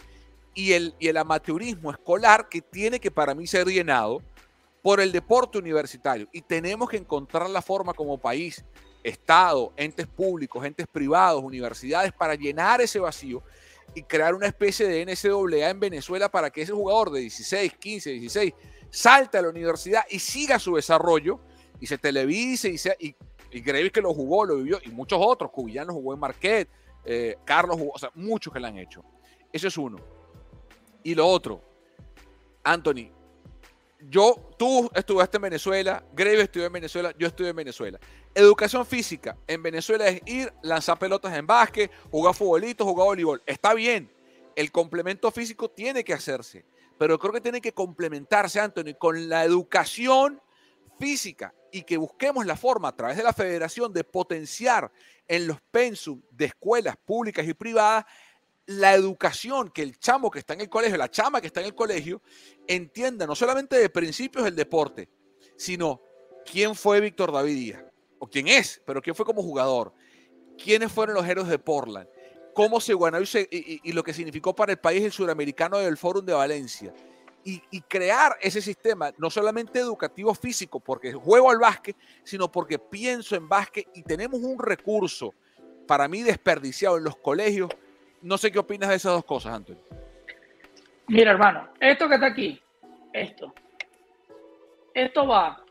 [0.54, 4.22] y el, y el amateurismo escolar que tiene que para mí ser llenado
[4.82, 6.28] por el deporte universitario.
[6.32, 8.64] Y tenemos que encontrar la forma como país,
[9.04, 13.44] Estado, entes públicos, entes privados, universidades, para llenar ese vacío
[13.96, 18.10] y crear una especie de NCAA en Venezuela para que ese jugador de 16, 15,
[18.12, 18.54] 16
[18.90, 21.40] salte a la universidad y siga su desarrollo
[21.80, 23.16] y se televise y, sea, y,
[23.52, 26.70] y que lo jugó, lo vivió y muchos otros, Cubillano jugó en Marquette,
[27.06, 29.04] eh, Carlos jugó, o sea, muchos que lo han hecho.
[29.52, 29.98] Eso es uno.
[31.04, 31.64] Y lo otro,
[32.64, 33.12] Anthony,
[34.00, 38.00] yo, tú estuviste en Venezuela, Greve estuvo en Venezuela, yo estuve en Venezuela.
[38.34, 43.42] Educación física en Venezuela es ir, lanzar pelotas en básquet, jugar futbolito, jugar voleibol.
[43.46, 44.10] Está bien,
[44.56, 46.66] el complemento físico tiene que hacerse,
[46.98, 50.42] pero creo que tiene que complementarse, Anthony, con la educación
[51.00, 54.92] física y que busquemos la forma a través de la federación de potenciar
[55.28, 58.06] en los pensum de escuelas públicas y privadas
[58.70, 61.66] la educación que el chamo que está en el colegio, la chama que está en
[61.66, 62.22] el colegio,
[62.68, 65.10] entienda no solamente de principios del deporte,
[65.58, 66.00] sino
[66.46, 67.84] quién fue Víctor David Díaz,
[68.20, 69.92] o quién es, pero quién fue como jugador,
[70.56, 72.08] quiénes fueron los héroes de Portland,
[72.54, 73.18] cómo se ganó
[73.50, 76.94] y, lo que significó para el país el suramericano del Fórum de Valencia.
[77.44, 82.78] Y, y, crear ese sistema, no solamente educativo físico, porque juego al básquet, sino porque
[82.78, 85.34] pienso en básquet y tenemos un recurso
[85.88, 87.72] para mí desperdiciado en los colegios
[88.22, 89.82] no sé qué opinas de esas dos cosas, Antonio.
[91.08, 92.62] Mira, hermano, esto que está aquí,
[93.14, 93.54] esto,
[94.94, 95.64] esto va,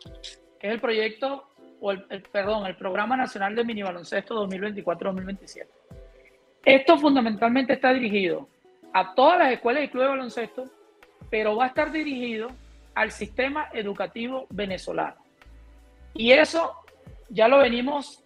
[0.60, 1.44] es el proyecto,
[1.80, 5.66] o el, perdón, el Programa Nacional de Mini Baloncesto 2024-2027.
[6.64, 8.48] Esto fundamentalmente está dirigido
[8.92, 10.64] a todas las escuelas y clubes de baloncesto,
[11.30, 12.48] pero va a estar dirigido
[12.94, 15.16] al sistema educativo venezolano.
[16.14, 16.74] Y eso
[17.28, 18.24] ya lo venimos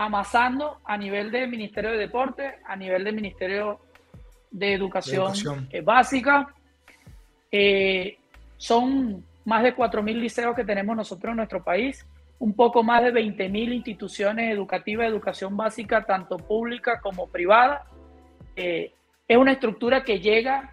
[0.00, 3.80] amasando a nivel del Ministerio de Deporte, a nivel del Ministerio
[4.50, 6.54] de Educación, eh, Básica.
[7.52, 8.16] Eh,
[8.56, 12.06] son más de 4.000 liceos que tenemos nosotros en nuestro país,
[12.38, 17.84] un poco más de 20.000 instituciones educativas de educación básica, tanto pública como privada.
[18.56, 18.94] Eh,
[19.28, 20.72] es una estructura que llega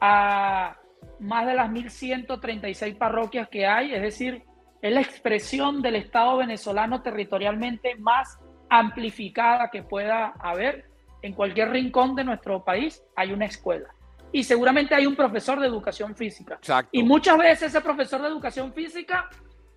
[0.00, 0.76] a
[1.18, 4.44] más de las 1.136 parroquias que hay, es decir,
[4.80, 8.38] es la expresión del Estado venezolano territorialmente más
[8.70, 10.88] amplificada que pueda haber.
[11.20, 13.88] En cualquier rincón de nuestro país hay una escuela.
[14.30, 16.60] Y seguramente hay un profesor de educación física.
[16.92, 19.28] Y muchas veces ese profesor de educación física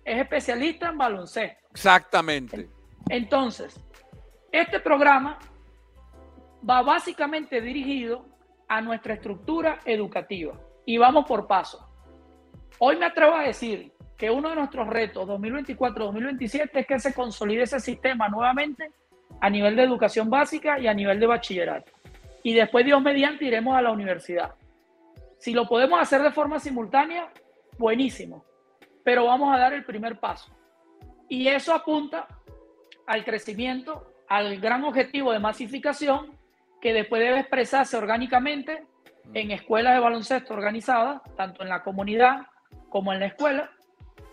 [0.04, 1.66] es especialista en baloncesto.
[1.70, 2.68] Exactamente.
[3.08, 3.80] Entonces,
[4.50, 5.38] este programa
[6.68, 8.26] va básicamente dirigido
[8.68, 10.54] a nuestra estructura educativa.
[10.84, 11.88] Y vamos por paso.
[12.78, 17.62] Hoy me atrevo a decir que uno de nuestros retos 2024-2027 es que se consolide
[17.62, 18.92] ese sistema nuevamente
[19.40, 21.90] a nivel de educación básica y a nivel de bachillerato.
[22.42, 24.54] Y después, Dios mediante, iremos a la universidad.
[25.38, 27.28] Si lo podemos hacer de forma simultánea,
[27.78, 28.44] buenísimo.
[29.02, 30.52] Pero vamos a dar el primer paso.
[31.28, 32.28] Y eso apunta
[33.06, 36.38] al crecimiento, al gran objetivo de masificación
[36.80, 38.84] que después debe expresarse orgánicamente
[39.34, 42.46] en escuelas de baloncesto organizadas, tanto en la comunidad
[42.88, 43.70] como en la escuela,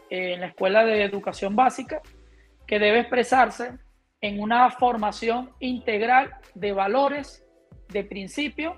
[0.10, 2.02] en la escuela de educación básica,
[2.68, 3.78] que debe expresarse
[4.22, 7.46] en una formación integral de valores,
[7.90, 8.76] de principios,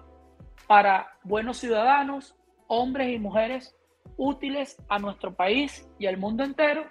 [0.68, 2.36] para buenos ciudadanos,
[2.68, 3.76] hombres y mujeres
[4.18, 6.86] útiles a nuestro país y al mundo entero,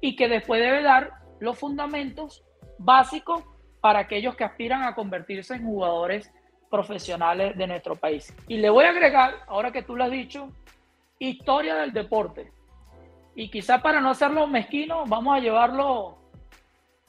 [0.00, 2.44] y que después debe dar los fundamentos
[2.78, 3.44] básicos
[3.80, 6.30] para aquellos que aspiran a convertirse en jugadores
[6.70, 8.34] profesionales de nuestro país.
[8.48, 10.48] Y le voy a agregar, ahora que tú lo has dicho,
[11.18, 12.50] historia del deporte.
[13.34, 16.18] Y quizá para no hacerlo mezquino, vamos a llevarlo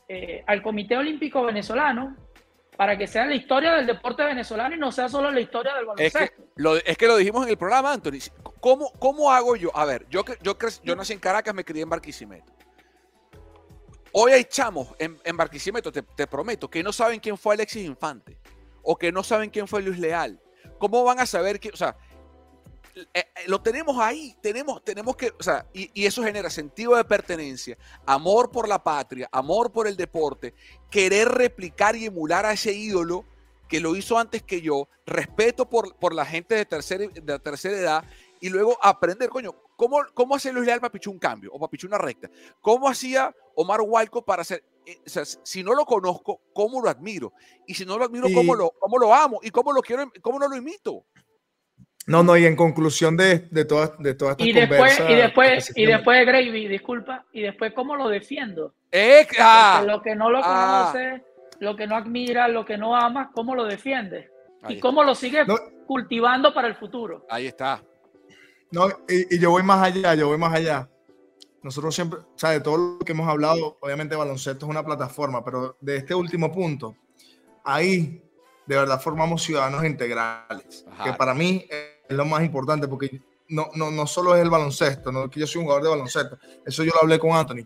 [0.07, 2.15] eh, al Comité Olímpico Venezolano
[2.75, 5.85] para que sea la historia del deporte venezolano y no sea solo la historia del
[5.85, 6.19] baloncesto.
[6.19, 8.19] Es que lo, es que lo dijimos en el programa, Anthony.
[8.59, 9.75] ¿Cómo, ¿Cómo hago yo?
[9.75, 12.51] A ver, yo, yo, yo nací en Caracas, me crié en Barquisimeto.
[14.11, 17.85] Hoy hay chamos en, en Barquisimeto, te, te, prometo, que no saben quién fue Alexis
[17.85, 18.37] Infante
[18.81, 20.39] o que no saben quién fue Luis Leal.
[20.77, 21.97] ¿Cómo van a saber que, o sea,
[22.95, 27.03] eh, eh, lo tenemos ahí, tenemos, tenemos que, o sea, y, eso genera sentido de
[27.03, 30.53] pertenencia, amor por la patria, amor por el deporte,
[30.89, 33.25] querer replicar y emular a ese ídolo
[33.67, 37.77] que lo hizo antes que yo, respeto por, por la gente de tercera, de tercera
[37.77, 38.05] edad
[38.39, 41.69] y luego aprender, coño, ¿cómo, cómo hace Luis Leal para pichar un cambio o para
[41.69, 42.29] pichar una recta?
[42.61, 46.89] ¿Cómo hacía Omar Walco para hacer, eh, o sea, si no lo conozco, ¿cómo lo
[46.89, 47.33] admiro?
[47.67, 49.39] Y si no lo admiro, ¿cómo, lo, cómo lo amo?
[49.43, 51.05] ¿Y cómo lo quiero, cómo no lo imito?
[52.07, 55.73] No, no, y en conclusión de, de todas de todas estas y después, Y después,
[55.75, 58.73] y después, Gravy, disculpa, y después, ¿cómo lo defiendo?
[58.91, 60.91] Eh, ah, lo que no lo ah.
[60.93, 61.23] conoce,
[61.59, 64.29] lo que no admira, lo que no ama, ¿cómo lo defiende?
[64.69, 65.45] y cómo lo sigue
[65.85, 67.25] cultivando para el futuro.
[67.29, 67.83] Ahí está.
[68.71, 70.89] No, y, yo voy más allá, yo voy más allá.
[71.61, 75.43] Nosotros siempre, o sea, de todo lo que hemos hablado, obviamente baloncesto es una plataforma,
[75.43, 76.95] pero de este último punto,
[77.63, 78.21] ahí
[78.65, 81.67] de verdad formamos ciudadanos integrales, que para mí
[82.07, 85.47] es lo más importante, porque no, no, no solo es el baloncesto, no que yo
[85.47, 87.65] soy un jugador de baloncesto, eso yo lo hablé con Anthony,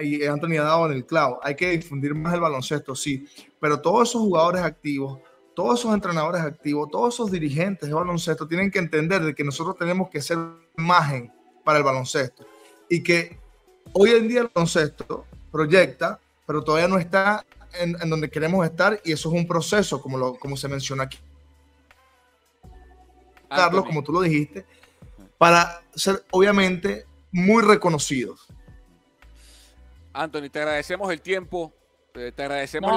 [0.00, 3.26] y Anthony ha dado en el clavo, hay que difundir más el baloncesto, sí,
[3.60, 5.20] pero todos esos jugadores activos,
[5.54, 9.76] todos esos entrenadores activos, todos esos dirigentes de baloncesto tienen que entender de que nosotros
[9.76, 10.38] tenemos que ser
[10.76, 11.32] imagen
[11.64, 12.46] para el baloncesto
[12.88, 13.38] y que
[13.92, 17.44] hoy en día el baloncesto proyecta, pero todavía no está
[17.80, 21.18] en, donde queremos estar y eso es un proceso, como, lo, como se menciona aquí.
[23.48, 24.66] Carlos, como tú lo dijiste,
[25.38, 28.46] para ser obviamente muy reconocidos.
[30.12, 31.72] Anthony, te agradecemos el tiempo,
[32.14, 32.90] eh, te agradecemos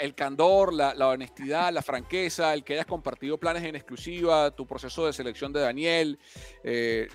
[0.00, 5.06] el candor, la, honestidad, la franqueza, el que hayas compartido planes en exclusiva, tu proceso
[5.06, 6.18] de selección de Daniel,
[6.64, 7.08] eh,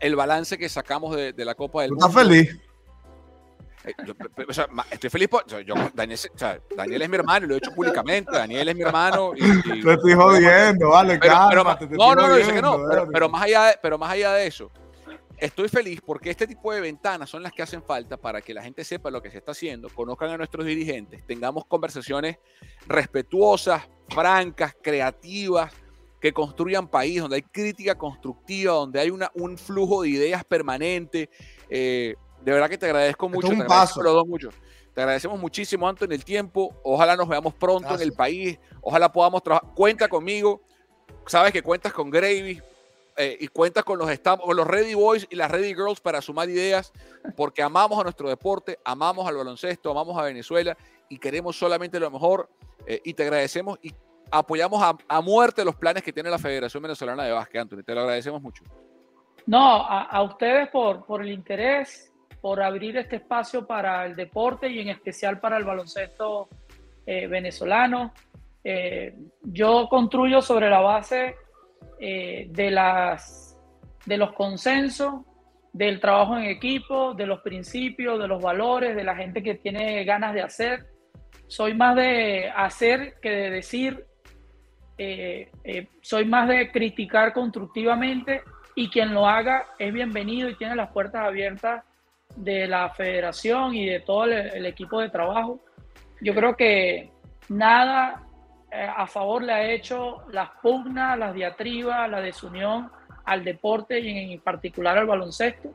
[0.00, 2.06] el balance que sacamos de, la Copa del Mundo.
[2.06, 2.58] ¿Estás feliz?
[3.84, 3.94] Eh,
[4.90, 5.44] estoy feliz por.
[5.46, 8.32] Daniel, es mi hermano y lo he hecho públicamente.
[8.32, 9.32] Daniel es mi hermano.
[9.36, 11.34] Y, te estoy jodiendo, vale, pero,
[11.90, 12.78] no, no, no, dice que no.
[13.12, 14.70] Pero, más allá pero más allá de eso,
[15.36, 18.62] Estoy feliz porque este tipo de ventanas son las que hacen falta para que la
[18.62, 22.38] gente sepa lo que se está haciendo, conozcan a nuestros dirigentes, tengamos conversaciones
[22.86, 25.72] respetuosas, francas, creativas,
[26.24, 31.28] que construyan país, donde hay crítica constructiva, donde hay una, un flujo de ideas permanente.
[31.68, 32.14] Eh,
[32.44, 33.48] de verdad que te agradezco mucho.
[33.48, 34.50] te agradezco los dos mucho.
[34.94, 36.76] Te agradecemos muchísimo, Anto, en el tiempo.
[36.84, 38.58] Ojalá nos veamos pronto en el país.
[38.80, 39.70] Ojalá podamos trabajar.
[39.74, 40.60] Cuenta conmigo.
[41.26, 42.60] Sabes que cuentas con Gravy.
[43.16, 46.50] Eh, y cuenta con los, con los Ready Boys y las Ready Girls para sumar
[46.50, 46.92] ideas,
[47.36, 50.76] porque amamos a nuestro deporte, amamos al baloncesto, amamos a Venezuela
[51.08, 52.48] y queremos solamente lo mejor.
[52.86, 53.94] Eh, y te agradecemos y
[54.32, 57.84] apoyamos a, muerte los planes que tiene la Federación Venezolana de Básquet, Anthony.
[57.84, 58.64] Te lo agradecemos mucho.
[59.46, 62.12] No, a, ustedes por, por el interés,
[62.44, 66.50] por abrir este espacio para el deporte y en especial para el baloncesto
[67.06, 68.12] eh, venezolano.
[69.42, 71.36] yo construyo sobre la base
[71.98, 73.56] eh, de, las,
[74.04, 75.22] de los consensos,
[75.72, 80.04] del trabajo en equipo, de los principios, de los valores, de la gente que tiene
[80.04, 80.86] ganas de hacer.
[81.46, 84.04] Soy más de hacer que de decir,
[84.98, 88.42] eh, eh, soy más de criticar constructivamente
[88.74, 91.84] y quien lo haga es bienvenido y tiene las puertas abiertas
[92.36, 95.60] de la federación y de todo el equipo de trabajo.
[96.20, 97.10] Yo creo que
[97.48, 98.22] nada
[98.70, 102.90] eh, a favor le ha hecho las pugnas, las diatribas, la desunión
[103.24, 105.72] al deporte y en particular al baloncesto.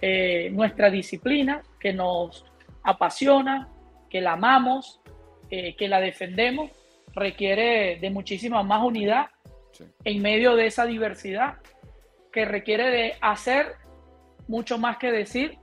[0.00, 2.44] Eh, nuestra disciplina, que nos
[2.84, 3.68] apasiona,
[4.08, 5.00] que la amamos,
[5.50, 6.70] eh, que la defendemos,
[7.14, 9.26] requiere de muchísima más unidad
[10.04, 11.58] en medio de esa diversidad,
[12.32, 13.74] que requiere de hacer
[14.46, 15.58] mucho más que decir,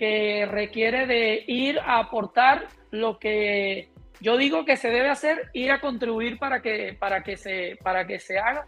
[0.00, 3.90] que requiere de ir a aportar lo que
[4.22, 8.06] yo digo que se debe hacer ir a contribuir para que, para que, se, para
[8.06, 8.64] que se haga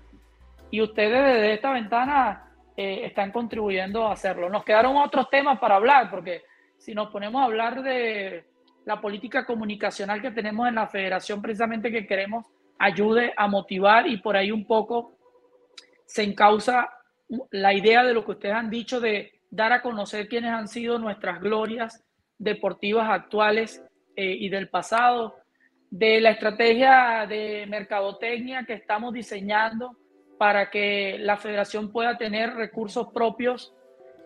[0.71, 4.51] y ustedes desde esta ventana eh, están contribuyendo a hacerlo.
[4.51, 6.43] Nos quedaron otros temas para hablar, porque
[6.77, 8.45] si nos ponemos a hablar de
[8.85, 12.45] la política comunicacional que tenemos en la federación, precisamente que queremos
[12.79, 15.17] ayude a motivar y por ahí un poco
[16.05, 16.91] se encausa
[17.53, 20.99] la idea de lo que ustedes han dicho de dar a conocer quiénes han sido
[20.99, 22.03] nuestras glorias
[22.39, 23.85] deportivas actuales
[24.17, 25.37] eh, y del pasado,
[25.91, 29.95] de la estrategia de mercadotecnia que estamos diseñando
[30.39, 33.75] para que la federación pueda tener recursos propios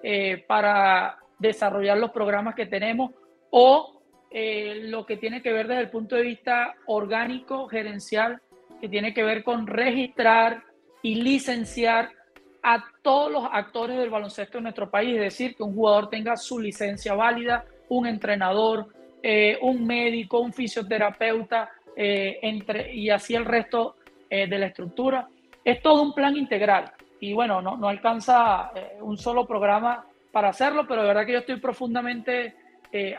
[0.04, 3.10] eh, para desarrollar los programas que tenemos
[3.50, 4.00] o
[4.30, 8.40] eh, lo que tiene que ver desde el punto de vista orgánico, gerencial,
[8.80, 10.62] que tiene que ver con registrar
[11.02, 12.10] y licenciar
[12.68, 16.36] a todos los actores del baloncesto en nuestro país, es decir, que un jugador tenga
[16.36, 18.88] su licencia válida, un entrenador,
[19.22, 23.94] eh, un médico, un fisioterapeuta, eh, entre, y así el resto
[24.28, 25.28] eh, de la estructura.
[25.64, 26.90] Es todo un plan integral
[27.20, 31.38] y bueno, no, no alcanza un solo programa para hacerlo, pero de verdad que yo
[31.38, 32.56] estoy profundamente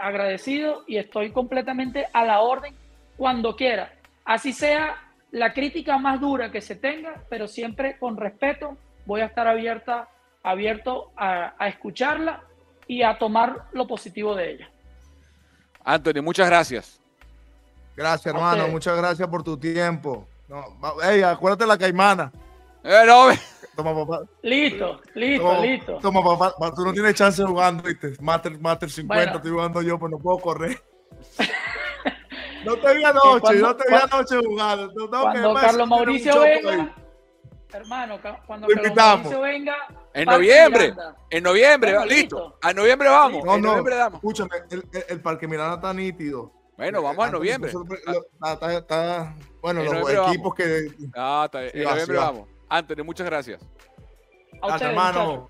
[0.01, 2.73] agradecido y estoy completamente a la orden
[3.15, 3.93] cuando quiera.
[4.25, 4.97] Así sea
[5.31, 10.07] la crítica más dura que se tenga, pero siempre con respeto voy a estar abierta,
[10.43, 12.43] abierto a, a escucharla
[12.85, 14.69] y a tomar lo positivo de ella.
[15.83, 17.01] Anthony, muchas gracias.
[17.95, 18.67] Gracias, hermano.
[18.67, 20.27] Muchas gracias por tu tiempo.
[20.47, 20.63] No,
[21.25, 22.31] acuérdate la caimana.
[22.83, 23.29] Eh, no,
[23.75, 24.23] Toma, papá.
[24.43, 25.97] Listo, listo, listo.
[26.01, 26.73] Toma, papá.
[26.75, 28.13] Tú no tienes chance jugando, ¿viste?
[28.21, 30.81] Master, Master 50, estoy jugando yo, pues no puedo correr.
[32.65, 35.09] no te vi anoche, no te vi anoche jugando.
[35.09, 36.95] cuando Carlos Mauricio venga,
[37.73, 39.75] hermano, cuando Mauricio venga.
[40.13, 40.93] En noviembre,
[41.29, 42.57] en noviembre, listo.
[42.61, 43.43] A noviembre vamos.
[43.43, 44.17] No, en no, noviembre damos.
[44.17, 46.51] Escúchame, el, el, Parque Miranda está nítido.
[46.77, 47.71] Bueno, vamos en noviembre.
[49.61, 50.87] bueno, los equipos que.
[51.15, 51.71] Ah, está bien.
[51.73, 52.49] En noviembre vamos.
[52.69, 53.61] Anthony, muchas gracias.
[54.61, 55.49] A hermano.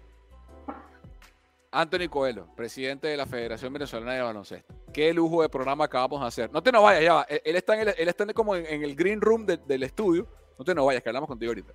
[1.72, 4.74] Anthony Coelho, presidente de la Federación Venezolana de Baloncesto.
[4.94, 6.52] Qué lujo de programa acabamos de hacer.
[6.52, 7.24] No te nos vayas, ya va.
[7.30, 10.28] Él está, en el, él está como en, el green room del estudio.
[10.58, 11.74] No te nos vayas, que hablamos contigo ahorita.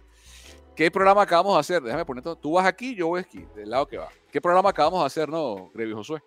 [0.74, 1.82] ¿Qué programa acabamos de hacer?
[1.82, 2.36] Déjame poner todo.
[2.36, 4.08] Tú vas aquí, yo voy aquí, del lado que va.
[4.30, 6.22] ¿Qué programa acabamos de hacer, no, Grevi Josué?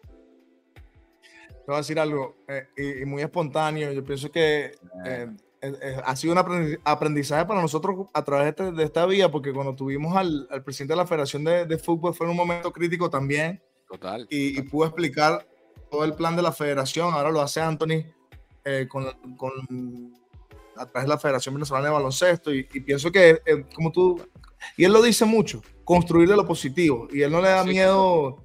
[0.74, 2.68] Te voy a decir algo, eh,
[3.02, 3.92] y, muy espontáneo.
[3.92, 4.74] Yo pienso que
[5.04, 5.28] eh,
[6.04, 10.16] ha sido un aprendizaje para nosotros a través de, este, esta vía, porque cuando tuvimos
[10.16, 13.62] al, presidente de la Federación de, Fútbol fue en un momento crítico también.
[13.90, 14.28] Total.
[14.30, 15.48] Y, pudo explicar
[15.90, 17.14] todo el plan de la federación.
[17.14, 18.06] Ahora lo hace Anthony
[18.64, 19.06] eh, con,
[20.78, 22.54] a través de la Federación Venezolana de Baloncesto.
[22.54, 24.22] Y, pienso que, eh, como tú,
[24.78, 27.08] y él lo dice mucho, construir de lo positivo.
[27.12, 28.44] Y él no le da miedo.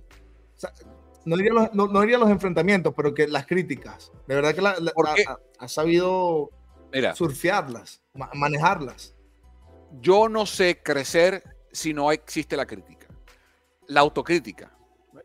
[1.24, 4.12] no diría, los, no, los enfrentamientos, pero que las críticas.
[4.26, 4.76] De verdad que la,
[5.58, 6.50] ha sabido
[6.92, 8.02] Mira, surfearlas,
[8.34, 9.14] manejarlas.
[10.00, 11.42] Yo no sé crecer
[11.72, 13.06] si no existe la crítica,
[13.86, 14.76] la autocrítica.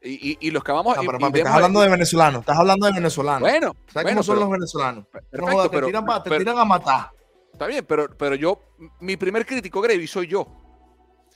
[0.07, 1.01] Y, los que vamos a.
[1.01, 3.41] estás hablando de venezolanos, estás hablando de venezolanos.
[3.41, 5.05] Bueno, ¿sabes cómo son los venezolanos?
[5.11, 7.11] te, tiran, a matar.
[7.51, 8.61] Está bien, pero, pero yo,
[8.99, 10.45] mi primer crítico, Grevy, soy yo.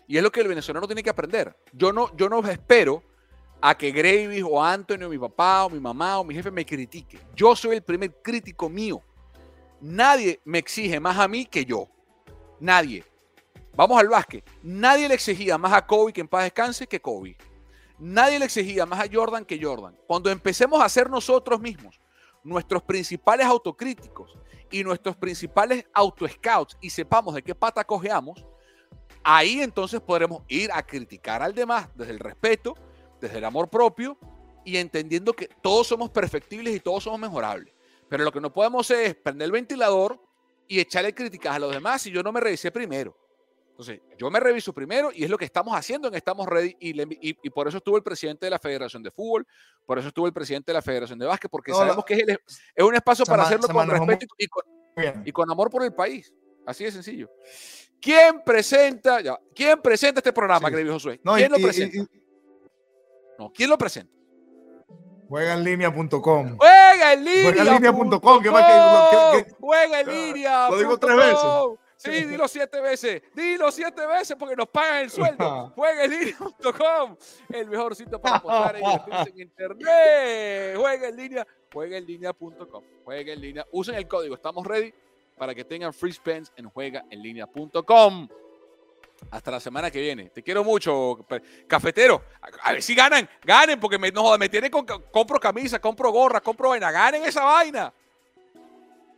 [0.08, 1.56] Y es lo que el venezolano tiene que aprender.
[1.74, 3.02] Yo no, yo no espero
[3.62, 6.66] a que Gravy o Antonio, o mi papá, o mi mamá, o mi jefe me
[6.66, 7.20] critique.
[7.36, 9.02] Yo soy el primer crítico mío.
[9.82, 11.88] Nadie me exige más a mí que yo.
[12.60, 13.04] Nadie.
[13.76, 14.44] Vamos al básquet.
[14.62, 17.38] Nadie le exigía más a Kobe que en paz descanse que Kobe.
[18.00, 19.98] Nadie le exigía más a Jordan que Jordan.
[20.08, 22.00] Cuando empecemos a ser nosotros mismos
[22.44, 24.38] nuestros principales autocríticos
[24.72, 28.46] y nuestros principales auto-scouts y sepamos de qué pata cojeamos,
[29.24, 32.76] ahí entonces podremos ir a criticar al demás desde el respeto,
[33.20, 34.18] desde el amor propio
[34.64, 37.74] y entendiendo que todos somos perfectibles y todos somos mejorables.
[38.08, 40.22] Pero lo que no podemos es prender el ventilador
[40.68, 43.16] y echarle críticas a los demás si yo no me revisé primero.
[43.80, 47.50] Entonces, yo me reviso primero y es lo que estamos haciendo en Estamos Ready y,
[47.50, 49.48] por eso estuvo el presidente de la Federación de Fútbol,
[49.86, 52.16] por eso estuvo el presidente de la Federación de Básquet, porque sabemos que
[52.76, 54.36] es, un espacio para hacerlo con respeto
[55.24, 56.34] y con, amor por el país.
[56.66, 57.32] Así de sencillo.
[58.02, 59.20] ¿Quién presenta,
[59.56, 60.86] ¿quién presenta este programa, sí.
[60.86, 61.22] Josué?
[61.24, 61.98] ¿Quién lo presenta?
[63.40, 64.14] no, ¿quién lo presenta?
[65.30, 66.58] Juegaenlinea.com.
[66.58, 67.44] Juega en línea.
[67.44, 68.44] Juega en línea.com.
[69.62, 70.70] Juega en línea.
[70.70, 71.80] Lo digo tres veces.
[72.00, 73.22] Sí, dilo siete veces.
[73.36, 75.74] Dilo siete veces porque nos pagan el sueldo.
[75.76, 77.18] Juega en línea.com.
[77.50, 80.78] El mejor sitio para apostar en internet.
[80.78, 81.48] Juega en línea.
[81.74, 82.84] Juega en línea.com.
[83.04, 83.68] Juega en línea.
[83.74, 84.34] Usen el código.
[84.34, 84.94] Estamos ready
[85.38, 88.30] para que tengan free spends en juegaenlinea.com.
[89.32, 90.30] Hasta la semana que viene.
[90.30, 91.26] Te quiero mucho,
[91.68, 92.24] cafetero.
[92.64, 96.40] A, ver si ganan, ganen, porque me, no, me tienen con, compro camisa, compro gorra,
[96.40, 96.90] compro vaina.
[96.92, 97.94] Ganen esa vaina.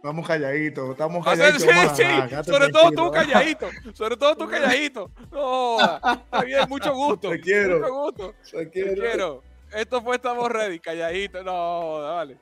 [0.02, 1.62] Estamos calladitos, estamos calladitos.
[1.62, 5.12] Sí, sí, sobre todo tú calladito, sobre todo tú calladito.
[5.32, 7.30] No, está bien, mucho gusto.
[7.30, 7.80] Te quiero.
[7.80, 8.34] Mucho gusto.
[8.52, 8.96] Te quiero.
[8.96, 9.44] Te quiero.
[9.72, 11.44] Esto fue Estamos Ready, calladito.
[11.44, 12.40] No, dale.